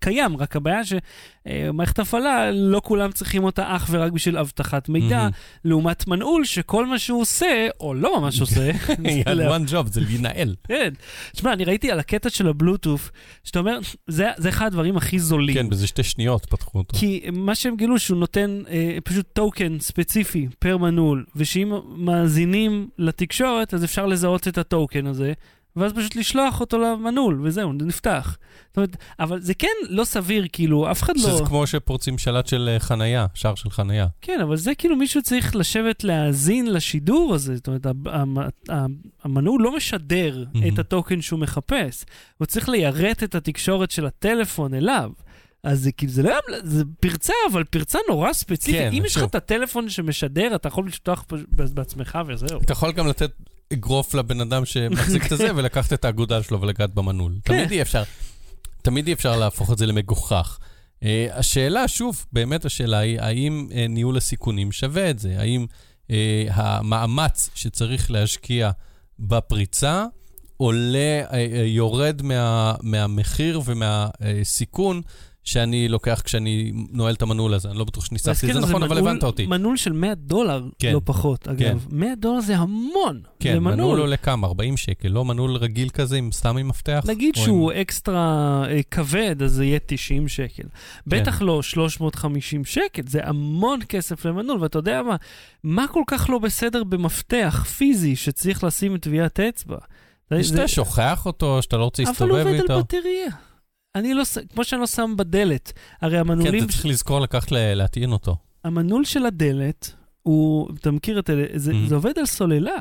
קיים, 0.00 0.36
רק 0.36 0.56
הבעיה 0.56 0.80
שמערכת 0.84 1.98
הפעלה, 1.98 2.50
לא 2.50 2.80
כולם 2.84 3.12
צריכים 3.12 3.44
אותה 3.44 3.76
אך 3.76 3.88
ורק 3.90 4.12
בשביל 4.12 4.38
אבטחת 4.38 4.88
מידע, 4.88 5.18
מהמם. 5.18 5.30
לעומת 5.64 6.06
מנעול 6.06 6.44
שכל 6.44 6.86
מה 6.86 6.98
שהוא 6.98 7.20
עושה, 7.20 7.68
או 7.80 7.94
לא 7.94 8.20
ממש 8.20 8.40
עושה, 8.40 8.70
זה 9.14 9.22
had 9.26 9.50
one 9.50 9.70
job, 9.70 9.86
זה 9.90 10.00
לנהל. 10.00 10.54
כן. 10.68 10.92
תשמע, 11.32 11.52
אני 11.52 11.64
ראיתי 11.64 11.90
על 11.90 11.98
הקטע 11.98 12.30
של 12.30 12.48
הבלוטוף, 12.48 13.10
שאתה 13.44 13.58
אומר, 13.58 13.78
זה, 14.06 14.26
זה 14.36 14.48
אחד 14.48 14.66
הדברים 14.66 14.96
הכי 14.96 15.18
זולים. 15.18 15.54
כן, 15.54 15.68
בזה 15.68 15.86
שתי 15.86 16.02
שניות 16.02 16.46
פתחו 16.46 16.78
אותו. 16.78 16.98
כי 16.98 17.22
מה 17.32 17.54
שהם 17.54 17.76
גילו 17.76 17.98
שהוא 17.98 18.18
נותן 18.18 18.62
אה, 18.70 18.98
פשוט 19.04 19.26
טוקן 19.32 19.78
ספציפי 19.80 20.48
פר 20.58 20.76
מנעול, 20.76 21.24
ושאם 21.36 21.72
מאזינים 21.96 22.88
לתקשורת, 22.98 23.74
אז 23.74 23.84
אפשר 23.84 24.06
לזהות 24.06 24.48
את 24.48 24.58
הטוקן 24.58 25.06
הזה, 25.06 25.32
ואז 25.78 25.92
פשוט 25.92 26.16
לשלוח 26.16 26.60
אותו 26.60 26.78
למנעול, 26.78 27.40
וזהו, 27.44 27.72
זה 27.80 27.86
נפתח. 27.86 28.36
זאת 28.68 28.76
אומרת, 28.76 28.96
אבל 29.20 29.40
זה 29.40 29.54
כן 29.54 29.68
לא 29.88 30.04
סביר, 30.04 30.46
כאילו, 30.52 30.90
אף 30.90 31.02
אחד 31.02 31.16
לא... 31.16 31.22
שזה 31.22 31.44
כמו 31.46 31.66
שפורצים 31.66 32.18
שלט 32.18 32.46
של 32.46 32.68
אה, 32.72 32.78
חנייה, 32.80 33.26
שער 33.34 33.54
של 33.54 33.70
חנייה. 33.70 34.06
כן, 34.20 34.38
אבל 34.42 34.56
זה 34.56 34.74
כאילו 34.74 34.96
מישהו 34.96 35.22
צריך 35.22 35.56
לשבת 35.56 36.04
להאזין 36.04 36.72
לשידור 36.72 37.34
הזה. 37.34 37.56
זאת 37.56 37.66
אומרת, 37.66 37.86
המ- 37.86 38.08
המ- 38.08 38.38
המ- 38.68 38.94
המנעול 39.24 39.62
לא 39.62 39.76
משדר 39.76 40.44
מהמם. 40.54 40.68
את 40.74 40.78
הטוקן 40.78 41.20
שהוא 41.20 41.40
מחפש. 41.40 42.04
הוא 42.38 42.46
צריך 42.46 42.68
ליירט 42.68 43.22
את 43.22 43.34
התקשורת 43.34 43.90
של 43.90 44.06
הטלפון 44.06 44.74
אליו. 44.74 45.10
אז 45.62 45.80
זה 45.82 45.92
כאילו, 45.92 46.12
זה 46.12 46.22
לא 46.22 46.28
היה, 46.28 46.38
זה 46.62 46.84
פרצה, 47.00 47.32
אבל 47.52 47.64
פרצה 47.64 47.98
נורא 48.08 48.32
ספציפית. 48.32 48.80
כן, 48.80 48.90
אם 48.92 49.04
יש 49.04 49.12
לך 49.16 49.20
שוב. 49.20 49.28
את 49.30 49.34
הטלפון 49.34 49.88
שמשדר, 49.88 50.54
אתה 50.54 50.68
יכול 50.68 50.86
לפתוח 50.86 51.24
פ- 51.28 51.34
בעצמך 51.74 52.18
וזהו. 52.26 52.60
אתה 52.60 52.72
יכול 52.72 52.92
גם 52.92 53.06
לתת 53.06 53.30
אגרוף 53.72 54.14
לבן 54.14 54.40
אדם 54.40 54.64
שמחזיק 54.64 55.32
את 55.32 55.38
זה 55.38 55.48
ולקחת 55.56 55.92
את 55.92 56.04
האגודל 56.04 56.42
שלו 56.42 56.60
ולגעת 56.60 56.94
במנעול. 56.94 57.32
כן. 57.44 57.54
תמיד 57.54 57.70
אי 57.70 57.82
אפשר, 57.82 58.02
תמיד 58.82 59.06
אי 59.06 59.12
אפשר 59.12 59.36
להפוך 59.36 59.72
את 59.72 59.78
זה 59.78 59.86
למגוחך. 59.86 60.58
Uh, 60.96 61.04
השאלה, 61.32 61.88
שוב, 61.88 62.24
באמת 62.32 62.64
השאלה 62.64 62.98
היא, 62.98 63.20
האם 63.20 63.68
uh, 63.70 63.74
ניהול 63.88 64.16
הסיכונים 64.16 64.72
שווה 64.72 65.10
את 65.10 65.18
זה? 65.18 65.34
האם 65.38 65.66
uh, 66.06 66.10
המאמץ 66.52 67.50
שצריך 67.54 68.10
להשקיע 68.10 68.70
בפריצה 69.18 70.04
עולה, 70.56 71.22
uh, 71.26 71.30
uh, 71.30 71.34
יורד 71.64 72.22
מה, 72.22 72.74
מהמחיר 72.82 73.60
ומהסיכון 73.64 75.02
שאני 75.44 75.88
לוקח 75.88 76.20
כשאני 76.24 76.72
נועל 76.92 77.14
את 77.14 77.22
המנעול 77.22 77.54
הזה? 77.54 77.68
אני 77.70 77.78
לא 77.78 77.84
בטוח 77.84 78.04
שניסחתי 78.04 78.48
את 78.48 78.54
זה 78.54 78.60
נכון, 78.60 78.82
אבל 78.82 78.98
הבנת 78.98 79.24
אותי. 79.24 79.46
מנעול 79.46 79.76
של 79.76 79.92
100 79.92 80.14
דולר, 80.14 80.66
כן. 80.78 80.92
לא 80.92 81.00
פחות, 81.04 81.48
אגב. 81.48 81.86
100 81.90 82.08
דולר 82.18 82.40
זה 82.40 82.56
המון. 82.56 83.20
כן, 83.40 83.56
למנעול. 83.56 83.74
מנעול 83.74 84.00
עולה 84.00 84.16
כמה? 84.16 84.46
40 84.46 84.76
שקל, 84.76 85.08
לא 85.08 85.24
מנעול 85.24 85.56
רגיל 85.56 85.88
כזה, 85.88 86.16
עם 86.16 86.32
סתם 86.32 86.56
עם 86.56 86.68
מפתח? 86.68 87.04
נגיד 87.08 87.34
שהוא 87.34 87.72
עם- 87.72 87.78
אקסטרה 87.80 88.64
אה, 88.70 88.80
כבד, 88.90 89.42
אז 89.42 89.52
זה 89.52 89.64
יהיה 89.64 89.78
90 89.86 90.28
שקל. 90.28 90.62
כן. 90.62 90.68
בטח 91.06 91.42
לא 91.42 91.62
350 91.62 92.64
שקל, 92.64 93.02
זה 93.06 93.20
המון 93.24 93.80
כסף 93.88 94.24
למנעול, 94.26 94.62
ואתה 94.62 94.78
יודע 94.78 95.02
מה, 95.02 95.16
מה 95.64 95.86
כל 95.88 96.02
כך 96.06 96.30
לא 96.30 96.38
בסדר 96.38 96.84
במפתח 96.84 97.64
פיזי 97.76 98.16
שצריך 98.16 98.64
לשים 98.64 98.98
טביעת 98.98 99.40
אצבע? 99.40 99.76
זה- 100.30 100.36
זה- 100.36 100.44
שאתה 100.44 100.68
שוכח 100.68 101.26
אותו, 101.26 101.62
שאתה 101.62 101.76
לא 101.76 101.84
רוצה 101.84 102.02
אבל 102.02 102.10
להסתובב 102.10 102.32
הוא 102.32 102.40
עובד 102.40 102.60
איתו. 102.60 102.74
על 102.74 102.80
בטריה. 102.80 103.30
אני 103.98 104.14
לא, 104.14 104.22
כמו 104.54 104.64
שאני 104.64 104.80
לא 104.80 104.86
שם 104.86 105.14
בדלת, 105.18 105.72
הרי 106.00 106.12
כן, 106.14 106.20
המנעולים, 106.20 106.64
אתה 106.64 106.72
צריך 106.72 106.86
לזכור 106.86 107.20
לקחת 107.20 107.50
להטעין 107.52 108.12
אותו. 108.12 108.36
המנעול 108.64 109.04
של 109.04 109.26
הדלת, 109.26 109.92
הוא, 110.22 110.68
אתה 110.80 110.90
מכיר 110.90 111.18
את 111.18 111.30
זה, 111.54 111.72
Mhm. 111.72 111.88
זה 111.88 111.94
עובד 111.94 112.18
על 112.18 112.26
סוללה. 112.26 112.76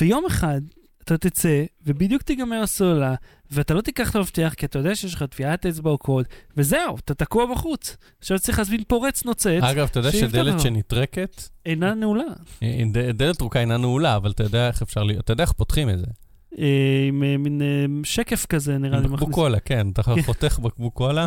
ויום 0.00 0.26
אחד 0.26 0.60
אתה 1.04 1.18
תצא, 1.18 1.64
ובדיוק 1.86 2.22
תיגמר 2.22 2.62
הסוללה, 2.62 3.14
ואתה 3.50 3.74
לא 3.74 3.80
תיקח 3.80 4.10
את 4.10 4.16
המפתח, 4.16 4.54
כי 4.56 4.66
אתה 4.66 4.78
יודע 4.78 4.94
שיש 4.94 5.14
לך 5.14 5.22
טביעת 5.22 5.66
אצבע 5.66 5.90
או 5.90 5.98
קוד, 5.98 6.24
וזהו, 6.56 6.96
אתה 7.04 7.14
תקוע 7.14 7.46
בחוץ. 7.52 7.96
עכשיו 8.18 8.38
צריך 8.38 8.58
להזמין 8.58 8.82
פורץ 8.88 9.24
נוצץ, 9.24 9.46
אגב, 9.62 9.88
אתה 9.90 9.98
יודע 9.98 10.12
שדלת 10.12 10.54
לו. 10.54 10.60
שנטרקת, 10.60 11.42
אינה 11.66 11.94
נעולה. 11.94 12.24
אה, 12.62 12.82
ד- 12.92 13.10
דלת 13.16 13.36
טרוקה 13.38 13.60
אינה 13.60 13.76
נעולה, 13.76 14.16
אבל 14.16 14.30
אתה 14.30 14.42
יודע 14.42 14.68
איך 14.68 14.82
אפשר, 14.82 15.00
אתה 15.20 15.32
יודע 15.32 15.44
איך 15.44 15.52
פותחים 15.52 15.90
את 15.90 15.98
זה. 15.98 16.06
אה, 16.58 17.04
עם 17.08 17.22
אה, 17.22 17.36
מין 17.36 17.62
אה, 17.62 17.84
שקף 18.04 18.46
כזה, 18.46 18.78
נראה 18.78 19.00
לי 19.00 19.08
בקבוק. 19.08 19.30
קולה, 19.30 19.60
כן, 19.60 19.86
אתה. 19.92 20.02
חותך 20.26 20.58
בקבוק 20.58 20.94
קולה 20.94 21.26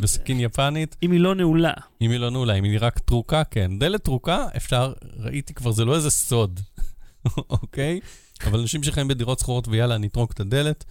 בסכין 0.00 0.40
יפנית, 0.40 0.96
אם 1.02 1.12
היא 1.12 1.20
לא 1.20 1.34
נעולה. 1.34 1.72
אם 2.00 2.10
היא 2.10 2.18
לא 2.18 2.30
נעולה, 2.30 2.54
אם 2.54 2.64
היא 2.64 2.78
רק 2.80 2.98
טרוקה, 2.98 3.44
כן. 3.44 3.78
דלת 3.78 4.02
טרוקה, 4.02 4.46
אפשר, 4.56 4.92
ראיתי 5.18 5.54
כבר, 5.54 5.70
זה 5.70 5.84
לא 5.84 5.94
איזה 5.94 6.10
סוד, 6.10 6.60
אוקיי? 7.50 8.00
אבל 8.46 8.60
אנשים 8.60 8.82
שחיים 8.82 9.08
בדירות 9.08 9.38
שכורות 9.38 9.68
ויאללה, 9.68 9.98
נטרוק 9.98 10.32
את 10.32 10.40
הדלת, 10.40 10.84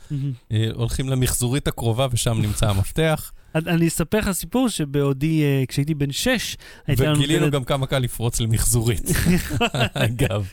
הולכים 0.73 1.09
למחזורית 1.09 1.67
הקרובה 1.67 2.07
ושם 2.11 2.41
נמצא 2.41 2.69
המפתח, 2.69 3.31
אני 3.55 3.87
אספר 3.87 4.17
לך 4.17 4.31
סיפור 4.31 4.69
שבעודי, 4.69 5.43
כשהייתי 5.67 5.93
בן 5.93 6.11
שש, 6.11 6.57
הייתה 6.87 7.03
לנו 7.03 7.17
וגילינו 7.17 7.45
דלת... 7.45 7.53
גם 7.53 7.63
כמה 7.63 7.87
קל 7.87 7.99
לפרוץ 7.99 8.39
למחזורית, 8.39 9.03
אגב. 9.93 10.47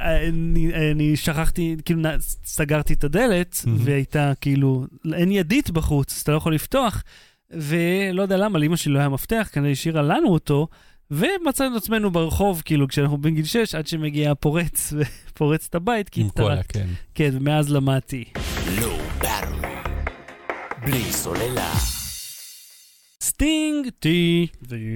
אני, 0.00 0.90
אני 0.90 1.16
שכחתי, 1.16 1.76
כאילו 1.84 2.02
סגרתי 2.44 2.92
את 2.92 3.04
הדלת, 3.04 3.60
מהמם. 3.66 3.78
והייתה 3.84 4.32
כאילו, 4.40 4.86
אין 5.14 5.32
ידית 5.32 5.70
בחוץ, 5.70 6.14
אז 6.16 6.20
אתה 6.20 6.32
לא 6.32 6.36
יכול 6.36 6.54
לפתוח, 6.54 7.02
ולא 7.50 8.22
יודע 8.22 8.36
למה, 8.36 8.58
לאמא 8.58 8.76
שלי 8.76 8.92
לא 8.92 8.98
היה 8.98 9.08
מפתח, 9.08 9.48
כנראה 9.52 9.70
השאירה 9.70 10.02
לנו 10.02 10.28
אותו, 10.28 10.68
ומצאנו 11.10 11.76
את 11.76 11.82
עצמנו 11.82 12.10
ברחוב, 12.10 12.62
כאילו, 12.64 12.88
כשאנחנו 12.88 13.18
בן 13.18 13.34
גיל 13.34 13.44
6, 13.44 13.74
עד 13.74 13.86
שמגיע 13.86 14.30
הפורץ, 14.30 14.92
ופורץ 15.30 15.66
את 15.70 15.74
הבית, 15.74 16.08
כי 16.08 16.20
עם 16.20 16.28
קולה, 16.28 16.54
התטרקתי. 16.54 16.78
כן. 16.78 16.86
כן, 17.14 17.30
ומאז 17.32 17.72
למדתי. 17.72 18.24
Battery. 19.20 19.66
בלי 20.84 21.12
סוללה. 21.12 22.03
סטינג 23.34 23.88
טי. 23.98 24.46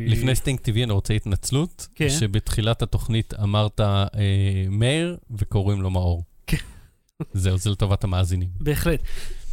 לפני 0.07 0.35
סטינג 0.35 0.59
טבעי 0.61 0.85
אני 0.85 0.92
רוצה 0.92 1.14
התנצלות, 1.14 1.88
כן. 1.94 2.11
שבתחילת 2.11 2.83
התוכנית 2.83 3.35
אמרת 3.42 3.81
אה, 3.81 4.07
מאיר 4.70 5.16
וקוראים 5.31 5.83
לו 5.83 5.90
מאור. 5.90 6.24
כן. 6.46 6.57
זהו, 7.33 7.59
זה 7.59 7.70
לטובת 7.70 8.05
המאזינים. 8.05 8.48
בהחלט. 8.61 9.01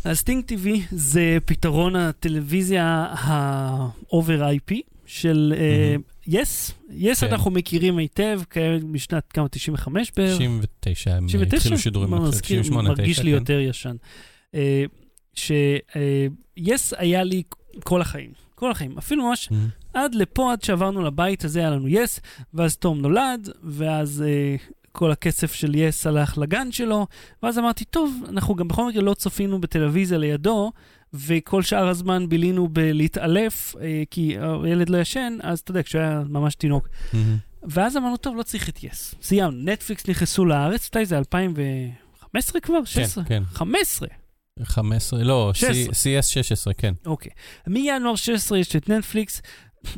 אז 0.04 0.18
סטינג 0.18 0.44
TV 0.52 0.68
זה 0.92 1.38
פתרון 1.46 1.96
הטלוויזיה 1.96 2.86
ה-over 3.12 4.42
IP 4.68 4.74
של. 5.06 5.54
יס. 6.28 6.72
יס 6.90 7.24
כן. 7.24 7.32
אנחנו 7.32 7.52
מכירים 7.52 7.98
היטב, 7.98 8.42
קיימת 8.50 8.84
משנת 8.84 9.24
כמה, 9.32 9.48
95 9.50 10.12
בערך? 10.18 10.36
99 10.38 11.12
הם 11.12 11.24
אה, 11.24 11.28
99? 11.28 11.58
התחילו 11.58 11.78
שידורים, 11.78 12.10
חושב, 12.10 12.24
מזכיר- 12.24 12.62
98, 12.62 12.90
מרגיש 12.90 13.16
9, 13.20 13.24
לי 13.24 13.32
כן. 13.32 13.38
יותר 13.38 13.60
ישן. 13.60 13.96
שיס 15.36 16.94
היה 16.98 17.24
לי 17.24 17.44
כל 17.84 18.02
החיים. 18.02 18.45
כל 18.56 18.72
החיים. 18.72 18.98
אפילו 18.98 19.28
ממש 19.28 19.52
מהמם. 19.52 19.68
עד 19.94 20.16
לפה, 20.16 20.52
עד 20.52 20.64
שעברנו 20.64 21.02
לבית 21.04 21.46
הזה, 21.46 21.60
היה 21.60 21.70
לנו 21.70 21.88
יס, 21.88 22.20
ואז 22.54 22.78
תום 22.78 23.02
נולד, 23.02 23.50
ואז 23.64 24.24
אה, 24.28 24.56
כל 24.92 25.12
הכסף 25.12 25.54
של 25.54 25.76
יס 25.76 26.08
הלך 26.08 26.38
לגן 26.38 26.72
שלו, 26.72 27.08
ואז 27.44 27.60
אמרתי, 27.60 27.86
טוב, 27.86 28.24
אנחנו 28.30 28.56
גם 28.56 28.68
בכל 28.68 28.88
מקרה 28.90 29.02
לא 29.02 29.14
צפינו 29.14 29.62
בטלוויזיה 29.62 30.18
לידו, 30.18 30.72
וכל 31.14 31.62
שאר 31.62 31.88
הזמן 31.88 32.30
בילינו 32.30 32.68
בלהתעלף, 32.68 33.76
אה, 33.82 34.04
כי 34.12 34.36
הילד 34.64 34.90
לא 34.90 34.98
ישן, 34.98 35.38
אז 35.42 35.60
אתה 35.60 35.72
יודע, 35.72 35.84
כשהוא 35.84 36.02
היה 36.02 36.22
ממש 36.30 36.56
תינוק. 36.56 36.88
מהמם. 37.14 37.38
ואז 37.64 37.98
אמרנו, 37.98 38.18
טוב, 38.18 38.36
לא 38.38 38.44
צריך 38.44 38.70
את 38.70 38.84
יס. 38.84 39.16
סיימנו, 39.22 39.72
נטפליקס 39.72 40.08
נכנסו 40.08 40.46
לארץ, 40.46 40.88
מתי 40.88 41.06
זה 41.06 41.18
2015 41.18 42.62
כבר? 42.62 42.86
16? 42.86 43.24
כן. 43.24 43.44
15. 43.54 44.08
15, 44.64 45.24
לא, 45.24 45.52
16. 45.54 46.20
CS 46.20 46.22
16, 46.22 46.74
כן. 46.74 46.94
אוקיי. 47.06 47.32
מינואר 47.68 48.16
16 48.16 48.58
יש 48.58 48.76
את 48.76 48.90
נטפליקס. 48.90 49.42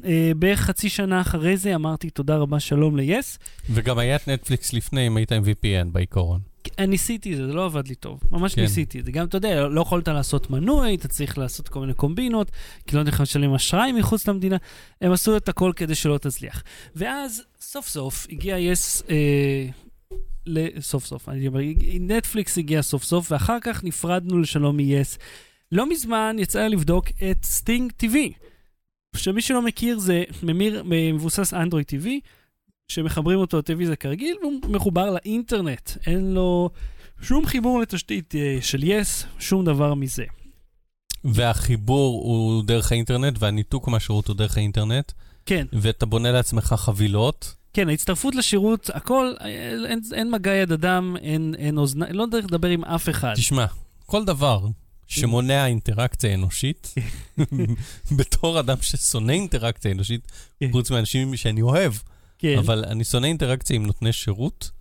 אה, 0.05 0.31
בערך 0.35 0.59
חצי 0.59 0.89
שנה 0.89 1.21
אחרי 1.21 1.57
זה 1.57 1.75
אמרתי 1.75 2.09
תודה 2.09 2.35
רבה, 2.35 2.59
שלום 2.59 2.97
ל-yes. 2.97 3.37
וגם 3.69 3.97
היה 3.97 4.15
את 4.15 4.27
נטפליקס 4.27 4.73
לפני, 4.73 5.07
אם 5.07 5.17
היית 5.17 5.31
עם 5.31 5.43
VPN 5.43 5.87
בעיקרון. 5.91 6.39
ניסיתי 6.79 7.33
את 7.33 7.37
זה, 7.37 7.47
זה 7.47 7.53
לא 7.53 7.65
עבד 7.65 7.87
לי 7.87 7.95
טוב. 7.95 8.19
ממש 8.31 8.55
כן. 8.55 8.61
ניסיתי 8.61 8.99
את 8.99 9.05
זה. 9.05 9.11
גם, 9.11 9.25
אתה 9.25 9.37
יודע, 9.37 9.67
לא 9.67 9.81
יכולת 9.81 10.07
לעשות 10.07 10.49
מנוי, 10.49 10.95
אתה 10.95 11.07
צריך 11.07 11.37
לעשות 11.37 11.67
כל 11.67 11.79
מיני 11.79 11.93
קומבינות, 11.93 12.51
כי 12.87 12.95
לא 12.95 13.03
נתן 13.03 13.23
לשלם 13.23 13.53
אשראי 13.53 13.91
מחוץ 13.91 14.27
למדינה. 14.27 14.57
הם 15.01 15.11
עשו 15.11 15.37
את 15.37 15.49
הכל 15.49 15.71
כדי 15.75 15.95
שלא 15.95 16.17
תצליח. 16.17 16.63
ואז, 16.95 17.43
סוף 17.61 17.87
סוף, 17.87 18.27
הגיע 18.29 18.57
יס... 18.57 19.03
אה, 19.09 19.67
סוף 20.79 21.05
סוף, 21.05 21.29
אני 21.29 21.47
אומר, 21.47 21.59
נטפליקס 21.99 22.57
הגיע 22.57 22.81
סוף 22.81 23.03
סוף, 23.03 23.31
ואחר 23.31 23.57
כך 23.61 23.83
נפרדנו 23.83 24.39
לשלום 24.39 24.77
מ-yes. 24.77 25.17
לא 25.71 25.89
מזמן 25.89 26.35
יצא 26.39 26.67
לבדוק 26.67 27.05
את 27.31 27.45
סטינג 27.45 27.91
TV, 28.03 28.15
שמי 29.15 29.41
שלא 29.41 29.61
מכיר 29.61 29.99
זה 29.99 30.23
ממיר, 30.43 30.83
מבוסס 30.85 31.53
אנדרואיד 31.53 31.85
TV, 31.89 32.07
שמחברים 32.87 33.39
אותו 33.39 33.57
לטלוויזיה 33.57 33.95
כרגיל, 33.95 34.37
והוא 34.41 34.53
מחובר 34.69 35.09
לאינטרנט. 35.11 35.91
אין 36.05 36.33
לו 36.33 36.69
שום 37.21 37.45
חיבור 37.45 37.79
לתשתית 37.79 38.35
אה, 38.35 38.57
של 38.61 38.83
יס, 38.83 39.25
שום 39.39 39.65
דבר 39.65 39.93
מזה. 39.93 40.25
והחיבור 41.23 42.21
הוא 42.23 42.63
דרך 42.63 42.91
האינטרנט, 42.91 43.35
והניתוק 43.39 43.87
מהשירות 43.87 44.27
הוא 44.27 44.35
דרך 44.35 44.57
האינטרנט, 44.57 45.11
כן, 45.45 45.67
ואתה 45.73 46.05
בונה 46.05 46.31
לעצמך 46.31 46.75
חבילות. 46.77 47.55
כן, 47.77 47.89
ההצטרפות 47.89 48.35
לשירות, 48.35 48.89
הכל, 48.93 49.33
אה, 49.41 49.47
אין, 49.89 49.99
אין 50.13 50.31
מגע 50.31 50.53
יד 50.53 50.71
אדם, 50.71 51.15
אין, 51.21 51.55
אין 51.57 51.77
אוזניים, 51.77 52.13
לא 52.15 52.25
דרך 52.25 52.45
לדבר 52.45 52.67
עם 52.67 52.85
אף 52.85 53.09
אחד. 53.09 53.33
תשמע, 53.35 53.65
כל 54.05 54.25
דבר 54.25 54.67
שמונע 55.07 55.65
אינטראקציה 55.65 56.33
אנושית, 56.33 56.95
בתור 58.17 58.59
אדם 58.59 58.77
ששונא 58.81 59.31
אינטראקציה 59.31 59.91
אנושית, 59.91 60.31
כן. 60.59 60.71
חוץ 60.71 60.91
מאנשים 60.91 61.37
שאני 61.37 61.61
אוהב, 61.61 61.93
כן. 62.39 62.57
אבל 62.57 62.85
אני 62.85 63.03
שונא 63.03 63.25
אינטראקציה 63.25 63.75
עם 63.75 63.85
נותני 63.85 64.13
שירות. 64.13 64.71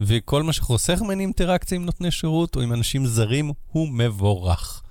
וכל 0.00 0.42
מה 0.42 0.52
שחוסך 0.52 1.02
ממני 1.02 1.22
אינטראקציה 1.22 1.76
עם 1.76 1.84
נותני 1.84 2.10
שירות 2.10 2.56
או 2.56 2.60
עם 2.60 2.72
אנשים 2.72 3.06
זרים 3.06 3.52
הוא 3.72 3.88
מבורך. 3.88 4.82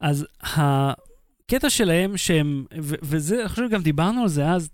אז 0.00 0.26
הקטע 0.42 1.70
שלהם 1.70 2.16
שהם, 2.16 2.64
וזה, 2.80 3.40
אני 3.40 3.48
חושב 3.48 3.68
שגם 3.68 3.82
דיברנו 3.82 4.22
על 4.22 4.28
זה 4.28 4.48
אז, 4.48 4.68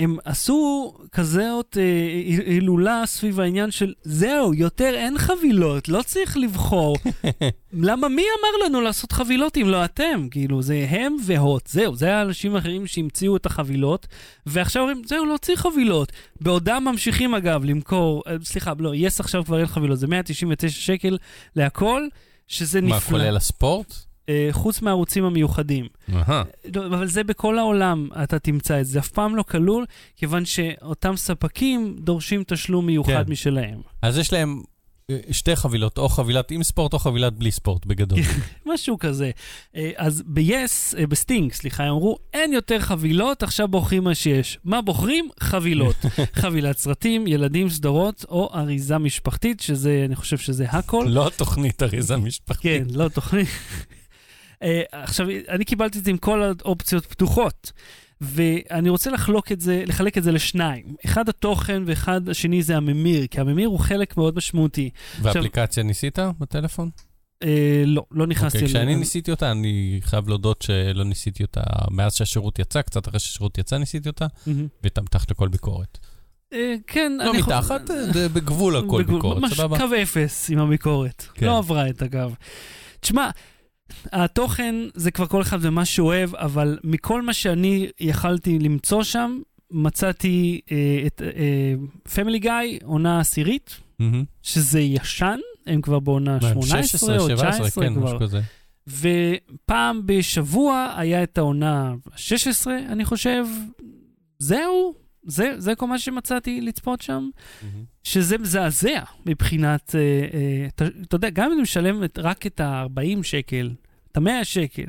שהם 0.00 0.16
עשו 0.24 0.92
כזאת 1.12 1.76
אה, 1.80 2.42
הילולה 2.46 3.02
סביב 3.06 3.40
העניין 3.40 3.70
של 3.70 3.92
זהו, 4.02 4.54
יותר 4.54 4.94
אין 4.94 5.18
חבילות, 5.18 5.88
לא 5.88 6.02
צריך 6.02 6.36
לבחור. 6.36 6.96
למה 7.72 8.08
מי 8.08 8.22
אמר 8.22 8.66
לנו 8.66 8.80
לעשות 8.80 9.12
חבילות 9.12 9.56
אם 9.56 9.68
לא 9.68 9.84
אתם? 9.84 10.28
כאילו, 10.30 10.62
זה 10.62 10.86
הם 10.90 11.16
והוט, 11.24 11.66
זהו, 11.66 11.96
זה 11.96 12.14
האנשים 12.14 12.56
האחרים 12.56 12.86
שהמציאו 12.86 13.36
את 13.36 13.46
החבילות, 13.46 14.06
ועכשיו 14.46 14.82
אומרים, 14.82 15.02
זהו, 15.06 15.24
לא 15.26 15.36
צריך 15.36 15.60
חבילות. 15.60 16.12
בעודם 16.40 16.84
ממשיכים 16.84 17.34
אגב 17.34 17.64
למכור, 17.64 18.22
אה, 18.26 18.36
סליחה, 18.44 18.72
לא, 18.78 18.94
יס 18.94 19.20
עכשיו 19.20 19.44
כבר 19.44 19.58
אין 19.58 19.66
חבילות, 19.66 19.98
זה 19.98 20.06
199 20.06 20.80
שקל 20.80 21.18
להכל. 21.56 22.08
שזה 22.48 22.80
נפלא. 22.80 22.96
מה, 22.96 23.00
כולל 23.00 23.36
הספורט? 23.36 23.94
אה, 24.28 24.48
חוץ 24.52 24.82
מהערוצים 24.82 25.24
המיוחדים. 25.24 25.86
אהה. 26.14 26.42
לא, 26.74 26.86
אבל 26.86 27.06
זה 27.06 27.24
בכל 27.24 27.58
העולם 27.58 28.08
אתה 28.22 28.38
תמצא 28.38 28.80
את 28.80 28.86
זה, 28.86 28.98
אף 28.98 29.08
פעם 29.08 29.36
לא 29.36 29.42
כלול, 29.42 29.84
כיוון 30.16 30.44
שאותם 30.44 31.16
ספקים 31.16 31.96
דורשים 31.98 32.44
תשלום 32.46 32.86
מיוחד 32.86 33.24
כן. 33.26 33.32
משלהם. 33.32 33.80
אז 34.02 34.18
יש 34.18 34.32
להם 34.32 34.62
אה, 35.10 35.18
שתי 35.30 35.56
חבילות, 35.56 35.98
או 35.98 36.08
חבילת 36.08 36.50
עם 36.50 36.62
ספורט 36.62 36.92
או 36.92 36.98
חבילת 36.98 37.32
בלי 37.32 37.50
ספורט, 37.50 37.86
בגדול. 37.86 38.18
משהו 38.72 38.98
כזה. 38.98 39.30
אה, 39.76 39.90
אז 39.96 40.22
ב-yes, 40.26 40.96
בסטינג, 41.08 41.52
סליחה, 41.52 41.84
הם 41.84 41.90
אמרו, 41.90 42.18
אין 42.34 42.52
יותר 42.52 42.80
חבילות, 42.80 43.42
עכשיו 43.42 43.68
בוחרים 43.68 44.04
מה 44.04 44.14
שיש. 44.14 44.58
מה 44.64 44.82
בוחרים? 44.82 45.28
חבילות. 45.40 45.96
חבילת 46.42 46.78
סרטים, 46.78 47.26
ילדים, 47.26 47.70
סדרות, 47.70 48.24
או 48.28 48.50
אריזה 48.54 48.98
משפחתית, 48.98 49.60
שזה, 49.60 50.02
אני 50.06 50.16
חושב 50.16 50.38
שזה 50.38 50.64
הכל. 50.70 51.06
לא 51.08 51.30
תוכנית 51.36 51.82
אריזה 51.82 52.16
משפחתית. 52.16 52.82
כן, 52.88 52.94
לא 52.94 53.08
תוכנית. 53.08 53.48
אה, 54.62 54.82
עכשיו, 54.92 55.26
אני 55.48 55.64
קיבלתי 55.64 55.98
את 55.98 56.04
זה 56.04 56.10
עם 56.10 56.16
כל 56.18 56.42
האופציות 56.42 57.06
פתוחות, 57.06 57.72
ואני 58.20 58.88
רוצה 58.88 59.10
לחלוק 59.10 59.52
את 59.52 59.60
זה, 59.60 59.82
לחלק 59.86 60.18
את 60.18 60.22
זה 60.22 60.32
לשניים. 60.32 60.94
אחד 61.04 61.28
התוכן 61.28 61.82
ואחד 61.86 62.28
השני 62.28 62.62
זה 62.62 62.76
הממיר, 62.76 63.26
כי 63.26 63.40
הממיר 63.40 63.68
הוא 63.68 63.78
חלק 63.80 64.16
מאוד 64.16 64.36
משמעותי. 64.36 64.90
ואפליקציה 65.22 65.82
ניסית 65.82 66.18
בטלפון? 66.38 66.90
אה, 67.42 67.82
לא, 67.86 68.04
לא 68.10 68.26
נכנסתי... 68.26 68.58
אוקיי, 68.58 68.68
לזה. 68.68 68.78
כשאני 68.78 68.96
ניסיתי 68.96 69.30
אותה, 69.30 69.50
אני 69.50 70.00
חייב 70.02 70.28
להודות 70.28 70.62
שלא 70.62 71.04
ניסיתי 71.04 71.42
אותה 71.42 71.60
מאז 71.90 72.14
שהשירות 72.14 72.58
יצא, 72.58 72.82
קצת 72.82 73.08
אחרי 73.08 73.20
שהשירות 73.20 73.58
יצא 73.58 73.78
ניסיתי 73.78 74.08
אותה, 74.08 74.26
מהמם. 74.46 74.66
והייתה 74.82 75.00
מתחת 75.02 75.30
לכל 75.30 75.48
ביקורת. 75.48 75.98
אה, 76.52 76.74
כן, 76.86 77.12
לא 77.18 77.30
אני 77.30 77.38
יכול- 77.38 77.54
מתחת, 77.54 77.80
זה 78.12 78.28
בגבול 78.28 78.76
הכל 78.76 79.02
בגבול- 79.02 79.14
ביקורת, 79.14 79.38
ממש 79.38 79.54
סבבה? 79.54 79.78
קו 79.78 79.84
אפס 80.02 80.50
עם 80.50 80.58
הביקורת. 80.58 81.26
כן. 81.34 81.46
לא 81.46 81.58
עברה 81.58 81.88
את 81.90 82.02
הקו. 82.02 82.18
תשמע, 83.00 83.30
התוכן 84.12 84.74
זה 84.94 85.10
כבר 85.10 85.26
כל 85.26 85.42
אחד 85.42 85.58
ומה 85.60 85.84
שהוא 85.84 86.06
אוהב, 86.06 86.34
אבל 86.34 86.78
מכל 86.84 87.22
מה 87.22 87.32
שאני 87.32 87.88
יכלתי 88.00 88.58
למצוא 88.58 89.02
שם, 89.02 89.40
מצאתי 89.70 90.60
אה, 90.72 91.02
את 91.06 91.22
פמילי 92.14 92.38
גיא, 92.38 92.50
עונה 92.84 93.20
עשירית, 93.20 93.80
מהמם. 93.98 94.24
שזה 94.42 94.80
ישן, 94.80 95.38
הם 95.66 95.80
כבר 95.80 95.98
בעונה 95.98 96.38
מה, 96.42 96.48
18 96.48 97.18
או 97.18 97.28
16, 97.28 97.36
17, 97.36 97.50
19 97.50 97.84
כן, 97.84 97.94
כבר. 97.94 98.18
כזה. 98.18 98.40
ופעם 98.88 100.00
בשבוע 100.06 100.94
היה 100.96 101.22
את 101.22 101.38
העונה 101.38 101.94
ה-16, 102.12 102.66
אני 102.88 103.04
חושב. 103.04 103.44
זהו, 104.38 104.94
זה, 105.26 105.54
זה 105.58 105.74
כל 105.74 105.86
מה 105.86 105.98
שמצאתי 105.98 106.60
לצפות 106.60 107.00
שם. 107.02 107.28
מהמם. 107.62 107.84
שזה 108.02 108.38
מזעזע 108.38 109.00
מבחינת, 109.26 109.94
אה, 109.94 110.00
אה, 110.34 110.66
אתה, 110.66 110.84
אתה 111.02 111.16
יודע, 111.16 111.30
גם 111.30 111.46
אם 111.46 111.52
אני 111.52 111.62
משלם 111.62 112.04
את, 112.04 112.18
רק 112.22 112.46
את 112.46 112.60
ה-40 112.60 113.22
שקל, 113.22 113.70
את 114.12 114.16
ה-100 114.16 114.44
שקל, 114.44 114.86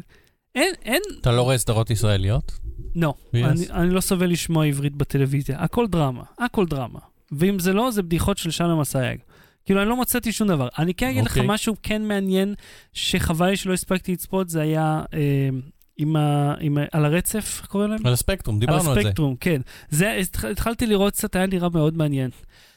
אין, 0.56 0.74
אין, 0.86 1.02
אתה 1.22 1.32
לא 1.32 1.42
רואה 1.42 1.58
סדרות 1.58 1.90
ישראליות? 1.90 2.52
לא, 2.96 3.14
Yes. 3.34 3.38
אני, 3.46 3.66
אני 3.70 3.90
לא 3.90 4.02
סובל 4.02 4.30
לשמוע 4.30 4.66
עברית 4.66 4.96
בטלוויזיה, 4.96 5.60
הכל 5.60 5.88
דרמה, 5.88 6.24
הכל 6.40 6.66
דרמה. 6.66 7.00
ואם 7.32 7.60
זה 7.60 7.74
לא, 7.74 7.92
זה 7.92 8.04
בדיחות 8.04 8.38
של 8.38 8.52
שלום 8.52 8.80
אסייג. 8.82 9.20
כאילו, 9.66 9.82
אני 9.82 9.90
לא 9.90 9.98
מצאתי 10.02 10.32
שום 10.32 10.48
דבר. 10.48 10.68
אני 10.80 10.94
כן 10.94 11.08
אגיד 11.10 11.26
לך 11.26 11.32
אוקיי. 11.32 11.48
משהו 11.48 11.76
כן 11.84 12.02
מעניין, 12.08 12.56
שחבל 12.94 13.50
לי 13.50 13.58
שלא 13.58 13.74
הספקתי 13.74 14.12
לצפות, 14.12 14.50
זה 14.50 14.62
היה 14.62 15.04
אה, 15.14 15.50
עם 15.98 16.16
ה, 16.16 16.54
עם 16.60 16.78
ה, 16.78 16.82
על 16.92 17.06
הרצף, 17.06 17.58
איך 17.62 17.66
קוראים 17.68 17.90
להם? 17.90 18.00
על 18.06 18.14
הספקטרום, 18.14 18.60
דיברנו 18.60 18.82
על 18.82 18.88
על 18.88 18.94
זה. 18.94 19.00
הספקטרום, 19.00 19.36
כן. 19.40 19.62
זה, 19.90 20.18
התח- 20.22 20.46
התחלתי 20.46 20.88
לראות 20.88 21.14
קצת, 21.14 21.36
היה 21.36 21.46
נראה 21.48 21.70
מאוד 21.70 21.98
מעניין. 21.98 22.30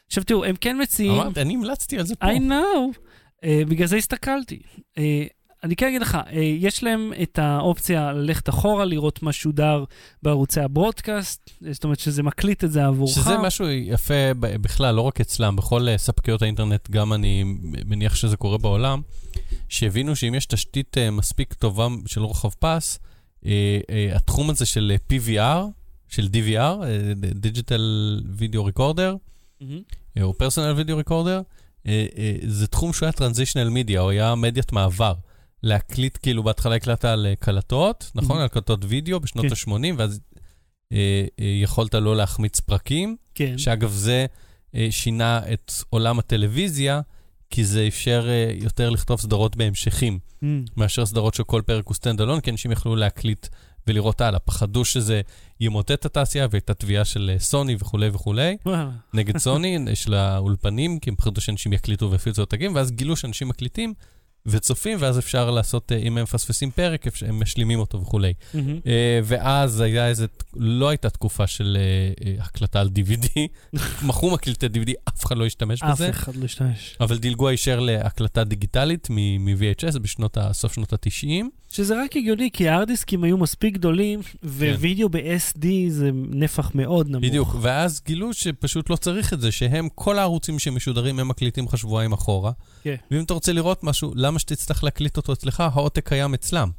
עכשיו 0.07 0.25
תראו, 0.25 0.45
הם 0.45 0.55
כן 0.61 0.77
מציעים... 0.83 1.13
אמרתי, 1.13 1.41
אני 1.43 1.55
המלצתי 1.55 1.99
על 1.99 2.07
זה 2.07 2.17
פה. 2.17 2.27
I 2.27 2.39
know. 2.39 2.97
Uh, 3.45 3.49
בגלל 3.69 3.87
זה 3.87 3.97
הסתכלתי. 3.97 4.59
Uh, 4.99 5.01
אני 5.65 5.77
כן 5.77 5.87
אגיד 5.87 6.01
לך, 6.03 6.19
uh, 6.27 6.35
יש 6.37 6.85
להם 6.85 7.13
את 7.23 7.39
האופציה 7.39 8.13
ללכת 8.13 8.49
אחורה, 8.49 8.85
לראות 8.85 9.23
מה 9.23 9.33
שודר 9.33 9.85
בערוצי 10.23 10.61
הברודקאסט, 10.61 11.51
זאת 11.71 11.85
אומרת 11.85 11.99
שזה 11.99 12.23
מקליט 12.23 12.65
את 12.65 12.73
זה 12.73 12.87
עבורך. 12.87 13.15
שזה 13.15 13.39
משהו 13.39 13.69
יפה 13.71 14.15
בכלל, 14.35 14.95
לא 14.95 15.01
רק 15.01 15.21
אצלם, 15.21 15.57
בכל 15.57 15.87
ספקיות 15.97 16.43
האינטרנט, 16.43 16.91
גם 16.91 17.13
אני 17.13 17.45
מניח 17.87 18.15
שזה 18.15 18.37
קורה 18.37 18.59
בעולם, 18.59 19.01
שהבינו 19.69 20.17
שאם 20.17 20.35
יש 20.35 20.47
תשתית 20.47 20.99
אה, 20.99 21.11
מספיק 21.11 21.55
טובה 21.55 21.89
של 22.07 22.21
רוחב 22.21 22.51
פס, 22.59 22.99
אה, 23.47 23.81
אה, 23.91 24.17
התחום 24.17 24.51
הזה 24.51 24.67
של 24.67 24.93
אה, 24.95 25.17
PVR, 25.17 25.65
של 26.09 26.29
DVR, 26.33 26.59
אה, 26.59 27.13
Digital 27.43 27.81
Video 28.41 28.77
Recorder, 28.77 29.17
מהמם. 29.61 29.83
אה, 30.17 30.23
או 30.23 30.35
Personal 30.43 30.85
Video 30.85 31.09
Recorder, 31.09 31.43
אה, 31.87 32.07
אה, 32.17 32.37
זה 32.47 32.67
תחום 32.67 32.93
שהוא 32.93 33.07
היה 33.07 33.13
transitional 33.13 33.69
media, 33.69 34.01
הוא 34.01 34.11
היה 34.11 34.35
מדיית 34.35 34.73
מעבר. 34.73 35.15
להקליט, 35.63 36.19
כאילו 36.23 36.43
בהתחלה 36.43 36.75
הקלטת 36.75 37.05
על 37.05 37.27
קלטות, 37.39 38.11
נכון? 38.15 38.39
Mhm. 38.39 38.43
על 38.43 38.49
קלטות 38.49 38.81
וידאו 38.89 39.21
בשנות 39.21 39.47
כן. 39.47 39.73
ה-80, 39.73 39.95
ואז 39.97 40.21
אה, 40.93 41.25
אה, 41.41 41.45
יכולת 41.63 41.95
לא 41.95 42.17
להחמיץ 42.17 42.61
פרקים. 42.61 43.17
כן. 43.35 43.59
שאגב, 43.59 43.91
זה 43.91 44.27
אה, 44.75 44.87
שינה 44.91 45.41
את 45.53 45.73
עולם 45.91 46.19
הטלוויזיה, 46.19 47.01
כי 47.51 47.65
זה 47.65 47.87
אפשר 47.89 48.27
אה, 48.29 48.53
יותר 48.63 48.91
לכתוב 48.91 49.21
סדרות 49.21 49.57
בהמשכים, 49.57 50.19
מהמם. 50.43 50.65
מאשר 50.77 51.07
סדרות 51.07 51.35
שכל 51.35 51.63
פרק 51.67 51.87
הוא 51.87 51.95
stand 51.95 52.21
alone, 52.21 52.41
כי 52.41 52.51
אנשים 52.51 52.73
יכלו 52.73 52.97
להקליט 52.97 53.47
ולראות 53.87 54.21
הלאה. 54.21 54.39
פחדו 54.39 54.85
שזה 54.85 55.21
ימוטט 55.61 55.91
את 55.91 56.05
התעשייה 56.05 56.47
ואת 56.51 56.71
התביעה 56.71 57.05
של 57.05 57.31
אה, 57.35 57.39
סוני 57.39 57.77
וכולי 57.79 58.09
וכולי. 58.13 58.57
נגד 59.15 59.39
סוני, 59.39 59.79
יש 59.93 60.09
לה 60.09 60.39
אולפנים, 60.39 60.99
כי 60.99 61.11
הם 61.11 61.17
פחדו 61.17 61.41
שאנשים 61.41 61.73
יקליטו 61.73 62.11
ויפיצו 62.11 62.43
עותקים, 62.43 62.75
ואז 62.75 62.91
גילו 62.91 63.17
שאנשים 63.17 63.49
מקליטים 63.49 63.95
וצופים, 64.51 64.99
ואז 65.01 65.19
אפשר 65.19 65.51
לעשות, 65.51 65.93
אה, 65.93 65.97
אם 65.97 66.19
הם 66.19 66.23
מפספסים 66.23 66.71
פרק, 66.71 67.05
הם 67.27 67.41
משלימים 67.41 67.79
אותו 67.79 68.01
וכולי. 68.03 68.33
אה, 68.87 69.21
ואז 69.25 69.81
היה 69.81 70.09
איזה, 70.09 70.27
לא 70.57 70.89
הייתה 70.89 71.11
תקופה 71.11 71.47
של 71.47 71.79
אה, 72.27 72.45
הקלטה 72.45 72.81
על 72.81 72.89
DVD, 72.99 73.29
מכרו 74.07 74.31
מקליטי 74.31 74.67
DVD, 74.67 74.93
אף 75.09 75.25
אחד 75.27 75.37
לא 75.37 75.47
השתמש 75.47 75.83
אף 75.83 75.91
בזה, 75.91 76.11
אחד 76.11 76.37
לא 76.37 76.45
השתמש. 76.45 76.97
אבל 77.01 77.19
דילגו 77.19 77.49
הישר 77.49 77.81
להקלטה 77.81 78.45
דיגיטלית 78.45 79.07
מ-VHS 79.11 79.99
בשנות, 79.99 80.37
ה- 80.37 80.53
סוף 80.53 80.73
שנות 80.75 80.93
ה-90. 80.93 81.45
שזה 81.79 82.03
רק 82.05 82.17
הגיוני, 82.17 82.51
כי 82.53 82.69
הארדיסקים 82.69 83.25
היו 83.25 83.39
מספיק 83.39 83.75
גדולים, 83.75 84.21
ווידאו 84.45 85.09
ב-SD 85.09 85.67
זה 85.89 86.11
נפח 86.15 86.71
מאוד 86.75 87.09
נמוך. 87.09 87.25
בדיוק, 87.25 87.57
ואז 87.61 88.01
גילו 88.07 88.35
שפשוט 88.35 88.91
לא 88.91 88.97
צריך 88.97 89.33
את 89.33 89.41
זה, 89.41 89.53
שהם, 89.53 89.89
כל 89.95 90.19
הערוצים 90.19 90.59
שמשודרים, 90.59 91.19
הם 91.19 91.29
מקליטים 91.29 91.65
לך 91.65 91.79
שבועיים 91.79 92.13
אחורה. 92.13 92.53
כן. 92.83 92.95
ואם 93.11 93.25
אתה 93.25 93.35
רוצה 93.35 93.53
לראות 93.53 93.85
משהו, 93.85 94.13
למה 94.15 94.39
שתצטרך 94.39 94.85
להקליט 94.85 95.17
אותו 95.17 95.33
אצלך? 95.33 95.61
העותק 95.61 96.09
קיים 96.09 96.35
אצלם. 96.35 96.71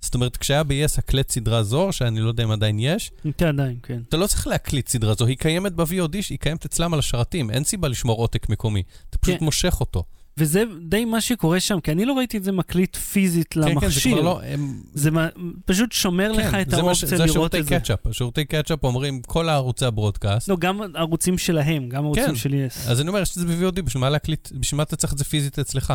זאת 0.00 0.14
אומרת, 0.14 0.36
כשהיה 0.36 0.64
ב-yes 0.64 0.98
הקלט 0.98 1.30
סדרה 1.30 1.62
זו, 1.62 1.88
שאני 1.92 2.20
לא 2.20 2.28
יודע 2.28 2.44
אם 2.44 2.50
עדיין 2.50 2.78
יש, 2.78 3.10
כן, 3.38 3.46
עדיין, 3.46 3.76
כן. 3.82 4.00
אתה 4.08 4.16
לא 4.16 4.26
צריך 4.26 4.46
להקליט 4.46 4.88
סדרה 4.88 5.14
זו, 5.14 5.26
היא 5.26 5.36
קיימת 5.36 5.72
ב-VOD, 5.72 6.16
היא 6.30 6.38
קיימת 6.38 6.64
אצלם 6.64 6.92
על 6.92 6.98
השרתים, 6.98 7.50
אין 7.50 7.64
סיבה 7.64 7.88
לשמור 7.88 8.18
עותק 8.18 8.48
מקומי. 8.48 8.82
אתה 9.10 9.18
פשוט 9.18 9.38
כן. 9.38 9.44
מושך 9.44 9.80
אותו. 9.80 10.04
וזה 10.38 10.62
די 10.82 11.04
מה 11.04 11.20
שקורה 11.20 11.60
שם, 11.60 11.80
כי 11.80 11.92
אני 11.92 12.04
לא 12.04 12.12
ראיתי 12.12 12.36
את 12.36 12.44
זה 12.44 12.52
מקליט 12.52 12.96
פיזית 12.96 13.46
כן, 13.50 13.60
כן, 13.62 13.66
זה 13.68 13.70
למכשיר. 13.74 14.12
כבר 14.12 14.22
לא... 14.22 14.40
הם... 14.44 14.82
זה 14.94 15.10
מה- 15.10 15.28
פשוט 15.64 15.92
שומר 15.92 16.32
לך 16.32 16.50
כן, 16.50 16.60
את 16.60 16.70
זה 16.70 16.82
מה 16.82 16.94
ש- 16.94 17.04
האופציה 17.04 17.18
זה 17.18 17.34
לראות 17.34 17.54
את 17.54 17.64
זה. 17.66 17.78
קטשאפ. 17.78 18.06
השירותי 18.06 18.44
קטשאפ 18.44 18.84
אומרים, 18.84 19.22
כל 19.22 19.48
הערוצי 19.48 19.84
הברודקאסט, 19.84 20.48
לא, 20.48 20.56
גם 20.56 20.80
ערוצים 20.94 21.38
שלהם, 21.38 21.88
גם 21.88 22.04
ערוצים 22.04 22.26
כן. 22.26 22.36
של 22.36 22.54
יס. 22.54 22.88
אז 22.88 23.00
אני 23.00 23.08
אומר, 23.08 23.20
יש 23.20 23.30
את 23.30 23.34
זה 23.34 23.46
ב-VOD, 23.46 23.82
בשביל 23.82 24.00
מה 24.00 24.10
להקליט, 24.10 24.48
בשביל 24.52 24.76
מה 24.76 24.82
אתה 24.82 24.96
צריך 24.96 25.12
את 25.12 25.18
זה 25.18 25.24
פיזית 25.24 25.58
אצלך? 25.58 25.94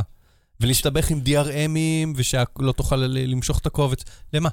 ולהסתבך 0.60 1.10
עם 1.12 1.22
DRMים, 1.26 2.14
ושלא 2.16 2.72
תוכל 2.76 2.96
למשוך 2.96 3.60
את 3.60 3.66
הקובץ, 3.66 4.04
למה? 4.34 4.50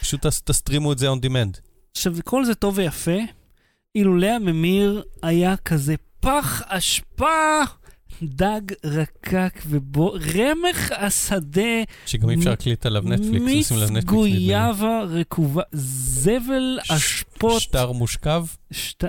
פשוט 0.00 0.26
תס- 0.26 0.42
תסטרימו 0.44 0.92
את 0.92 0.98
זה 0.98 1.12
on 1.12 1.16
demand. 1.16 1.60
עכשיו, 1.96 2.14
כל 2.24 2.44
זה 2.44 2.54
טוב 2.54 2.78
ויפה, 2.78 3.16
אילולא 3.94 4.26
הממיר 4.26 5.02
היה 5.22 5.56
כזה 5.56 5.94
פח 6.20 6.62
אשפה, 6.66 7.60
דג 8.22 8.60
רקק 8.84 9.62
ובו, 9.66 10.12
רמך 10.12 10.92
השדה, 10.96 11.60
שגם 12.06 12.30
אי 12.30 12.34
אפשר 12.34 12.50
להקליט 12.50 12.86
עליו 12.86 13.02
נטפליקס, 13.02 13.70
לשים 13.70 13.76
עליו 13.76 13.88
נטפליקס. 13.88 14.04
נדמה 14.04 14.24
לי. 14.24 14.30
גויאבה 14.40 15.02
רקובה, 15.02 15.62
זבל 15.72 16.78
אשפות. 16.90 17.60
שלט 17.60 17.92
מושקע? 17.92 18.46
שט- 18.70 19.04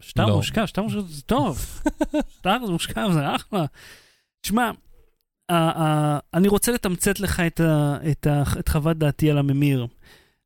שלט 0.00 0.26
לא. 0.26 0.36
מושקע, 0.36 0.66
שלט 0.66 0.82
מושקע 0.82 1.00
זה 1.08 1.22
טוב. 1.22 1.82
שלט 2.38 2.58
מושקע 2.58 3.12
זה 3.12 3.34
אחלה. 3.36 3.64
תשמע, 4.40 4.70
אני 6.34 6.48
רוצה 6.48 6.72
לתמצת 6.72 7.20
לך 7.20 7.42
את 8.58 8.68
חוות 8.68 8.98
דעתי 8.98 9.30
על 9.30 9.38
הממיר. 9.38 9.86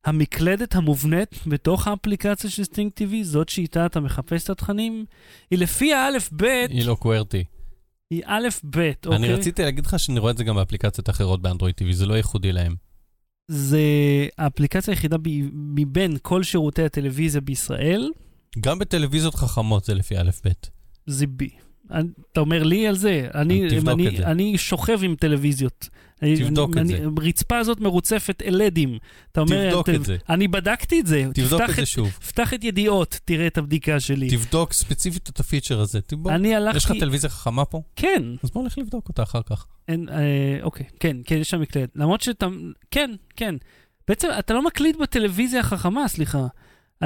המקלדת 0.05 0.75
המובנית 0.75 1.35
בתוך 1.47 1.87
האפליקציה 1.87 2.49
של 2.49 2.63
סטינג 2.63 2.91
TV, 2.99 3.13
זאת 3.23 3.49
שאיתה 3.49 3.85
אתה 3.85 3.99
מחפש 3.99 4.43
את 4.43 4.49
התכנים, 4.49 5.05
היא 5.51 5.59
לפי 5.59 5.93
האלף-בית, 5.93 6.71
היא 6.71 6.85
לא 6.85 6.95
QWERTY. 6.99 7.43
היא 8.11 8.21
א'-ב', 8.25 8.77
אוקיי? 9.05 9.15
אני 9.15 9.33
רציתי 9.33 9.61
להגיד 9.63 9.85
לך 9.85 9.99
שאני 9.99 10.19
רואה 10.19 10.31
את 10.31 10.37
זה 10.37 10.43
גם 10.43 10.55
באפליקציות 10.55 11.09
אחרות 11.09 11.41
באנדרואיד 11.41 11.75
TV, 11.81 11.93
זה 11.93 12.05
לא 12.05 12.13
ייחודי 12.13 12.51
להם. 12.51 12.75
זה 13.51 13.81
האפליקציה 14.37 14.93
היחידה 14.93 15.17
ב- 15.17 15.49
מבין 15.53 16.17
כל 16.21 16.43
שירותי 16.43 16.83
הטלוויזיה 16.83 17.41
בישראל, 17.41 18.11
גם 18.59 18.79
בטלוויזיות 18.79 19.35
חכמות 19.35 19.85
זה 19.85 19.93
לפי 19.93 20.17
א' 20.17 20.29
ב'. 20.45 20.49
זה 21.07 21.27
בי. 21.27 21.49
אתה 22.31 22.39
אומר 22.39 22.63
לי 22.63 22.87
על 22.87 22.95
זה? 22.95 23.27
אני, 23.35 23.69
תבדוק 23.69 23.89
אני, 23.93 24.07
את 24.07 24.17
זה. 24.17 24.25
אני 24.27 24.57
שוכב 24.57 24.99
עם 25.03 25.15
טלוויזיות. 25.15 25.89
תבדוק 26.19 26.77
אני, 26.77 26.81
את 26.81 26.87
זה. 26.87 26.97
אני, 26.97 27.05
הרצפה 27.17 27.57
הזאת 27.57 27.79
מרוצפת 27.79 28.41
אלדים. 28.45 28.97
אתה 29.31 29.41
אומר, 29.41 29.65
תבדוק 29.69 29.89
אתה- 29.89 29.95
את 29.97 30.05
זה. 30.05 30.17
אני 30.29 30.47
בדקתי 30.47 30.99
את 30.99 31.07
זה. 31.07 31.25
תבדוק 31.33 31.61
תפתח 31.61 31.69
את 31.69 31.75
זה 31.75 31.85
שוב. 31.85 32.09
פתח 32.09 32.53
את 32.53 32.63
ידיעות, 32.63 33.19
תראה 33.25 33.47
את 33.47 33.57
הבדיקה 33.57 33.99
שלי. 33.99 34.29
תבדוק 34.29 34.73
ספציפית 34.73 35.29
את 35.29 35.39
הפיצ'ר 35.39 35.79
הזה. 35.79 36.01
תבוא. 36.01 36.31
אני 36.31 36.47
יש 36.47 36.55
לך 36.55 36.91
הלכתי... 36.91 36.99
טלוויזיה 36.99 37.29
חכמה 37.29 37.65
פה? 37.65 37.81
כן, 37.95 38.23
אז 38.43 38.51
בוא 38.51 38.63
נלך 38.63 38.77
לבדוק 38.77 39.09
אותה 39.09 39.23
אחר 39.23 39.41
כך. 39.45 39.65
אין, 39.87 40.09
אה, 40.09 40.59
אוקיי, 40.63 40.85
כן, 40.99 41.17
כן, 41.25 41.35
יש 41.35 41.49
שם 41.49 41.61
מקלט. 41.61 41.89
למרות 41.95 42.21
שאתה... 42.21 42.47
כן, 42.91 43.11
כן. 43.35 43.55
בעצם 44.07 44.27
אתה 44.39 44.53
לא 44.53 44.65
מקליט 44.65 44.95
בטלוויזיה 44.95 45.59
החכמה, 45.59 46.07
סליחה. 46.07 46.47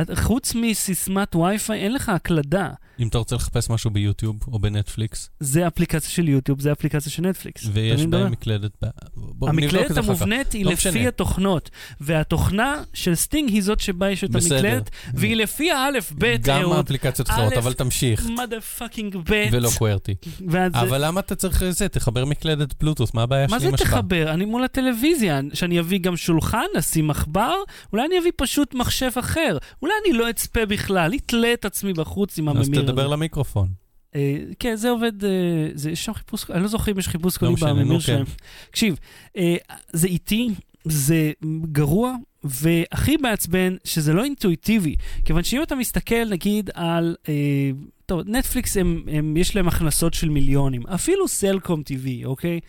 את- 0.02 0.10
חוץ 0.20 0.56
מסיסמת 0.56 1.36
WiFi, 1.36 1.80
אין 1.80 1.94
לך 1.94 2.10
הקלדה. 2.10 2.70
אם 3.00 3.08
אתה 3.08 3.18
רוצה 3.18 3.36
לחפש 3.36 3.70
משהו 3.70 3.90
ביוטיוב 3.92 4.36
או 4.48 4.60
בנטפליקס, 4.60 5.30
זה 5.40 5.68
אפליקציה 5.68 6.10
של 6.10 6.30
יוטיוב, 6.30 6.60
זה 6.62 6.72
אפליקציה 6.72 7.12
של 7.12 7.22
נטפליקס. 7.24 7.66
ויש 7.74 8.02
מה 8.02 8.08
בהם? 8.08 8.32
מקלדת... 8.32 8.72
ב- 8.84 8.88
בוא 9.16 9.50
המקלדת 9.50 9.94
זה. 9.94 10.00
המובנית 10.00 10.52
היא 10.54 10.66
לא 10.66 10.72
לפי 10.72 10.90
משנה. 10.90 11.08
התוכנות, 11.08 11.70
והתוכנה 12.02 12.84
של 12.94 13.16
סטינג 13.16 13.50
היא 13.50 13.62
זאת 13.64 13.80
שבה 13.80 14.10
יש 14.10 14.24
את 14.24 14.30
בסדר. 14.32 14.56
המקלדת, 14.56 14.90
והיא 15.14 15.36
לפי 15.36 15.72
האלף-בית, 15.72 16.42
גם 16.44 16.62
אהוד, 16.62 16.78
האפליקציות 16.78 17.30
אחרות, 17.30 17.54
אבל 17.54 17.74
תמשיך. 17.74 18.26
mother 18.26 18.80
fucking 18.82 19.18
בית. 19.18 19.50
ולא 19.54 19.70
QWERTY. 19.78 20.16
ואז 20.48 20.72
זה- 20.72 20.82
אבל 20.82 21.06
למה 21.06 21.20
אתה 21.20 21.36
צריך 21.36 21.64
זה? 21.70 21.88
תחבר 21.90 22.26
מקלדת 22.26 22.74
בלוטוס, 22.82 23.14
מה 23.14 23.24
הבעיה 23.24 23.48
מה 23.48 23.58
של 23.60 23.64
זה 23.64 23.70
אמא 23.70 23.78
שלך? 23.78 23.88
תחבר? 23.94 24.32
אני 24.34 24.46
מול 24.46 24.64
הטלוויזיה, 24.64 25.40
שאני 25.54 25.80
אביא 25.80 26.00
גם 26.00 26.18
שולחן, 26.18 26.66
נשים 26.78 27.08
מחבר, 27.08 27.54
אולי 27.94 28.06
אני 28.06 28.20
אביא 28.20 28.32
פשוט 28.36 28.74
מחשב 28.74 29.10
אחר, 29.20 29.58
אולי 29.82 29.94
אני 30.06 30.18
לא 30.18 30.30
אצפה 30.30 30.66
בכלל, 30.66 31.14
אתלה 31.16 31.54
את 31.54 31.66
עצמי 31.66 31.94
בחוץ 31.94 32.38
עם 32.38 32.48
הממיר. 32.50 32.81
תדבר 32.84 33.08
למיקרופון. 33.08 33.68
אה, 34.16 34.38
כן, 34.60 34.76
זה 34.76 34.90
עובד, 34.90 35.26
אה, 35.26 35.30
זה, 35.74 35.92
יש 35.92 36.06
שם 36.06 36.14
חיפוש, 36.14 36.52
אני 36.52 36.62
לא 36.62 36.68
זוכר 36.68 36.92
אם 36.92 37.00
יש 37.00 37.08
חיפוש 37.08 37.38
קולי 37.38 37.54
בממיר 37.62 38.00
כן. 38.00 38.00
שלהם. 38.00 38.26
תקשיב, 38.70 39.00
אה, 39.38 39.56
זה 39.94 40.08
איטי, 40.08 40.50
זה 40.84 41.32
גרוע, 41.72 42.16
והכי 42.44 43.18
מעצבן 43.18 43.76
שזה 43.84 44.14
לא 44.14 44.24
אינטואיטיבי. 44.24 44.96
כיוון 45.26 45.44
שאם 45.44 45.64
אתה 45.64 45.76
מסתכל 45.76 46.30
נגיד 46.30 46.70
על, 46.74 47.16
אה, 47.30 47.72
טוב, 48.06 48.22
נטפליקס 48.26 48.78
הם, 48.78 49.04
הם, 49.08 49.38
יש 49.38 49.56
להם 49.56 49.68
הכנסות 49.68 50.14
של 50.14 50.30
מיליונים, 50.30 50.88
אפילו 50.88 51.28
סלקום 51.28 51.82
TV, 51.82 52.26
אוקיי? 52.26 52.60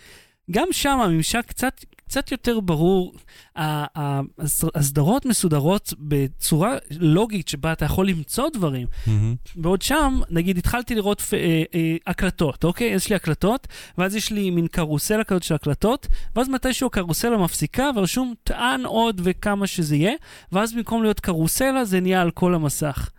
גם 0.50 0.68
שם 0.72 0.98
הממשק 1.00 1.46
קצת, 1.46 1.84
קצת 1.96 2.32
יותר 2.32 2.60
ברור. 2.60 3.14
הסדרות 4.74 5.26
מסודרות 5.26 5.94
בצורה 5.98 6.76
לוגית 6.90 7.48
שבה 7.48 7.72
אתה 7.72 7.84
יכול 7.84 8.08
למצוא 8.08 8.48
דברים. 8.52 8.86
מהמם. 9.06 9.34
בעוד 9.56 9.82
שם, 9.82 10.20
נגיד, 10.30 10.58
התחלתי 10.58 10.94
לראות 10.94 11.20
פ- 11.20 11.34
אה, 11.34 11.62
אה, 11.74 11.96
הקלטות, 12.06 12.64
אוקיי? 12.64 12.86
יש 12.88 13.10
לי 13.10 13.16
הקלטות, 13.16 13.68
ואז 13.98 14.16
יש 14.16 14.30
לי 14.32 14.50
מין 14.50 14.66
קרוסלה 14.66 15.24
כזאת 15.24 15.42
של 15.42 15.54
הקלטות, 15.54 16.06
ואז 16.36 16.48
מתישהו 16.48 16.86
הקרוסלה 16.86 17.36
מפסיקה, 17.38 17.90
ורשום 17.96 18.34
טען 18.44 18.84
עוד 18.84 19.20
וכמה 19.24 19.66
שזה 19.66 19.96
יהיה, 19.96 20.12
ואז 20.52 20.74
במקום 20.74 21.02
להיות 21.02 21.20
קרוסלה, 21.20 21.84
זה 21.84 22.00
נהיה 22.00 22.22
על 22.22 22.30
כל 22.30 22.54
המסך. 22.54 23.10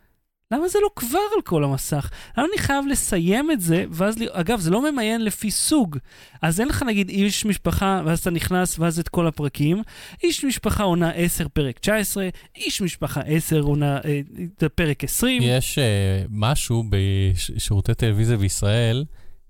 למה 0.54 0.68
זה 0.68 0.80
לא 0.84 0.90
כבר 0.96 1.20
על 1.36 1.42
כל 1.42 1.64
המסך? 1.64 2.10
למה 2.38 2.48
אני 2.54 2.58
חייב 2.62 2.86
לסיים 2.88 3.52
את 3.52 3.62
זה, 3.62 3.86
ואז, 3.92 4.16
אגב, 4.32 4.60
זה 4.60 4.72
לא 4.72 4.92
ממיין 4.92 5.26
לפי 5.26 5.52
סוג. 5.52 5.98
אז 6.42 6.60
אין 6.60 6.68
לך 6.68 6.84
נגיד 6.84 7.10
איש 7.10 7.46
משפחה, 7.46 8.02
ואז 8.06 8.20
אתה 8.20 8.30
נכנס, 8.30 8.80
ואז 8.80 9.00
את 9.00 9.10
כל 9.10 9.28
הפרקים. 9.28 9.84
איש 10.24 10.46
משפחה 10.46 10.84
עונה 10.84 11.12
10 11.12 11.48
פרק 11.48 11.80
19, 11.80 12.30
איש 12.56 12.82
משפחה 12.82 13.22
10 13.22 13.60
עונה 13.60 13.98
אה, 13.98 14.70
פרק 14.76 15.04
20. 15.04 15.42
יש 15.46 15.78
uh, 15.78 15.82
משהו 16.30 16.84
בשירותי 16.90 17.94
טלוויזיה 17.94 18.38
בישראל, 18.38 19.06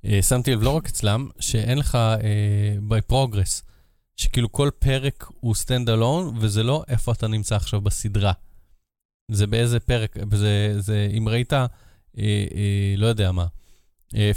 uh, 0.06 0.10
שמתי 0.22 0.52
לב 0.52 0.64
לא 0.64 0.70
רק 0.70 0.88
אצלם, 0.88 1.28
שאין 1.40 1.78
לך 1.78 1.98
uh, 2.18 2.92
by 2.92 3.14
progress, 3.14 3.64
שכאילו 4.18 4.52
כל 4.52 4.70
פרק 4.80 5.26
הוא 5.40 5.56
stand 5.56 5.88
alone, 5.88 6.40
וזה 6.40 6.64
לא 6.64 6.84
איפה 6.88 7.12
אתה 7.12 7.28
נמצא 7.28 7.56
עכשיו 7.56 7.82
בסדרה. 7.82 8.32
זה 9.32 9.48
באיזה 9.48 9.80
פרק, 9.80 10.18
זה, 10.32 10.76
זה 10.80 11.08
אם 11.18 11.30
ראית, 11.30 11.54
אה, 11.54 11.66
אה, 12.18 12.94
לא 12.98 13.08
יודע 13.08 13.32
מה, 13.32 13.46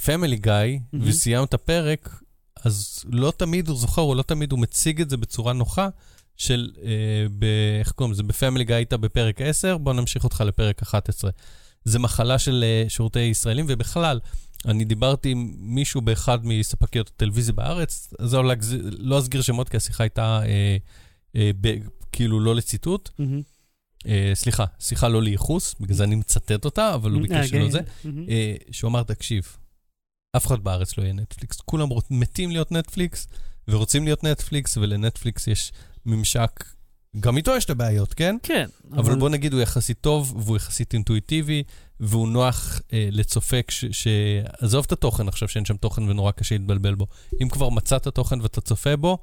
פמילי 0.04 0.36
גיא, 0.36 0.52
מהמם. 0.52 1.08
וסיימת 1.08 1.54
פרק, 1.54 2.20
אז 2.64 3.04
לא 3.12 3.32
תמיד 3.36 3.68
הוא 3.68 3.76
זוכר, 3.76 4.02
או 4.02 4.14
לא 4.14 4.22
תמיד 4.22 4.52
הוא 4.52 4.60
מציג 4.60 5.00
את 5.00 5.10
זה 5.10 5.16
בצורה 5.16 5.52
נוחה, 5.52 5.88
של, 6.36 6.70
אה, 6.82 7.26
ב, 7.38 7.44
איך 7.78 7.92
קוראים 7.92 8.12
לזה, 8.12 8.22
בפמילי 8.22 8.64
גיא 8.64 8.74
היית 8.74 8.92
בפרק 8.92 9.40
10, 9.40 9.76
בוא 9.78 9.92
נמשיך 9.92 10.24
אותך 10.24 10.40
לפרק 10.40 10.82
11. 10.82 11.30
זה 11.84 11.98
מחלה 11.98 12.38
של 12.38 12.64
אה, 12.66 12.88
שירותי 12.88 13.20
ישראלים, 13.20 13.66
ובכלל, 13.68 14.20
אני 14.64 14.84
דיברתי 14.84 15.30
עם 15.30 15.54
מישהו 15.58 16.00
באחד 16.00 16.46
מספקיות 16.46 17.08
הטלוויזיה 17.08 17.54
בארץ, 17.54 18.14
אז 18.18 18.34
לא, 18.34 18.44
לא 18.98 19.18
אסגיר 19.18 19.42
שמות, 19.42 19.68
כי 19.68 19.76
השיחה 19.76 20.04
הייתה 20.04 20.40
אה, 20.44 20.76
אה, 21.36 21.50
ב, 21.60 21.74
כאילו 22.12 22.40
לא 22.40 22.54
לציטוט. 22.54 23.10
מהמם. 23.18 23.42
אה, 24.06 24.30
סליחה, 24.34 24.64
שיחה 24.78 25.08
לא 25.08 25.22
לייחוס, 25.22 25.74
בגלל 25.80 25.96
זה 25.96 26.04
אני 26.04 26.14
מצטט 26.14 26.64
אותה, 26.64 26.94
אבל 26.94 27.10
הוא 27.10 27.22
ביקש. 27.22 27.50
שלא 27.50 27.70
זה. 27.70 27.80
אה, 28.28 28.54
שהוא 28.70 28.88
אמר, 28.88 29.02
תקשיב, 29.02 29.56
אף 30.36 30.46
אחד 30.46 30.64
בארץ 30.64 30.98
לא 30.98 31.02
יהיה 31.02 31.12
נטפליקס. 31.12 31.60
כולם 31.64 31.88
רוצ- 31.92 32.06
מתים 32.10 32.50
להיות 32.50 32.72
נטפליקס 32.72 33.26
ורוצים 33.68 34.04
להיות 34.04 34.24
נטפליקס, 34.24 34.76
ולנטפליקס 34.76 35.46
יש 35.46 35.72
ממשק 36.06 36.64
גם 37.20 37.36
איתו 37.36 37.56
יש 37.56 37.64
את 37.64 37.70
הבעיות, 37.70 38.14
כן? 38.14 38.36
כן. 38.42 38.66
אבל 38.92 39.14
בוא 39.18 39.28
נגיד, 39.28 39.52
הוא 39.52 39.60
יחסית 39.60 39.98
טוב, 40.00 40.34
והוא 40.44 40.56
יחסית 40.56 40.94
אינטואיטיבי, 40.94 41.62
והוא 42.00 42.28
נוח 42.28 42.80
אה, 42.92 43.08
לצופה. 43.12 43.56
עזוב 44.58 44.84
את 44.86 44.92
התוכן 44.92 45.28
עכשיו, 45.28 45.48
שאין 45.48 45.64
שם 45.64 45.76
תוכן 45.76 46.02
ונורא 46.08 46.30
קשה 46.32 46.54
להתבלבל 46.54 46.94
בו. 46.94 47.06
אם 47.42 47.48
כבר 47.48 47.68
מצאת 47.68 48.08
תוכן 48.08 48.40
ואתה 48.40 48.60
צופה 48.60 48.96
בו, 48.96 49.18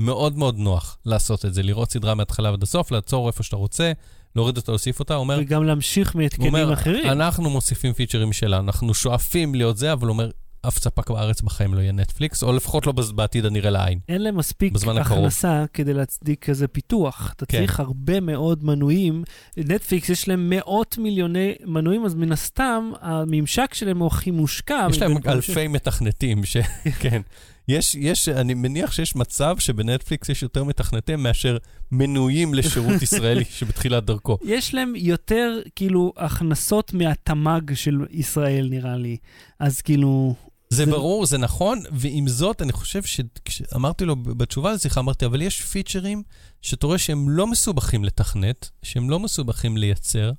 מאוד 0.00 0.36
מאוד 0.36 0.58
נוח 0.58 0.98
לעשות 1.06 1.44
את 1.44 1.54
זה, 1.54 1.62
לראות 1.62 1.92
סדרה 1.92 2.14
מההתחלה 2.14 2.50
ועד 2.50 2.62
הסוף, 2.62 2.90
לעצור 2.90 3.28
איפה 3.28 3.42
שאתה 3.42 3.56
רוצה, 3.56 3.92
להוריד 4.36 4.56
אותה, 4.56 4.72
להוסיף 4.72 5.00
אותה. 5.00 5.14
אומר, 5.14 5.38
וגם 5.40 5.64
להמשיך 5.64 6.16
מהתקנים 6.16 6.54
אומר, 6.54 6.72
אחרים. 6.72 7.10
אנחנו 7.10 7.50
מוסיפים 7.50 7.92
פיצ'רים 7.92 8.32
שלנו, 8.32 8.66
אנחנו 8.66 8.94
שואפים 8.94 9.54
להיות 9.54 9.76
זה, 9.76 9.92
אבל 9.92 10.08
אומר, 10.08 10.30
אף 10.68 10.78
ספק 10.78 11.10
בארץ 11.10 11.40
בחיים 11.40 11.74
לא 11.74 11.80
יהיה 11.80 11.92
נטפליקס, 11.92 12.42
או 12.42 12.52
לפחות 12.52 12.86
לא 12.86 12.92
בעתיד 13.14 13.46
הנראה 13.46 13.70
לעין. 13.70 13.98
אין 14.08 14.22
להם 14.22 14.36
מספיק 14.36 14.72
הקרוב. 14.76 15.18
הכנסה 15.18 15.64
כדי 15.74 15.94
להצדיק 15.94 16.44
כזה 16.44 16.68
פיתוח. 16.68 17.32
אתה 17.36 17.46
כן. 17.46 17.58
צריך 17.58 17.80
הרבה 17.80 18.20
מאוד 18.20 18.64
מנויים. 18.64 19.24
נטפליקס 19.56 20.08
יש 20.08 20.28
להם 20.28 20.50
מאות 20.50 20.98
מיליוני 20.98 21.54
מנויים, 21.64 22.04
אז 22.04 22.14
מן 22.14 22.32
הסתם 22.32 22.92
הממשק 23.00 23.74
שלהם 23.74 23.98
הוא 23.98 24.06
הכי 24.06 24.30
מושקע. 24.30 24.86
יש 24.90 25.02
להם 25.02 25.16
אלפי 25.26 25.68
מתכנתים, 25.68 26.44
ש... 26.44 26.56
כן. 27.00 27.22
יש, 27.68 27.94
יש, 27.94 28.28
אני 28.28 28.54
מניח 28.54 28.92
שיש 28.92 29.16
מצב 29.16 29.56
שבנטפליקס 29.58 30.28
יש 30.28 30.42
יותר 30.42 30.64
מתכנתים 30.64 31.22
מאשר 31.22 31.56
מנויים 31.92 32.54
לשירות 32.54 33.02
ישראלי 33.02 33.44
שבתחילת 33.50 34.04
דרכו. 34.04 34.38
יש 34.44 34.74
להם 34.74 34.92
יותר, 34.96 35.60
כאילו, 35.76 36.12
הכנסות 36.16 36.94
מהתמ"ג 36.94 37.74
של 37.74 37.98
ישראל, 38.10 38.68
נראה 38.70 38.96
לי. 38.96 39.16
אז 39.60 39.80
כאילו... 39.80 40.34
זה 40.68 40.84
זה- 40.84 40.90
ברור, 40.90 41.26
זה 41.26 41.38
נכון, 41.38 41.82
ועם 41.92 42.28
זאת, 42.28 42.62
אני 42.62 42.72
חושב 42.72 43.02
שאמרתי 43.48 44.04
לו 44.04 44.16
בתשובה 44.16 44.72
לשיחה, 44.72 45.00
אמרתי, 45.00 45.24
אבל 45.26 45.42
יש 45.42 45.60
פיצ'רים 45.62 46.22
שאתה 46.62 46.86
רואה 46.86 46.98
שהם 46.98 47.28
לא 47.28 47.46
מסובכים 47.46 48.04
לתכנת, 48.04 48.70
שהם 48.82 49.10
לא 49.10 49.20
מסובכים 49.20 49.76
לייצר, 49.76 50.32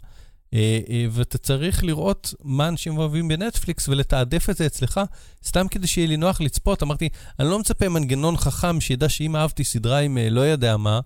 ואתה 1.12 1.38
צריך 1.38 1.84
לראות 1.84 2.34
מה 2.44 2.68
אנשים 2.68 2.98
אוהבים 2.98 3.28
בנטפליקס 3.28 3.88
ולתעדף 3.90 4.50
את 4.50 4.58
זה 4.58 4.66
אצלך, 4.66 5.02
סתם 5.46 5.68
כדי 5.68 5.88
שיהיה 5.88 6.08
לי 6.08 6.18
נוח 6.18 6.42
לצפות. 6.42 6.84
אמרתי, 6.84 7.10
אני 7.40 7.48
לא 7.48 7.60
מצפה 7.60 7.90
מנגנון 7.90 8.38
חכם 8.38 8.82
שידע 8.82 9.10
שאם 9.10 9.36
אהבתי 9.36 9.64
סדרה 9.64 10.00
עם 10.00 10.18
אה, 10.18 10.30
לא 10.30 10.42
יודע 10.42 10.78
מה, 10.78 11.00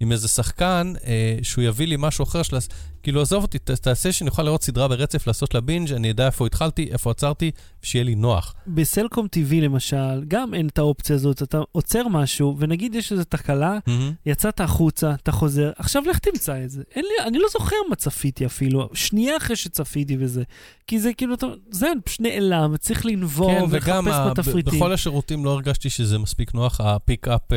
עם 0.00 0.12
איזה 0.12 0.28
שחקן, 0.28 0.92
אה, 1.06 1.38
שהוא 1.42 1.64
יביא 1.64 1.86
לי 1.86 1.96
משהו 1.98 2.22
אחר 2.22 2.42
של... 2.42 2.56
כאילו, 3.02 3.20
עזוב 3.22 3.42
אותי, 3.42 3.58
תעשה 3.58 4.12
שאני 4.12 4.30
אוכל 4.30 4.42
לראות 4.42 4.62
סדרה 4.62 4.88
ברצף, 4.88 5.26
לעשות 5.26 5.54
לה 5.54 5.60
בינג', 5.60 5.92
אני 5.92 6.10
אדע 6.10 6.26
איפה 6.26 6.46
התחלתי, 6.46 6.88
איפה 6.92 7.10
עצרתי, 7.10 7.50
ושיהיה 7.82 8.04
לי 8.04 8.14
נוח. 8.14 8.54
בסלקום 8.66 9.26
TV 9.36 9.54
למשל, 9.54 10.24
גם 10.28 10.54
אין 10.54 10.66
את 10.68 10.78
האופציה 10.78 11.16
הזאת. 11.16 11.42
אתה 11.42 11.60
עוצר 11.72 12.08
משהו, 12.08 12.56
ונגיד 12.58 12.94
יש 12.94 13.12
איזו 13.12 13.24
תקלה, 13.24 13.78
יצאת 14.26 14.60
החוצה, 14.60 15.14
אתה 15.22 15.32
חוזר, 15.32 15.70
עכשיו 15.76 16.02
לך 16.10 16.18
תמצא 16.18 16.64
את 16.64 16.70
זה. 16.70 16.82
לי, 16.96 17.02
אני 17.26 17.38
לא 17.38 17.46
זוכר 17.52 17.76
מה 17.90 17.96
צפיתי 17.96 18.46
אפילו, 18.46 18.88
שנייה 18.94 19.36
אחרי 19.36 19.56
שצפיתי 19.56 20.16
בזה. 20.16 20.42
כי 20.86 21.00
זה 21.00 21.12
כאילו, 21.12 21.34
אתה- 21.34 21.46
זה 21.70 21.86
פשוט 22.04 22.20
נעלם, 22.20 22.76
צריך 22.76 23.06
לנבור 23.06 23.50
כן, 23.58 23.64
ולחפש 23.70 23.92
ב- 24.14 24.30
בתפריטים. 24.30 24.74
בכל 24.78 24.92
השירותים 24.92 25.44
לא 25.44 25.50
הרגשתי 25.50 25.90
שזה 25.90 26.18
מספיק 26.18 26.54
נוח, 26.54 26.80
up 26.80 26.84
uh, 26.84 27.24
uh, 27.30 27.50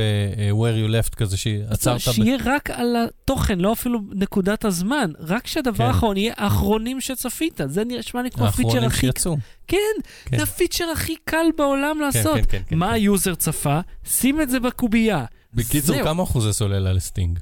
where 0.53 0.77
you 0.87 1.11
left 1.11 1.15
כזה 1.15 1.37
שעצרת. 1.37 1.95
ב- 1.95 1.99
שיהיה 1.99 2.37
רק 2.45 2.69
על 2.69 2.95
התוכן, 2.95 3.59
לא 3.59 3.73
אפילו 3.73 3.99
נקודת 4.11 4.65
הזמן. 4.65 5.11
רק 5.19 5.34
שהדבר 5.45 5.77
כן. 5.77 5.83
האחרון 5.83 6.17
יהיה 6.17 6.33
האחרונים 6.37 7.01
שצפית. 7.01 7.61
זה 7.65 7.83
נשמע 7.85 8.21
לי 8.21 8.31
כמו 8.31 8.45
הפיצ'ר 8.45 8.67
האחרונים 8.67 8.89
הכי... 8.89 8.99
שיצאו. 8.99 9.37
כן, 9.67 9.77
כן. 10.25 10.37
זה 10.37 10.43
הפיצ'ר 10.43 10.85
הכי 10.93 11.15
קל 11.23 11.45
בעולם 11.57 11.95
כן, 11.95 12.01
לעשות. 12.01 12.35
כן, 12.35 12.41
כן, 12.49 12.61
כן. 12.67 12.77
מה 12.77 12.91
ה 12.91 13.00
user 13.00 13.35
צפה? 13.35 13.79
שים 14.05 14.41
את 14.41 14.49
זה 14.49 14.59
בקובייה. 14.59 15.25
בקיצור. 15.53 16.03
כמה 16.03 16.23
אחוזי 16.23 16.53
סוללה 16.53 16.93
לסטינג? 16.93 17.39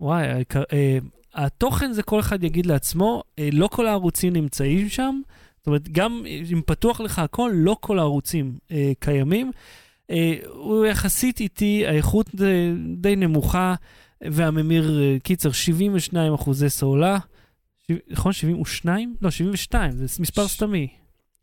וואי, 0.00 0.26
אה, 0.72 0.98
התוכן 1.34 1.92
זה 1.92 2.02
כל 2.02 2.20
אחד 2.20 2.44
יגיד 2.44 2.66
לעצמו, 2.66 3.22
אה, 3.38 3.48
לא 3.52 3.68
כל 3.68 3.86
הערוצים 3.86 4.32
נמצאים 4.32 4.88
שם. 4.88 5.20
זאת 5.58 5.66
אומרת, 5.66 5.88
גם 5.88 6.22
אם 6.52 6.60
פתוח 6.66 7.00
לך 7.00 7.18
הכל, 7.18 7.50
לא 7.54 7.76
כל 7.80 7.98
הערוצים 7.98 8.58
אה, 8.70 8.92
קיימים. 8.98 9.50
אה, 10.10 10.34
הוא 10.46 10.86
יחסית 10.86 11.40
איטי, 11.40 11.86
האיכות 11.86 12.34
די, 12.34 12.72
די 12.96 13.16
נמוכה, 13.16 13.74
והממיר, 14.30 15.00
אה, 15.02 15.16
קיצר, 15.22 15.52
72 15.52 16.34
אחוזי 16.34 16.70
סוללה. 16.70 17.18
נכון? 18.10 18.32
72? 18.32 19.14
לא, 19.22 19.30
72, 19.30 19.92
זה 19.92 20.22
מספר 20.22 20.46
ש- 20.46 20.50
סתמי. 20.52 20.88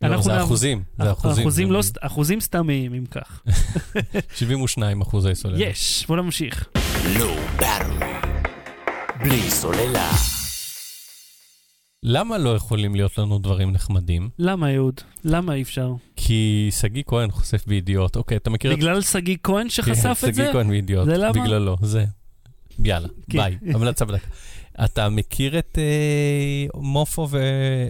לא, 0.01 0.21
זה 0.21 0.31
נעב- 0.31 0.41
אחוזים. 0.41 0.83
זה 1.03 1.11
אחוזים. 1.11 1.43
אחוזים, 1.43 1.67
זה- 1.67 1.73
לא, 1.73 1.79
אחוזים 2.01 2.39
סתמיים, 2.41 2.93
אם 2.93 3.05
כך. 3.11 3.41
72 4.37 5.01
אחוזי 5.01 5.35
סוללה. 5.35 5.59
יש, 5.63 6.05
בוא 6.07 6.17
נמשיך. 6.17 6.69
Battery. 7.59 8.05
בלי 9.23 9.41
סוללה. 9.49 10.11
למה 12.03 12.37
לא 12.37 12.55
יכולים 12.55 12.95
להיות 12.95 13.17
לנו 13.17 13.39
דברים 13.39 13.71
נחמדים? 13.71 14.29
למה, 14.39 14.75
אהוד? 14.75 15.01
למה 15.23 15.53
אי 15.53 15.61
אפשר? 15.61 15.93
כי 16.15 16.67
שגיא 16.71 17.03
כהן 17.07 17.31
חושף 17.31 17.65
בידיעות. 17.67 18.15
אוקיי, 18.15 18.37
אתה 18.37 18.49
מכיר 18.49 18.73
את... 18.73 18.77
בגלל 18.77 19.01
שגיא 19.01 19.37
כהן 19.43 19.69
שחשף 19.69 20.03
כן, 20.21 20.29
את 20.29 20.33
זה? 20.35 20.41
שגיא 20.43 20.51
כהן 20.53 20.69
בידיעות. 20.69 21.05
זה 21.05 21.17
למה? 21.17 21.31
בגללו, 21.31 21.77
זה. 21.81 22.05
יאללה, 22.83 23.07
כן. 23.29 23.37
ביי. 23.39 23.57
המלצה 23.73 24.05
בדקה. 24.05 24.27
אתה 24.85 25.09
מכיר 25.09 25.59
את 25.59 25.77
אה, 25.81 26.65
מופו 26.81 27.27
ו... 27.31 27.39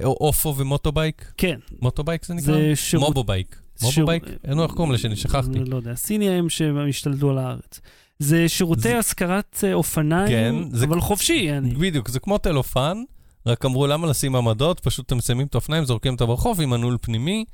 או 0.04 0.18
אופו 0.22 0.54
ומוטובייק? 0.58 1.32
כן, 1.38 1.60
מוטובייק 1.82 2.26
זה 2.26 2.34
נקרא? 2.34 2.54
זה 2.54 2.72
שירות... 2.76 3.08
מובובייק. 3.08 3.60
מובובייק? 3.82 4.24
אין 4.44 4.58
לו 4.58 4.64
איך 4.64 4.72
קוראים 4.72 4.94
לשני, 4.94 5.16
שכחתי. 5.16 5.60
לא 5.60 5.76
יודע, 5.76 5.96
סיני 5.96 6.30
הם 6.30 6.50
שהם 6.50 6.90
השתלטו 6.90 7.30
על 7.30 7.38
הארץ. 7.38 7.80
זה 8.20 8.50
שירותי 8.50 8.94
השכרת 8.94 9.64
אה, 9.64 9.74
אופניים, 9.74 10.28
כן, 10.28 10.56
זה- 10.78 10.86
אבל 10.86 11.00
חופשי, 11.02 11.52
אני. 11.52 11.70
בדיוק, 11.76 12.10
זה 12.10 12.20
כמו 12.20 12.38
טלופן, 12.38 12.98
רק 13.46 13.66
אמרו 13.66 13.88
למה 13.88 14.08
לשים 14.08 14.36
עמדות, 14.36 14.80
פשוט 14.80 15.06
אתם 15.06 15.22
שמים 15.22 15.48
את 15.48 15.56
האופניים, 15.56 15.86
זורקים 15.86 16.14
אותם 16.14 16.26
ברחוב 16.26 16.62
עם 16.62 16.70
מנעול 16.70 16.98
פנימי. 17.02 17.46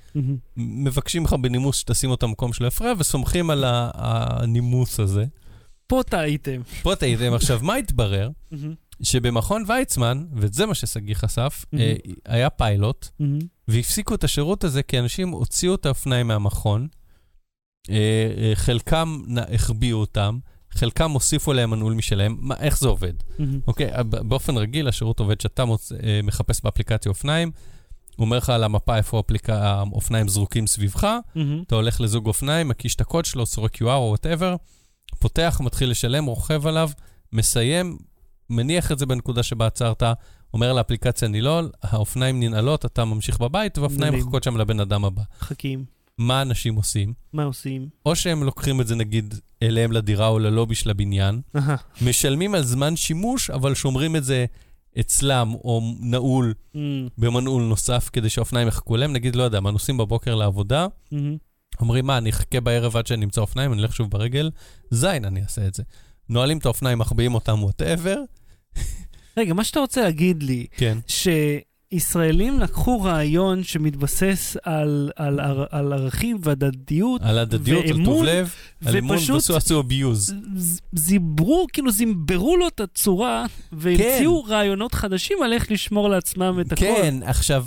מבקשים 0.58 1.24
לך 1.24 1.34
בנימוס 1.34 1.76
שתשים 1.78 2.10
אותם 2.10 2.28
במקום 2.28 2.54
שלא 2.54 2.68
יפריע, 2.68 2.94
וסומכים 2.98 3.50
על 3.50 3.64
הנימוס 3.68 5.00
הזה. 5.00 5.26
פה 5.88 6.02
טעיתם. 6.10 6.62
פה 6.82 6.96
טעיתם. 6.96 7.34
עכשיו, 7.34 7.60
מה 7.62 7.76
התברר? 7.76 8.30
שבמכון 9.02 9.64
ויצמן, 9.68 10.26
וזה 10.34 10.66
מה 10.66 10.76
ששגיא 10.76 11.16
חשף. 11.16 11.66
אה, 11.80 11.96
היה 12.26 12.50
פיילוט. 12.50 13.08
והפסיקו 13.68 14.16
את 14.16 14.24
השירות 14.24 14.64
הזה 14.64 14.84
כי 14.84 15.00
אנשים 15.00 15.30
הוציאו 15.30 15.76
את 15.76 15.86
האופניים 15.86 16.28
מהמכון, 16.28 16.88
אה, 17.90 17.96
אה, 18.38 18.52
חלקם 18.56 19.22
החביאו 19.54 19.98
אותם, 19.98 20.40
חלקם 20.72 21.12
הוסיפו 21.12 21.54
להם 21.54 21.70
מנעול 21.70 21.94
משלהם. 21.94 22.38
מה, 22.40 22.56
איך 22.60 22.80
זה 22.80 22.88
עובד? 22.88 23.14
אוקיי, 23.68 23.92
באופן 24.04 24.58
רגיל 24.58 24.88
השירות 24.88 25.20
עובד 25.20 25.42
שאתה 25.42 25.64
מחפש 26.24 26.62
באפליקציה 26.64 27.10
אופניים, 27.10 27.52
הוא 28.16 28.26
אומר 28.26 28.38
לך 28.38 28.50
על 28.50 28.64
המפה 28.64 28.98
איפה 28.98 29.18
האפליק... 29.18 29.50
האופניים 29.50 30.28
זרוקים 30.28 30.68
סביבך. 30.68 31.18
אתה 31.68 31.76
הולך 31.76 32.02
לזוג 32.02 32.28
אופניים, 32.28 32.68
מקיש 32.68 32.96
את 32.96 33.02
הקוד 33.02 33.26
שלו, 33.26 33.46
סורק 33.46 33.76
QR 33.76 33.84
או 33.84 34.08
whatever, 34.10 34.56
פותח, 35.24 35.62
מתחיל 35.64 35.90
לשלם, 35.90 36.26
רוכב 36.26 36.68
עליו, 36.68 36.90
מסיים, 37.34 37.98
מניח 38.50 38.92
את 38.92 39.00
זה 39.00 39.06
בנקודה 39.06 39.44
שבה 39.44 39.68
עצרת, 39.68 40.04
אומר 40.54 40.74
לאפליקציה 40.74 41.28
נילול, 41.28 41.70
האופניים 41.84 42.40
ננעלות, 42.40 42.86
אתה 42.86 43.06
ממשיך 43.06 43.40
בבית, 43.40 43.78
והאופניים. 43.78 44.14
מחכות 44.14 44.44
שם 44.44 44.58
לבן 44.58 44.80
אדם 44.80 45.06
הבא. 45.06 45.22
חכים, 45.40 45.86
מה 46.18 46.42
אנשים 46.42 46.76
עושים? 46.76 47.14
מה 47.34 47.44
עושים? 47.44 47.90
או 48.06 48.16
שהם 48.16 48.44
לוקחים 48.44 48.82
את 48.82 48.88
זה 48.88 48.96
נגיד 48.96 49.36
אליהם 49.64 49.92
לדירה 49.92 50.28
או 50.28 50.40
ללובי 50.40 50.76
של 50.76 50.90
הבניין, 50.90 51.42
משלמים 52.02 52.56
על 52.56 52.64
זמן 52.64 52.96
שימוש, 52.96 53.50
אבל 53.50 53.74
שומרים 53.74 54.16
את 54.16 54.24
זה 54.24 54.46
אצלם, 55.00 55.54
או 55.54 55.82
נעול 56.00 56.54
מהמם, 56.74 57.08
במנעול 57.18 57.64
נוסף, 57.64 58.10
כדי 58.14 58.30
שהאופניים 58.30 58.68
יחכו 58.68 58.98
להם. 58.98 59.14
נגיד, 59.14 59.36
לא 59.36 59.44
יודע, 59.44 59.60
מה, 59.60 59.72
נוסעים 59.72 59.98
בבוקר 59.98 60.36
לעבודה, 60.36 60.88
מהמם. 61.12 61.38
אומרים, 61.80 62.06
מה, 62.06 62.18
אני 62.18 62.30
אחכה 62.30 62.62
בערב 62.62 62.98
עד 62.98 63.08
שאני 63.08 63.26
אמצא 63.26 63.42
אופניים, 63.42 63.74
אני 63.74 63.82
אלך 63.82 63.96
שוב 63.96 64.10
ברגל? 64.10 64.52
זין, 64.92 65.26
אני 65.26 65.44
אעשה 65.44 65.68
את 65.68 65.74
זה. 65.74 65.84
נועלים 66.30 66.58
את 66.58 66.66
האופניים, 66.66 67.00
מחביאים 67.00 67.36
אותם, 67.36 67.64
וואטאבר. 67.64 68.18
רגע, 69.38 69.54
מה 69.54 69.64
שאתה 69.64 69.80
רוצה 69.80 70.02
להגיד 70.02 70.44
לי, 70.44 70.66
כן. 70.78 70.98
שישראלים 71.94 72.60
לקחו 72.60 73.02
רעיון 73.02 73.64
שמתבסס 73.64 74.58
על, 74.64 75.12
על, 75.16 75.40
על, 75.40 75.66
על 75.70 75.94
ערכים 75.94 76.38
והדדיות, 76.42 77.22
על 77.22 77.38
הדדיות, 77.38 77.86
על 77.86 77.92
ואמון, 77.92 78.06
טוב 78.06 78.24
לב, 78.24 78.54
על 78.86 78.98
אמון, 78.98 79.18
ועשו 79.18 79.38
עשו. 79.38 79.56
ז- 80.58 80.80
זיברו, 80.94 81.68
כאילו 81.74 81.92
זימברו 81.92 82.58
לו 82.58 82.68
את 82.68 82.80
הצורה, 82.80 83.46
והמציאו 83.72 84.44
רעיונות 84.44 84.94
חדשים 84.94 85.38
על 85.44 85.54
איך 85.54 85.72
לשמור 85.72 86.10
לעצמם 86.10 86.60
את 86.62 86.72
הכל. 86.72 86.82
כן, 86.82 87.16
עכשיו, 87.24 87.66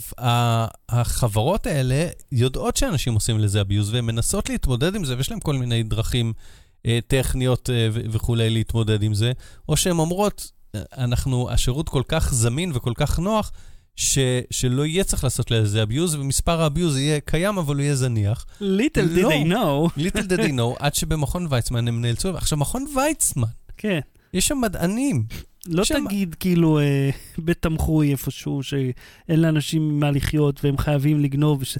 החברות 0.89 1.67
האלה 1.67 2.07
יודעות 2.33 2.77
שאנשים 2.77 3.15
עושים 3.15 3.39
לזה 3.39 3.61
אביוז, 3.61 3.95
והן 3.95 4.05
מנסות 4.05 4.49
להתמודד 4.49 4.95
עם 4.95 5.05
זה, 5.05 5.17
ויש 5.17 5.31
להם 5.31 5.41
כל 5.41 5.55
מיני 5.55 5.83
דרכים 5.83 6.33
אה, 6.87 6.99
טכניות 7.07 7.71
אה, 7.71 7.89
וכולי 7.93 8.51
להתמודד 8.51 9.03
עם 9.03 9.15
זה, 9.15 9.33
או 9.69 9.77
שהן 9.77 9.99
אומרות, 9.99 10.51
אה, 10.75 10.81
אנחנו, 10.99 11.51
השירות 11.51 11.89
כל 11.89 12.03
כך 12.09 12.35
זמין 12.35 12.73
וכל 12.75 12.93
כך 12.97 13.19
נוח, 13.19 13.53
ש, 13.97 14.19
שלא 14.51 14.87
יהיה 14.87 15.05
צריך 15.05 15.25
לעשות 15.25 15.51
לזה 15.51 15.83
אביוז, 15.83 16.15
ומספר 16.15 16.61
האביוז 16.63 16.97
יהיה 16.99 17.21
קיים, 17.21 17.59
אבל 17.59 17.75
הוא 17.75 17.83
יהיה 17.83 17.95
זניח. 17.97 18.47
Little 18.61 18.65
did 18.95 19.21
לא. 19.23 19.31
they 19.33 19.47
know. 19.49 19.93
ליטל 19.97 20.23
דדי 20.23 20.53
נו, 20.53 20.77
עד 20.79 20.95
שבמכון 20.95 21.47
ויצמן 21.51 21.89
הם 21.89 22.01
נאלצו, 22.01 22.37
עכשיו, 22.37 22.59
מכון 22.59 22.87
ויצמן, 22.97 23.49
כן. 23.77 24.01
יש 24.35 24.49
שם 24.49 24.59
מדענים. 24.61 25.25
לא 25.67 25.85
שם- 25.85 26.05
תגיד 26.07 26.35
כאילו 26.41 26.79
אה, 26.79 27.11
בית 27.39 27.63
תמחוי 27.63 28.11
איפשהו, 28.13 28.63
שאין 28.63 28.87
לאנשים 29.41 30.01
מה 30.01 30.11
לחיות 30.11 30.65
והם 30.65 30.79
חייבים 30.79 31.21
לגנוב. 31.21 31.63
וש... 31.63 31.79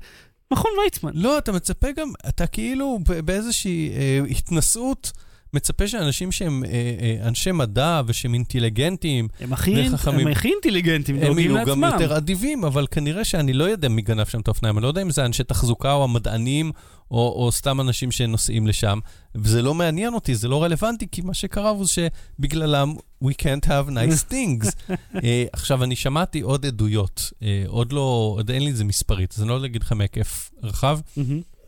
מכון 0.53 0.71
ויצמן. 0.85 1.11
לא, 1.15 1.39
אתה 1.39 1.53
מצפה 1.53 1.87
גם, 1.97 2.11
אתה 2.29 2.47
כאילו 2.47 2.99
באיזושהי 3.25 3.91
אה, 3.97 4.21
התנשאות, 4.31 5.13
מצפה 5.55 5.89
שאנשים 5.89 6.33
שהם 6.33 6.65
אה, 6.65 6.71
אה, 6.71 7.29
אנשי 7.29 7.53
מדע 7.53 8.03
ושהם 8.07 8.35
אינטליגנטים, 8.35 9.29
הם 9.41 9.53
הכי, 9.53 9.89
וחכמים. 9.93 10.27
הם 10.27 10.33
הכי 10.33 10.49
אינטליגנטים, 10.49 11.17
הם 11.23 11.39
יהיו 11.39 11.67
גם. 11.67 11.85
יותר 11.85 12.17
אדיבים, 12.17 12.65
אבל 12.65 12.87
כנראה 12.91 13.25
שאני 13.25 13.53
לא 13.53 13.65
יודע 13.65 13.89
מי 13.89 14.03
גנב 14.03 14.25
שם 14.25 14.41
את 14.41 14.49
האופניים. 14.49 14.79
אני 14.79 14.83
לא 14.83 14.89
יודע 14.89 15.03
אם 15.03 15.11
זה 15.11 15.25
אנשי 15.25 15.45
תחזוקה 15.45 15.93
או 15.93 16.05
המדענים, 16.05 16.73
או, 17.11 17.19
או 17.37 17.53
סתם 17.53 17.81
אנשים 17.81 18.13
שנוסעים 18.13 18.67
לשם. 18.67 18.99
וזה 19.35 19.63
לא 19.63 19.75
מעניין 19.75 20.15
אותי, 20.15 20.35
זה 20.35 20.49
לא 20.49 20.63
רלוונטי, 20.63 21.07
כי 21.13 21.23
מה 21.23 21.35
שקרה 21.35 21.71
הוא 21.71 21.87
שבגללם 21.87 22.95
we 23.25 23.29
can't 23.43 23.67
have 23.67 23.91
nice 23.91 24.25
things. 24.33 24.93
uh, 25.15 25.21
עכשיו, 25.53 25.85
אני 25.85 25.97
שמעתי 25.97 26.41
עוד 26.41 26.67
עדויות, 26.67 27.33
uh, 27.33 27.45
עוד 27.67 27.93
לא, 27.93 28.35
עוד 28.37 28.51
אין 28.51 28.63
לי 28.63 28.71
את 28.71 28.77
זה 28.77 28.85
מספרית, 28.85 29.35
אז 29.37 29.41
אני 29.41 29.49
לא 29.49 29.55
יודע 29.55 29.63
להגיד 29.63 29.83
לכם 29.83 30.01
היקף 30.01 30.51
רחב. 30.63 30.99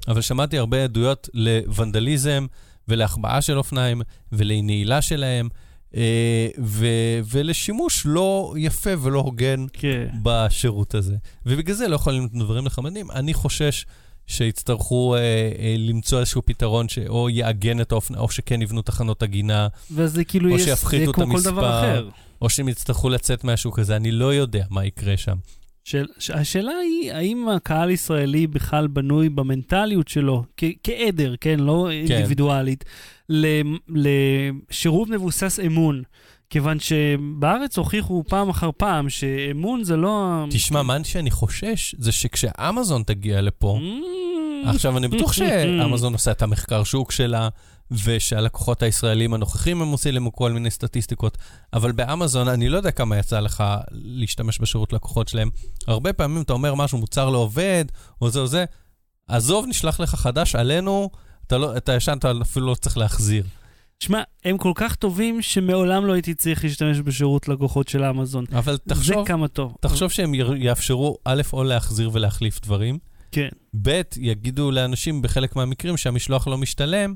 אבל 0.08 0.20
שמעתי 0.20 0.58
הרבה 0.58 0.84
עדויות 0.84 1.28
לוונדליזם 1.34 2.46
ולהחבאה 2.88 3.42
של 3.42 3.58
אופניים 3.58 4.02
ולנעילה 4.32 5.02
שלהם. 5.02 5.48
אה, 5.96 6.48
ו- 6.62 7.20
ולשימוש 7.30 8.02
לא 8.06 8.54
יפה 8.58 8.90
ולא 9.00 9.18
הוגן 9.18 9.66
כן. 9.72 10.08
בשירות 10.22 10.94
הזה. 10.94 11.16
ובגלל 11.46 11.76
זה 11.76 11.88
לא 11.88 11.94
יכולים 11.94 12.20
להיות 12.20 12.32
דברים 12.32 12.64
נחמדים. 12.64 13.10
אני 13.10 13.34
חושש 13.34 13.86
שיצטרכו 14.26 15.14
אה, 15.14 15.20
אה, 15.20 15.74
למצוא 15.78 16.20
איזשהו 16.20 16.42
פתרון 16.44 16.88
שאו 16.88 17.30
יעגן 17.30 17.80
את 17.80 17.92
האופנה, 17.92 18.18
או 18.18 18.28
שכן 18.30 18.62
יבנו 18.62 18.82
תחנות 18.82 19.22
עגינה, 19.22 19.68
וזה 19.90 20.24
כאילו 20.24 20.50
או 20.50 20.56
יש, 20.56 20.62
זה 20.62 20.70
שיפחיתו 20.76 21.10
את 21.10 21.18
המספר. 21.18 22.08
או 22.42 22.50
שהם 22.50 22.68
יצטרכו 22.68 23.08
לצאת 23.08 23.44
מהשוק 23.44 23.78
הזה. 23.78 23.96
אני 23.96 24.10
לא 24.10 24.34
יודע 24.34 24.64
מה 24.70 24.84
יקרה 24.84 25.16
שם. 25.16 25.36
של, 25.88 26.06
ש- 26.18 26.30
השאלה 26.30 26.72
היא, 26.72 27.12
האם 27.12 27.48
הקהל 27.48 27.90
ישראלי 27.90 28.46
בכלל 28.46 28.86
בנוי 28.86 29.28
במנטליות 29.28 30.08
שלו, 30.08 30.44
כ- 30.56 30.64
כעדר, 30.84 31.34
כן, 31.40 31.60
לא 31.60 31.86
כן. 31.90 32.12
אינדיבידואלית, 32.12 32.84
ל- 33.28 33.62
לשירות 33.88 35.08
מבוסס 35.08 35.60
אמון. 35.66 36.02
כיוון 36.50 36.76
שבארץ 36.80 37.78
הוכיחו 37.78 38.24
פעם 38.28 38.48
אחר 38.48 38.70
פעם 38.76 39.08
שאמון 39.08 39.84
זה 39.84 39.96
לא... 39.96 40.44
תשמע, 40.50 40.82
מה 40.82 41.04
שאני 41.04 41.30
חושש 41.30 41.94
זה 41.98 42.12
שכשאמזון 42.12 43.02
תגיע 43.02 43.40
לפה, 43.40 43.78
Mm. 43.80 44.68
עכשיו, 44.68 44.98
אני 44.98 45.08
בטוח 45.08 45.32
שאמזון 45.38 46.12
עושה 46.12 46.30
את 46.30 46.42
המחקר 46.42 46.84
שוק 46.84 47.12
שלה, 47.12 47.48
ושהלקוחות 47.90 48.82
הישראלים 48.82 49.34
הנוכחים 49.34 49.82
הם 49.82 49.88
עושים 49.88 50.14
לנו 50.14 50.32
כל 50.32 50.52
מיני 50.52 50.70
סטטיסטיקות, 50.70 51.38
אבל 51.72 51.92
באמזון, 51.92 52.48
אני 52.48 52.68
לא 52.68 52.76
יודע 52.76 52.90
כמה 52.90 53.18
יצא 53.18 53.40
לך 53.40 53.64
להשתמש 53.90 54.58
בשירות 54.58 54.92
לקוחות 54.92 55.28
שלהם. 55.28 55.50
הרבה 55.86 56.12
פעמים 56.12 56.42
אתה 56.42 56.52
אומר 56.52 56.74
משהו, 56.74 56.98
מוצר 56.98 57.30
לא 57.30 57.38
עובד, 57.38 57.84
או 58.22 58.30
זה 58.30 58.40
או 58.40 58.46
זה, 58.46 58.64
עזוב, 59.28 59.66
נשלח 59.68 60.00
לך 60.00 60.14
חדש, 60.14 60.54
עלינו, 60.54 61.10
אתה, 61.46 61.58
לא, 61.58 61.76
אתה 61.76 61.94
ישן, 61.94 62.16
אתה 62.18 62.32
אפילו 62.42 62.66
לא 62.66 62.74
צריך 62.74 62.98
להחזיר. 62.98 63.44
שמע, 64.00 64.22
הם 64.44 64.58
כל 64.58 64.72
כך 64.74 64.94
טובים 64.94 65.42
שמעולם 65.42 66.06
לא 66.06 66.12
הייתי 66.12 66.34
צריך 66.34 66.64
להשתמש 66.64 66.98
בשירות 66.98 67.48
לקוחות 67.48 67.88
של 67.88 68.04
אמזון. 68.04 68.44
אבל 68.52 68.72
זה 68.72 68.78
תחשוב, 68.78 69.26
כמה 69.26 69.48
טוב. 69.48 69.76
תחשוב 69.80 70.10
שהם 70.10 70.34
יאפשרו, 70.34 71.16
א', 71.24 71.42
או 71.52 71.64
להחזיר 71.64 72.10
ולהחליף 72.12 72.60
דברים, 72.60 72.98
כן. 73.32 73.48
ב', 73.82 74.00
יגידו 74.16 74.70
לאנשים 74.70 75.22
בחלק 75.22 75.56
מהמקרים 75.56 75.96
שהמשלוח 75.96 76.48
לא 76.48 76.58
משתלם, 76.58 77.14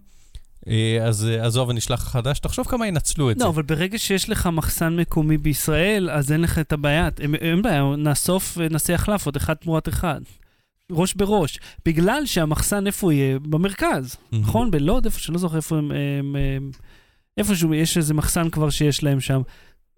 אז 1.02 1.26
אה, 1.26 1.46
עזוב, 1.46 1.70
אני 1.70 1.78
אשלח 1.78 2.08
חדש, 2.08 2.38
תחשוב 2.38 2.66
כמה 2.66 2.86
ינצלו 2.86 3.30
את 3.30 3.38
זה. 3.38 3.44
לא, 3.44 3.48
אבל 3.48 3.62
ברגע 3.62 3.98
שיש 3.98 4.30
לך 4.30 4.46
מחסן 4.46 4.96
מקומי 4.96 5.38
בישראל, 5.38 6.10
אז 6.10 6.32
אין 6.32 6.40
לך 6.40 6.58
את 6.58 6.72
הבעיה. 6.72 7.08
אין, 7.20 7.34
אין 7.34 7.62
בעיה, 7.62 7.82
נאסוף, 7.98 8.58
אה, 8.60 8.68
נעשה 8.68 8.94
החלפות, 8.94 9.36
אחד 9.36 9.54
תמורת 9.54 9.88
אחד. 9.88 10.20
ראש 10.92 11.14
בראש. 11.14 11.58
בגלל 11.86 12.26
שהמחסן, 12.26 12.86
איפה 12.86 13.06
הוא 13.06 13.12
יהיה? 13.12 13.38
במרכז, 13.38 14.16
מהמם. 14.32 14.44
נכון? 14.44 14.70
בלוד, 14.70 15.04
איפה 15.04 15.20
שלא 15.20 15.38
זוכר 15.38 15.56
איפה 15.56 15.78
הם... 15.78 15.90
הם, 15.90 16.36
הם 16.36 16.70
איפשהו 17.38 17.74
יש 17.74 17.96
איזה 17.96 18.14
מחסן 18.14 18.50
כבר 18.50 18.70
שיש 18.70 19.02
להם 19.02 19.20
שם. 19.20 19.42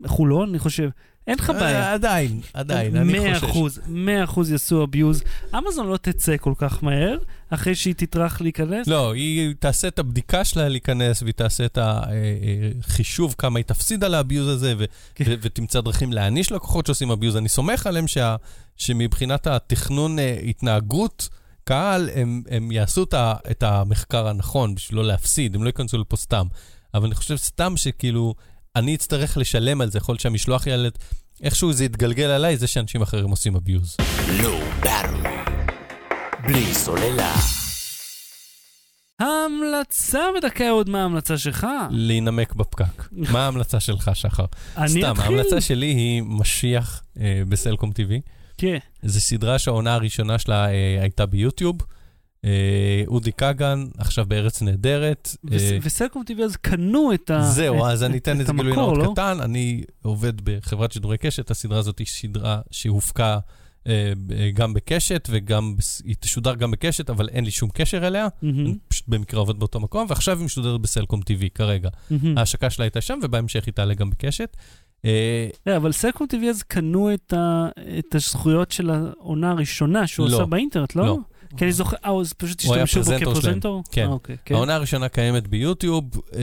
חולון, 0.07 0.49
אני 0.49 0.59
חושב. 0.59 0.89
אין 1.27 1.37
לך 1.39 1.51
בעיה. 1.51 1.83
אה, 1.83 1.93
עדיין, 1.93 2.41
עדיין, 2.55 2.97
אני 2.97 3.19
מאה 3.19 3.35
חושש. 3.41 3.51
אחוז, 3.51 3.81
מאה 3.87 4.25
אחוז 4.25 4.51
יעשו 4.51 4.85
אביוז. 4.85 5.23
אמזון 5.59 5.87
לא 5.87 5.97
תצא 5.97 6.37
כל 6.41 6.53
כך 6.57 6.85
מהר, 6.85 7.19
אחרי 7.51 7.75
שהיא 7.75 7.95
תטרח 7.97 8.41
להיכנס. 8.41 8.87
לא, 8.89 9.13
היא 9.15 9.55
תעשה 9.59 9.89
את 9.89 9.99
הבדיקה 9.99 10.45
שלה 10.45 10.69
להיכנס, 10.69 11.23
והיא 11.23 11.35
תעשה 11.35 11.65
את 11.65 11.79
החישוב 11.83 13.35
כמה 13.39 13.59
היא 13.59 13.65
תפסיד 13.65 14.05
על 14.05 14.15
האביוז 14.15 14.49
הזה, 14.49 14.75
ו- 14.79 14.85
כן. 15.15 15.25
ו- 15.29 15.35
ותמצא 15.43 15.81
דרכים 15.81 16.13
להעניש 16.13 16.53
לקוחות 16.53 16.87
שעושים 16.87 17.11
אביוז. 17.11 17.37
אני 17.37 17.49
סומך 17.49 17.87
עליהם 17.87 18.09
שה- 18.09 18.37
שמבחינת 18.77 19.47
התכנון 19.47 20.19
אה, 20.19 20.39
התנהגות, 20.49 21.29
קהל, 21.65 22.11
הם, 22.15 22.43
הם 22.51 22.73
יעשו 22.73 23.05
את 23.51 23.63
המחקר 23.63 24.29
הנכון 24.29 24.75
בשביל 24.75 24.99
לא 24.99 25.05
להפסיד, 25.07 25.55
הם 25.55 25.63
לא 25.63 25.69
ייכנסו 25.69 25.99
לפה 25.99 26.17
סתם. 26.17 26.47
אבל 26.95 27.07
אני 27.07 27.15
חושב 27.15 27.37
סתם 27.37 27.73
שכאילו, 27.77 28.35
אני 28.77 28.95
אצטרך 28.95 29.37
לשלם 29.37 29.81
על 29.81 29.91
זה, 29.91 29.99
יכול 29.99 30.13
להיות 30.13 30.21
שהמשלוח 30.21 30.67
יעלה, 30.67 30.89
איכשהו 31.43 31.73
זה 31.73 31.85
יתגלגל 31.85 32.25
עליי, 32.25 32.57
זה 32.57 32.67
שאנשים 32.67 33.03
אחרים 33.03 33.31
עושים 33.31 33.57
אביוז. 33.57 33.97
Low 34.41 34.85
Battery. 34.85 35.51
בלי 36.47 36.75
סוללה. 36.75 37.35
ההמלצה 39.21 40.21
בדקה 40.37 40.71
עוד 40.71 40.91
מה 40.91 41.03
ההמלצה 41.03 41.39
שלך? 41.39 41.67
להינמק 41.91 42.55
בפקק. 42.55 43.09
מה 43.13 43.45
ההמלצה 43.45 43.81
שלך, 43.81 44.11
שחר? 44.15 44.45
אני 44.77 44.89
סתם, 44.89 45.13
אתחיל. 45.13 45.25
ההמלצה 45.25 45.61
שלי 45.61 45.87
היא 45.87 46.23
משיח 46.23 47.03
אה, 47.21 47.43
בסלקום 47.49 47.91
TV. 47.91 48.13
כן. 48.59 48.79
זו 49.03 49.21
סדרה 49.21 49.59
שהעונה 49.59 49.95
הראשונה 49.95 50.39
שלה 50.39 50.67
אה, 50.67 50.99
הייתה 51.01 51.27
ביוטיוב. 51.27 51.77
אה, 52.45 52.51
אודי 53.07 53.33
כגן, 53.33 53.85
עכשיו 53.99 54.25
בארץ 54.29 54.63
נהדרת. 54.63 55.37
אה, 55.53 55.79
וסלקום 55.83 56.23
TV 56.31 56.43
אז 56.43 56.57
קנו 56.57 57.13
את 57.15 57.31
ה... 57.31 57.43
זהו, 57.43 57.77
את- 57.87 57.91
אז 57.91 58.03
אני 58.05 58.17
את 58.19 58.23
אתן 58.23 58.41
איזה 58.41 58.53
גילוי 58.53 58.73
המקור, 58.73 58.97
נאות 58.97 59.07
לא? 59.07 59.13
קטן. 59.13 59.37
אני 59.41 59.83
עובד 60.03 60.33
בחברת 60.45 60.93
שידורי 60.93 61.19
קשת, 61.19 61.51
הסדרה 61.51 61.79
הזאת 61.79 61.99
היא 61.99 62.07
סדרה 62.07 62.61
שהופקה 62.71 63.39
אה, 63.87 64.13
גם 64.55 64.75
בקשת, 64.75 65.29
וגם, 65.31 65.75
היא 66.05 66.15
תשודר 66.21 66.55
גם 66.55 66.71
בקשת, 66.71 67.11
אבל 67.11 67.29
אין 67.29 67.45
לי 67.45 67.51
שום 67.51 67.71
קשר 67.75 68.07
אליה. 68.07 68.27
אני 68.43 68.75
פשוט 68.89 69.09
במקרה 69.09 69.41
עובד 69.41 69.59
באותו 69.59 69.81
מקום, 69.81 70.07
ועכשיו 70.09 70.39
היא 70.39 70.45
משודרת 70.45 70.81
בסלקום 70.81 71.21
TV 71.21 71.49
כרגע. 71.55 71.89
ההשקה 72.37 72.71
שלה 72.71 72.85
הייתה 72.85 73.01
שם, 73.01 73.19
ובהמשך 73.23 73.65
היא 73.67 73.75
תעלה 73.75 73.95
גם 73.95 74.11
בקשת. 74.11 74.57
לא, 75.67 75.77
אבל 75.77 75.93
סלקום 75.93 76.27
TV 76.33 76.45
אז 76.51 76.63
קנו 76.63 77.11
את 77.99 78.15
הזכויות 78.15 78.71
של 78.71 78.91
העונה 78.91 79.51
הראשונה 79.51 80.07
שהוא 80.07 80.29
לא. 80.29 80.37
עשה 80.37 80.45
באינטרנט, 80.47 80.97
לא? 80.97 81.19
כי 81.57 81.65
אני 81.65 81.73
זוכר, 81.73 81.97
אה, 82.05 82.21
אז 82.21 82.33
פשוט 82.33 82.61
השתמשו 82.61 83.03
בו. 83.03 83.19
כפרזנטור? 83.21 83.83
כן. 83.93 84.07
אה, 84.07 84.13
אוקיי, 84.13 84.37
כן. 84.45 84.55
העונה 84.55 84.75
הראשונה 84.75 85.09
קיימת 85.09 85.47
ביוטיוב, 85.47 86.05
אה, 86.37 86.41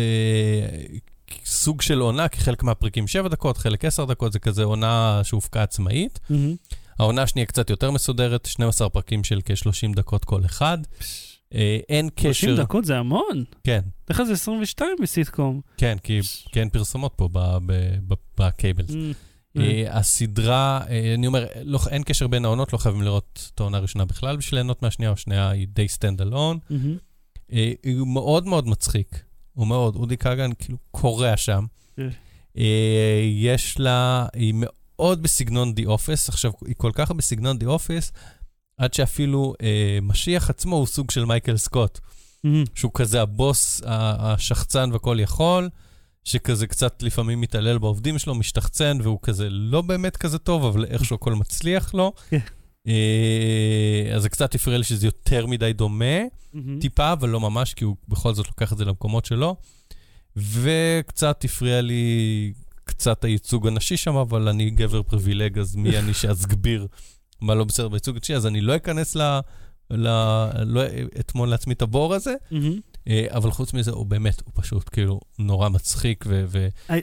סוג 1.46 1.82
של 1.82 2.00
עונה, 2.00 2.28
כי 2.28 2.40
חלק 2.40 2.64
מהפרקים 2.64 3.08
7 3.08 3.30
דקות, 3.30 3.58
חלק 3.58 3.86
10 3.86 4.06
דקות, 4.06 4.34
זה 4.34 4.40
כזה 4.40 4.64
עונה 4.64 5.22
שהופקה 5.24 5.64
עצמאית. 5.64 6.20
העונה 7.00 7.22
השנייה 7.22 7.46
קצת 7.46 7.70
יותר 7.70 7.92
מסודרת, 7.92 8.46
12 8.46 8.90
פרקים 8.90 9.24
של 9.24 9.40
כ-30 9.46 9.96
דקות 9.96 10.26
כל 10.26 10.46
אחד. 10.46 10.78
אה, 11.56 11.78
אין 11.90 12.10
30 12.20 12.32
קשר... 12.32 12.64
דקות 12.64 12.86
זה 12.86 12.98
המון. 12.98 13.44
כן, 13.64 13.82
איך 14.10 14.24
זה 14.24 14.34
22 14.34 14.90
בסיטקום? 15.02 15.62
כן, 15.78 15.98
כי 16.04 16.20
אין 16.56 16.70
פרסומות 16.70 17.14
פה 17.16 17.30
ב 18.38 18.44
cables. 18.44 18.92
אה, 19.58 19.98
הסדרה, 19.98 20.82
אה, 20.90 21.14
אני 21.14 21.28
אומר, 21.28 21.46
לא, 21.64 21.80
אין 21.90 22.04
קשר 22.04 22.28
בין 22.28 22.46
העונות, 22.46 22.74
לא 22.74 22.78
חייבים 22.78 23.02
לראות 23.02 23.52
את 23.56 23.60
העונה 23.60 23.78
הראשונה 23.78 24.06
בכלל 24.06 24.38
בשביל 24.38 24.58
ליהנות 24.58 24.84
מהשנייה, 24.84 25.12
או 25.12 25.18
שנייה 25.18 25.50
היא 25.50 25.68
די 25.68 25.88
stand 25.88 26.22
alone. 26.22 26.60
הוא 27.98 28.08
מאוד 28.08 28.48
מאוד 28.48 28.68
מצחיק, 28.68 29.24
הוא 29.54 29.68
מאוד, 29.68 29.96
אודי 29.96 30.18
כגן 30.18 30.50
כאילו 30.60 30.78
קורע 30.92 31.38
שם. 31.38 31.66
כן. 31.96 32.10
אה, 32.58 33.22
יש 33.34 33.80
לה, 33.80 34.28
היא 34.34 34.54
מאוד 34.58 35.24
בסגנון 35.24 35.74
The 35.74 35.86
Office, 35.86 36.30
עכשיו, 36.30 36.52
היא 36.66 36.76
כל 36.78 36.92
כך 36.94 37.12
בסגנון 37.12 37.58
The 37.58 37.66
Office, 37.66 38.12
עד 38.78 38.94
שאפילו 38.94 39.54
משיח 40.02 40.50
עצמו 40.50 40.76
הוא 40.76 40.88
סוג 40.88 41.12
של 41.12 41.26
מייקל 41.26 41.58
סקוט, 41.58 42.00
מהמם. 42.44 42.64
שהוא 42.76 42.92
כזה 42.94 43.22
הבוס 43.22 43.82
השחצן 43.86 44.90
וכל 44.94 45.18
יכול, 45.20 45.70
שכזה 46.24 46.68
קצת 46.68 47.04
לפעמים 47.04 47.42
מתעלל 47.42 47.78
בעובדים 47.78 48.20
שלו, 48.20 48.36
משתחצן, 48.36 48.98
והוא 49.04 49.20
כזה 49.22 49.50
לא 49.50 49.82
באמת 49.82 50.18
כזה 50.18 50.38
טוב, 50.38 50.66
אבל 50.66 50.86
איכשהו 50.86 51.16
הכל 51.16 51.36
מצליח 51.36 51.94
לו. 51.94 52.14
כן. 52.30 52.40
אה, 52.88 54.12
אז 54.16 54.22
זה 54.22 54.30
קצת 54.30 54.56
הפריע 54.56 54.78
לי 54.78 54.84
שזה 54.84 55.08
יותר 55.08 55.46
מדי 55.46 55.74
דומה. 55.74 56.22
טיפה, 56.82 57.14
אבל 57.14 57.30
לא 57.30 57.40
ממש, 57.40 57.74
כי 57.74 57.84
הוא 57.84 57.96
בכל 58.08 58.34
זאת 58.34 58.48
לוקח 58.48 58.74
את 58.74 58.78
זה 58.78 58.86
למקומות 58.86 59.26
שלו. 59.26 59.56
וקצת 60.36 61.44
הפריע 61.44 61.82
לי 61.82 62.54
קצת 62.84 63.24
הייצוג 63.24 63.68
הנשי 63.68 63.98
שם, 63.98 64.16
אבל 64.16 64.48
אני 64.48 64.70
גבר 64.70 65.04
פריבילג, 65.04 65.60
אז 65.60 65.76
מי 65.76 66.00
אני 66.00 66.14
שאסגביר 66.14 66.88
מה 67.42 67.56
לא 67.56 67.64
בסדר 67.64 67.90
בייצוג 67.90 68.16
הנשי, 68.16 68.36
אז 68.36 68.48
אני 68.48 68.62
לא 68.62 68.76
אכנס 68.76 69.18
ל... 69.92 70.08
ל... 70.08 70.64
לא 70.64 70.82
אתמול 71.20 71.50
לעצמי 71.50 71.74
את 71.74 71.82
הבור 71.82 72.14
הזה. 72.14 72.34
אה, 73.08 73.26
אבל 73.30 73.52
חוץ 73.52 73.74
מזה, 73.74 73.92
הוא 73.92 74.06
באמת, 74.06 74.42
הוא 74.46 74.52
פשוט 74.56 74.90
כאילו 74.92 75.20
נורא 75.40 75.70
מצחיק, 75.70 76.26
ו... 76.28 76.46
ו... 76.48 76.68
אה, 76.90 77.00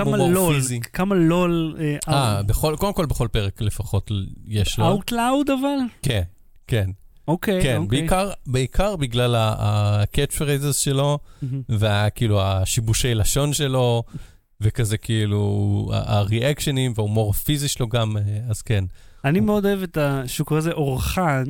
הומור 0.00 0.30
לול, 0.30 0.54
פיזי. 0.54 0.80
כמה 0.80 1.14
לול, 1.14 1.76
אה, 2.08 2.42
בכל, 2.42 2.76
קודם 2.78 2.92
כל 2.92 3.06
בכל 3.06 3.28
פרק 3.32 3.60
לפחות 3.60 4.10
יש 4.46 4.78
לו. 4.78 4.98
Out 4.98 5.12
loud 5.12 5.52
אבל? 5.52 5.78
כן, 6.02 6.22
כן, 6.66 6.90
אוקיי, 7.28 7.62
כן, 7.62 7.76
אוקיי. 7.76 8.00
בעיקר, 8.00 8.30
בעיקר 8.46 8.96
בגלל 8.96 9.34
ה-catch 9.34 10.32
phrases 10.32 10.72
שלו, 10.72 11.18
מהמם. 11.42 11.62
וכאילו 11.68 12.42
השיבושי 12.42 13.14
לשון 13.14 13.52
שלו, 13.52 14.02
וכזה 14.60 14.98
כאילו 14.98 15.90
הריאקשנים 15.92 16.92
וההומור 16.96 17.30
הפיזי 17.30 17.68
שלו 17.68 17.88
גם, 17.88 18.16
אה, 18.16 18.22
אז 18.48 18.62
כן. 18.62 18.84
אני 19.24 19.40
מאוד 19.40 19.66
אוהב 19.66 19.82
את 19.82 19.96
ה... 19.96 20.22
שהוא 20.26 20.46
קורא 20.46 20.58
לזה 20.58 20.72
אורחן. 20.72 21.44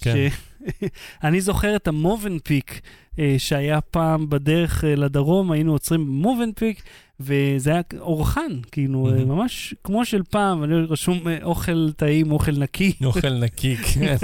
כן. 0.00 0.28
אני 1.24 1.40
זוכר 1.40 1.76
את 1.76 1.88
המובנפיק 1.88 2.80
אה, 3.18 3.34
שהיה 3.38 3.80
פעם 3.80 4.28
בדרך 4.28 4.84
אה, 4.84 4.94
לדרום, 4.94 5.52
היינו 5.52 5.72
עוצרים 5.72 6.06
במובנפיק, 6.06 6.82
וזה 7.20 7.70
היה 7.70 7.80
אורחן, 8.00 8.60
כאילו, 8.72 9.10
אה. 9.10 9.24
ממש 9.24 9.74
כמו 9.84 10.04
של 10.04 10.22
פעם, 10.22 10.64
אני 10.64 10.74
רשום 10.74 11.28
אה, 11.28 11.38
אוכל 11.42 11.92
טעים, 11.96 12.32
אוכל 12.32 12.52
נקי. 12.52 12.92
אוכל 13.04 13.30
נקי, 13.30 13.76
כן, 13.76 14.16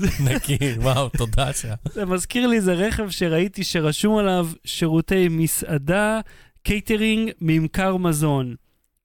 נקי, 0.24 0.58
וואו, 0.76 1.08
תודה 1.08 1.52
שה... 1.52 1.74
זה 1.92 2.06
מזכיר 2.06 2.46
לי 2.46 2.56
איזה 2.56 2.74
רכב 2.74 3.10
שראיתי 3.10 3.64
שרשום 3.64 4.16
עליו 4.16 4.48
שירותי 4.64 5.28
מסעדה, 5.30 6.20
קייטרינג, 6.62 7.30
ממכר 7.40 7.96
מזון. 7.96 8.54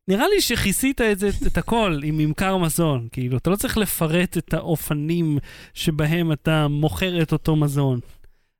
נראה 0.07 0.27
לי 0.27 0.41
שכיסית 0.41 1.01
את 1.01 1.19
זה, 1.19 1.29
את 1.47 1.57
הכל 1.57 1.99
עם 2.03 2.17
ממכר 2.17 2.57
מזון. 2.57 3.07
כאילו, 3.11 3.37
אתה 3.37 3.49
לא 3.49 3.55
צריך 3.55 3.77
לפרט 3.77 4.37
את 4.37 4.53
האופנים 4.53 5.37
שבהם 5.73 6.31
אתה 6.31 6.67
מוכר 6.67 7.21
את 7.21 7.31
אותו 7.31 7.55
מזון. 7.55 7.99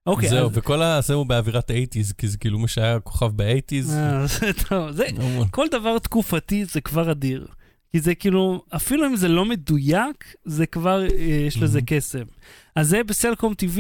אוקיי, 0.08 0.30
זהו, 0.30 0.50
אז... 0.50 0.58
וכל 0.58 0.82
הזה 0.82 1.14
הוא 1.14 1.26
באווירת 1.26 1.70
האייטיז, 1.70 2.12
כי 2.12 2.28
זה 2.28 2.38
כאילו 2.38 2.60
מי 2.60 2.68
שהיה 2.68 3.00
כוכב 3.00 3.26
באייטיז. 3.26 3.94
אה, 3.94 4.28
זה 4.28 4.52
טוב, 4.70 4.92
זה, 4.92 5.06
כל 5.52 5.68
דבר 5.72 6.00
תקופתי 6.00 6.66
זה 6.66 6.82
כבר 6.82 7.12
אדיר. 7.12 7.48
כי 7.92 8.00
זה 8.00 8.16
כאילו, 8.16 8.64
אפילו 8.76 9.08
אם 9.08 9.16
זה 9.16 9.28
לא 9.28 9.46
מדויק, 9.46 10.36
זה 10.46 10.66
כבר, 10.66 11.04
אה, 11.04 11.08
יש 11.48 11.58
לזה. 11.58 11.80
קסם. 11.86 12.24
אז 12.76 12.90
זה 12.90 13.04
בסלקום 13.04 13.54
TV, 13.54 13.80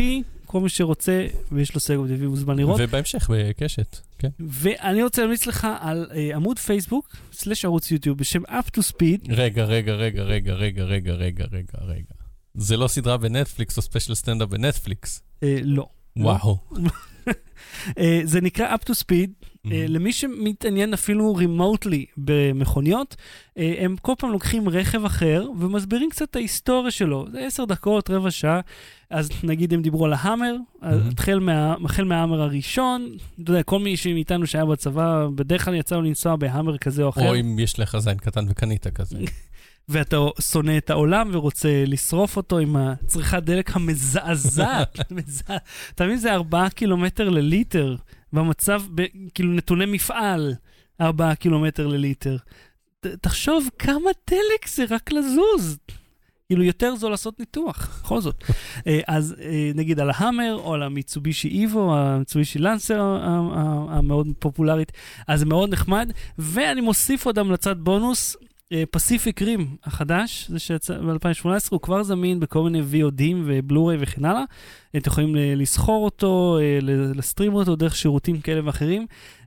כל 0.54 0.60
מי 0.62 0.70
שרוצה 0.70 1.28
ויש 1.52 1.74
לו 1.74 1.80
סלקום 1.80 2.08
TV 2.08 2.26
מוזמן 2.28 2.58
לראות. 2.58 2.80
ובהמשך 2.84 3.30
בקשת, 3.34 3.98
כן. 4.20 4.28
ואני 4.40 5.04
רוצה 5.04 5.22
להמליץ 5.22 5.46
לך 5.46 5.68
על 5.80 6.08
אה, 6.16 6.36
עמוד 6.36 6.60
פייסבוק, 6.60 7.16
slash 7.32 7.66
ערוץ 7.66 7.92
יוטיוב, 7.92 8.18
בשם 8.18 8.46
up 8.46 8.78
to 8.78 8.82
speed. 8.92 9.28
רגע, 9.30 9.64
רגע, 9.64 9.94
רגע, 9.94 10.24
רגע, 10.24 10.54
רגע, 10.54 10.84
רגע, 10.84 11.14
רגע, 11.14 11.46
רגע, 11.52 11.78
רגע. 11.82 12.14
זה 12.54 12.78
לא 12.78 12.88
סדרה 12.88 13.18
בנטפליקס 13.18 13.78
או 13.78 13.82
ספיישל 13.82 14.16
סטנדאפ 14.16 14.50
בנטפליקס. 14.50 15.24
אה, 15.44 15.58
לא. 15.64 15.88
וואו. 16.18 16.58
אה, 18.00 18.22
זה 18.24 18.42
נקרא 18.42 18.76
up 18.76 18.90
to 18.90 18.94
speed. 18.94 19.48
אה, 19.72 19.86
למי 19.88 20.14
שמתעניין 20.14 20.94
אפילו 20.94 21.36
remotely 21.36 22.06
במכוניות, 22.18 23.16
אה, 23.58 23.74
הם 23.80 23.96
כל 24.02 24.14
פעם 24.18 24.32
לוקחים 24.32 24.70
רכב 24.70 25.06
אחר 25.06 25.46
ומסבירים 25.60 26.10
קצת 26.10 26.30
את 26.30 26.36
ההיסטוריה 26.36 26.92
שלו. 26.92 27.26
זה 27.32 27.46
עשר 27.46 27.66
דקות, 27.66 28.10
רבע 28.10 28.32
שעה. 28.32 28.60
אז 29.10 29.30
נגיד 29.44 29.74
הם 29.74 29.82
דיברו 29.82 30.06
על 30.06 30.14
ההאמר, 30.14 30.56
מהמם. 30.82 31.10
החל 31.18 31.40
מה- 31.40 31.76
החל 31.86 32.04
מההאמר 32.04 32.42
הראשון, 32.42 33.10
אתה 33.44 33.52
יודע, 33.52 33.64
כל 33.64 33.80
מי 33.80 33.96
מאיתנו 34.14 34.48
שהיה 34.48 34.66
בצבא, 34.66 35.28
בדרך 35.36 35.66
כלל 35.66 35.76
יצא 35.76 35.96
לו 35.96 36.02
לנסוע 36.02 36.36
בהאמר 36.36 36.78
כזה 36.78 37.04
או 37.04 37.10
אחר. 37.10 37.30
או 37.30 37.40
אם 37.40 37.60
יש 37.60 37.80
לך 37.80 37.98
זין 37.98 38.18
קטן 38.18 38.46
וקנית 38.50 38.88
כזה. 38.88 39.18
ואתה 39.90 40.18
שונא 40.42 40.78
את 40.78 40.90
העולם 40.90 41.30
ורוצה 41.34 41.84
לשרוף 41.88 42.38
אותו 42.38 42.58
עם 42.58 42.76
הצריכת 42.76 43.44
דלק 43.44 43.76
המזעזעת. 43.76 45.00
מזע- 45.12 45.58
אתה 45.96 46.06
מבין, 46.06 46.18
זה 46.18 46.34
ארבעה 46.34 46.70
קילומטר 46.70 47.30
לליטר, 47.30 47.96
במצב, 48.34 48.82
ב- 48.96 49.06
כאילו 49.34 49.54
נתוני 49.54 49.86
מפעל, 49.86 50.54
ארבעה 51.02 51.36
קילומטר 51.36 51.88
לליטר. 51.88 52.38
ת- 53.00 53.08
תחשוב 53.08 53.70
כמה 53.80 54.10
דלק 54.30 54.68
זה 54.68 54.84
רק 54.90 55.12
לזוז. 55.12 55.78
כאילו 56.48 56.64
יותר 56.64 56.96
זול 56.96 57.12
לעשות 57.12 57.40
ניתוח, 57.40 58.00
בכל 58.04 58.22
זאת. 58.22 58.44
אה, 58.88 59.00
אז 59.08 59.36
אה, 59.42 59.72
נגיד 59.76 60.00
על 60.00 60.10
ההאמר 60.10 60.56
או 60.56 60.74
על 60.74 60.84
המיצובישי 60.84 61.48
איבו, 61.48 61.96
המיצובישי 61.96 62.60
לנסר 62.60 63.02
המאוד 63.90 64.28
פופולרית, 64.40 64.92
אז 65.28 65.40
זה 65.40 65.46
מאוד 65.46 65.70
נחמד. 65.74 66.12
ואני 66.38 66.82
מוסיף 66.82 67.26
עוד 67.26 67.40
המלצת 67.40 67.78
בונוס, 67.78 68.36
פסיפיק 68.92 69.42
רים 69.42 69.76
החדש, 69.84 70.48
זה 70.50 70.60
שיצא 70.60 70.98
ב-2018, 70.98 71.48
הוא 71.70 71.80
כבר 71.80 72.04
זמין 72.04 72.40
בכל 72.40 72.64
מיני 72.64 72.80
VODים 72.80 73.36
ובלוריי 73.46 73.98
וכן 74.02 74.26
הלאה. 74.26 74.44
אתם 74.98 75.10
יכולים 75.10 75.36
לסחור 75.36 76.06
אותו, 76.06 76.58
אה, 76.62 76.80
לסטרים 77.16 77.54
אותו 77.54 77.76
דרך 77.76 77.96
שירותים 77.96 78.42
כאלה 78.42 78.62
ואחרים. 78.66 79.06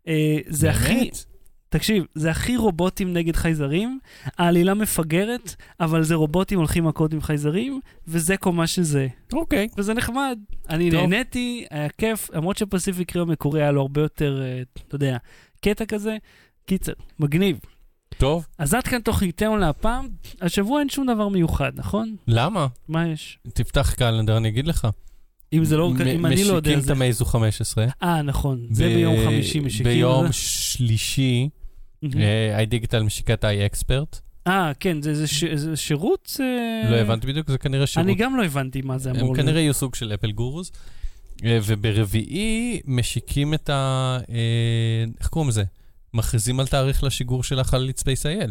אה, 0.08 0.38
זה 0.46 0.70
הכי, 0.70 0.94
באמת? 0.94 1.24
תקשיב, 1.68 2.04
זה 2.14 2.30
הכי 2.30 2.56
רובוטים 2.56 3.12
נגד 3.12 3.36
חייזרים, 3.36 3.98
העלילה 4.38 4.74
מפגרת, 4.74 5.54
אבל 5.80 6.02
זה 6.02 6.14
רובוטים 6.14 6.58
הולכים 6.58 6.84
מכות 6.84 7.12
עם 7.12 7.20
חייזרים, 7.20 7.80
וזה 8.08 8.36
כל 8.36 8.52
מה 8.52 8.66
שזה. 8.66 9.08
אוקיי. 9.32 9.68
וזה 9.78 9.94
נחמד. 9.94 10.38
אני 10.68 10.90
טוב. 10.90 11.00
נהניתי, 11.00 11.64
היה 11.70 11.88
כיף, 11.88 12.30
למרות 12.34 12.56
שפסיפיק 12.56 13.16
רים 13.16 13.28
המקורי 13.28 13.62
היה 13.62 13.72
לו 13.72 13.80
הרבה 13.80 14.00
יותר, 14.00 14.42
אה, 14.42 14.62
אתה 14.88 14.94
יודע, 14.94 15.16
קטע 15.60 15.84
כזה. 15.84 16.16
קיצר, 16.66 16.92
מגניב. 17.18 17.58
טוב, 18.18 18.46
אז 18.58 18.74
עד 18.74 18.82
כאן 18.86 19.00
תוכניתנו 19.00 19.56
להפעם. 19.56 20.08
השבוע 20.40 20.80
אין 20.80 20.88
שום 20.88 21.06
דבר 21.14 21.28
מיוחד, 21.28 21.72
נכון? 21.74 22.16
למה? 22.28 22.66
מה 22.88 23.08
יש? 23.08 23.38
תפתח 23.54 23.94
קלנדר, 23.94 24.36
אני 24.36 24.48
אגיד 24.48 24.66
לך. 24.66 24.88
אם 25.52 25.64
זה 25.64 25.76
לא, 25.76 25.90
מ- 25.90 26.00
אם 26.02 26.26
אני 26.26 26.44
לא 26.44 26.52
יודע, 26.52 26.70
משיקים 26.70 26.80
זה... 26.80 26.92
את 26.92 26.96
המייזו 26.96 27.24
15. 27.24 27.86
אה, 28.02 28.22
נכון, 28.22 28.66
זה 28.70 28.84
ביום 28.84 29.16
חמישי 29.24 29.60
משיקים. 29.60 29.84
ביום 29.86 30.26
זה- 30.26 30.32
שלישי. 30.32 31.48
אה, 32.04 32.64
iDigital 32.64 33.02
משיקה 33.02 33.34
את 33.34 33.44
ה-iExpert. 33.44 34.20
אה, 34.46 34.72
כן, 34.80 35.02
זה- 35.02 35.14
זה 35.14 35.26
ש- 35.26 35.44
זה 35.54 35.76
שירות? 35.76 36.36
אה, 36.40 36.90
לא 36.90 36.96
הבנתי 36.96 37.26
בדיוק, 37.26 37.50
זה 37.50 37.58
כנראה 37.58 37.86
שירות. 37.86 38.06
אני 38.08 38.14
גם 38.14 38.36
לא 38.36 38.44
הבנתי 38.44 38.82
מה 38.82 38.98
זה 38.98 39.10
הם 39.10 39.16
אמור 39.16 39.36
כנראה 39.36 39.60
יהיו 39.60 39.74
סוג 39.74 39.94
של 39.94 40.14
Apple 40.14 40.30
gurus. 40.32 40.70
אה, 41.44 41.58
וברביעי 41.66 42.80
משיקים 42.86 43.54
את 43.54 43.70
ה... 43.70 44.18
איך 45.20 45.28
קוראים 45.28 45.48
לזה? 45.48 45.64
מכריזים 46.16 46.60
על 46.60 46.66
תאריך 46.66 47.04
לשיגור 47.04 47.42
של 47.42 47.60
החללית 47.60 47.98
SpaceIL. 47.98 48.50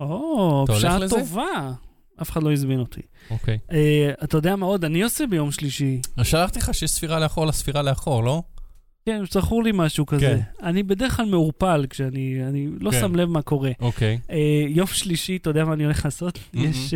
או, 0.00 0.64
בשעה 0.68 0.98
לזה? 0.98 1.16
טובה. 1.16 1.72
אף 2.22 2.30
אחד 2.30 2.42
לא 2.42 2.52
הזמין 2.52 2.80
אותי. 2.80 3.00
אוקיי. 3.30 3.58
אה, 3.72 4.10
אתה 4.24 4.36
יודע 4.36 4.56
מה 4.56 4.66
עוד 4.66 4.84
אני 4.84 5.02
עושה 5.02 5.26
ביום 5.26 5.50
שלישי? 5.50 6.00
שלחתי 6.22 6.58
לך 6.58 6.74
שיש 6.74 6.90
ספירה 6.90 7.20
לאחור 7.20 7.46
לספירה 7.46 7.82
לאחור, 7.82 8.24
לא? 8.24 8.42
כן, 9.06 9.22
זכור 9.30 9.62
לי 9.62 9.70
משהו 9.74 10.06
כזה. 10.06 10.20
כן. 10.20 10.66
אני 10.66 10.82
בדרך 10.82 11.16
כלל 11.16 11.26
מעורפל 11.26 11.86
כשאני 11.90 12.38
אני 12.48 12.68
לא 12.80 12.90
כן. 12.90 13.00
שם 13.00 13.14
לב 13.16 13.28
מה 13.28 13.42
קורה. 13.42 13.70
אוקיי. 13.80 14.18
אה, 14.30 14.64
יום 14.68 14.86
שלישי, 14.86 15.36
אתה 15.36 15.50
יודע 15.50 15.64
מה 15.64 15.72
אני 15.72 15.84
הולך 15.84 16.04
לעשות? 16.04 16.38
מהמם. 16.52 16.70
יש 16.70 16.94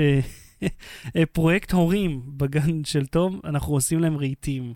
אה, 1.16 1.26
פרויקט 1.32 1.72
הורים 1.72 2.22
בגן 2.26 2.84
של 2.84 3.06
תום, 3.06 3.40
אנחנו 3.44 3.74
עושים 3.74 4.00
להם 4.00 4.16
רהיטים. 4.16 4.74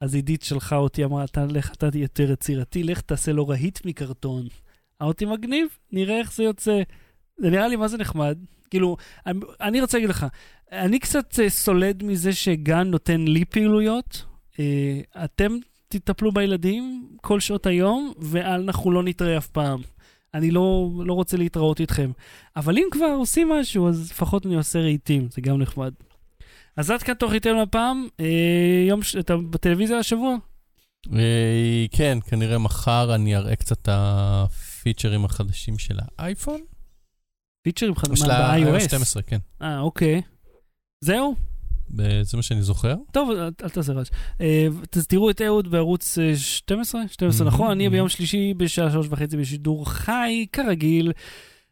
אז 0.00 0.14
עידית 0.14 0.42
שלחה 0.42 0.76
אותי, 0.76 1.04
אמרה, 1.04 1.24
אתה 1.24 1.44
לך, 1.44 1.72
אתה 1.72 1.88
יותר 1.94 2.30
יצירתי, 2.32 2.82
לך 2.82 3.00
תעשה 3.00 3.32
לו 3.32 3.48
רהיט 3.48 3.86
מקרטון. 3.86 4.46
אמרתי, 5.02 5.24
מגניב, 5.24 5.68
נראה 5.92 6.18
איך 6.18 6.32
זה 6.32 6.42
יוצא. 6.42 6.82
זה 7.38 7.50
נראה 7.50 7.68
לי 7.68 7.76
מה 7.76 7.88
זה 7.88 7.98
נחמד. 7.98 8.38
כאילו, 8.70 8.96
אני- 9.26 9.40
אני 9.60 9.80
רוצה 9.80 9.98
להגיד 9.98 10.10
לך, 10.10 10.26
אני 10.72 10.98
קצת 10.98 11.38
אה, 11.42 11.50
סולד 11.50 12.02
מזה 12.02 12.32
שגן 12.32 12.88
נותן 12.88 13.20
לי 13.20 13.44
פעילויות. 13.44 14.24
אה, 14.60 15.00
אתם 15.24 15.52
תטפלו 15.88 16.32
בילדים 16.32 17.08
כל 17.20 17.40
שעות 17.40 17.66
היום, 17.66 18.12
ואנחנו 18.18 18.90
לא 18.92 19.02
נתראה 19.02 19.38
אף 19.38 19.46
פעם. 19.46 19.80
אני 20.34 20.50
לא, 20.50 20.90
לא 21.06 21.12
רוצה 21.14 21.36
להתראות 21.36 21.80
איתכם. 21.80 22.10
אבל 22.56 22.78
אם 22.78 22.84
כבר 22.90 23.06
עושים 23.18 23.48
משהו, 23.48 23.88
אז 23.88 24.10
לפחות 24.10 24.46
אני 24.46 24.54
עושה 24.54 24.78
רהיטים, 24.78 25.28
זה 25.30 25.40
גם 25.40 25.58
נחמד. 25.62 25.92
אז 26.80 26.90
עד 26.90 27.02
כאן 27.02 27.14
תוכניתנו 27.14 27.62
הפעם. 27.62 28.08
אה, 28.20 28.26
יום, 28.88 29.02
ש- 29.02 29.16
אתה 29.16 29.36
בטלוויזיה 29.36 29.98
השבוע? 29.98 30.36
אה, 31.14 31.84
כן, 31.92 32.18
כנראה 32.26 32.58
מחר 32.58 33.14
אני 33.14 33.36
אראה 33.36 33.56
קצת 33.56 33.72
את 33.82 33.88
הפיצ'רים 33.92 35.24
החדשים 35.24 35.78
של 35.78 35.98
האייפון. 36.18 36.60
פיצ'רים 37.62 37.94
של 37.94 38.00
חדשים 38.00 38.26
ב-iOS. 38.28 38.80
12, 38.80 39.22
כן. 39.22 39.38
אה, 39.62 39.80
אוקיי. 39.80 40.22
זהו? 41.04 41.34
זה 42.22 42.36
מה 42.36 42.42
שאני 42.42 42.62
זוכר. 42.62 42.94
טוב, 43.12 43.30
אל, 43.30 43.68
תעשה 43.68 43.92
רעש. 43.92 44.08
אה, 44.40 44.66
אז 44.96 45.06
תראו 45.06 45.30
את 45.30 45.40
אהוד 45.42 45.70
בערוץ 45.70 46.18
אה, 46.18 46.36
12? 46.36 47.00
12 47.10 47.46
Mhm, 47.46 47.50
נכון, 47.50 47.70
אני 47.70 47.86
mhm. 47.86 47.90
ביום 47.90 48.08
שלישי 48.08 48.54
בשעה 48.56 48.90
שלוש 48.90 49.06
וחצי 49.10 49.36
בשידור 49.36 49.90
חי, 49.90 50.46
כרגיל. 50.52 51.12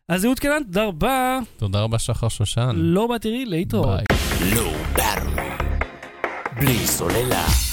אז 0.08 0.24
אהוד 0.24 0.38
קנן, 0.38 0.62
תודה 0.66 0.84
רבה. 0.84 1.38
תודה 1.56 1.80
רבה, 1.80 1.98
שחר 1.98 2.28
שושן. 2.28 2.70
לא 2.74 3.06
בתראי, 3.14 3.44
להתראות. 3.44 4.00
לואו 4.40 4.72
בלי 6.60 6.86
סוללה. 6.86 7.67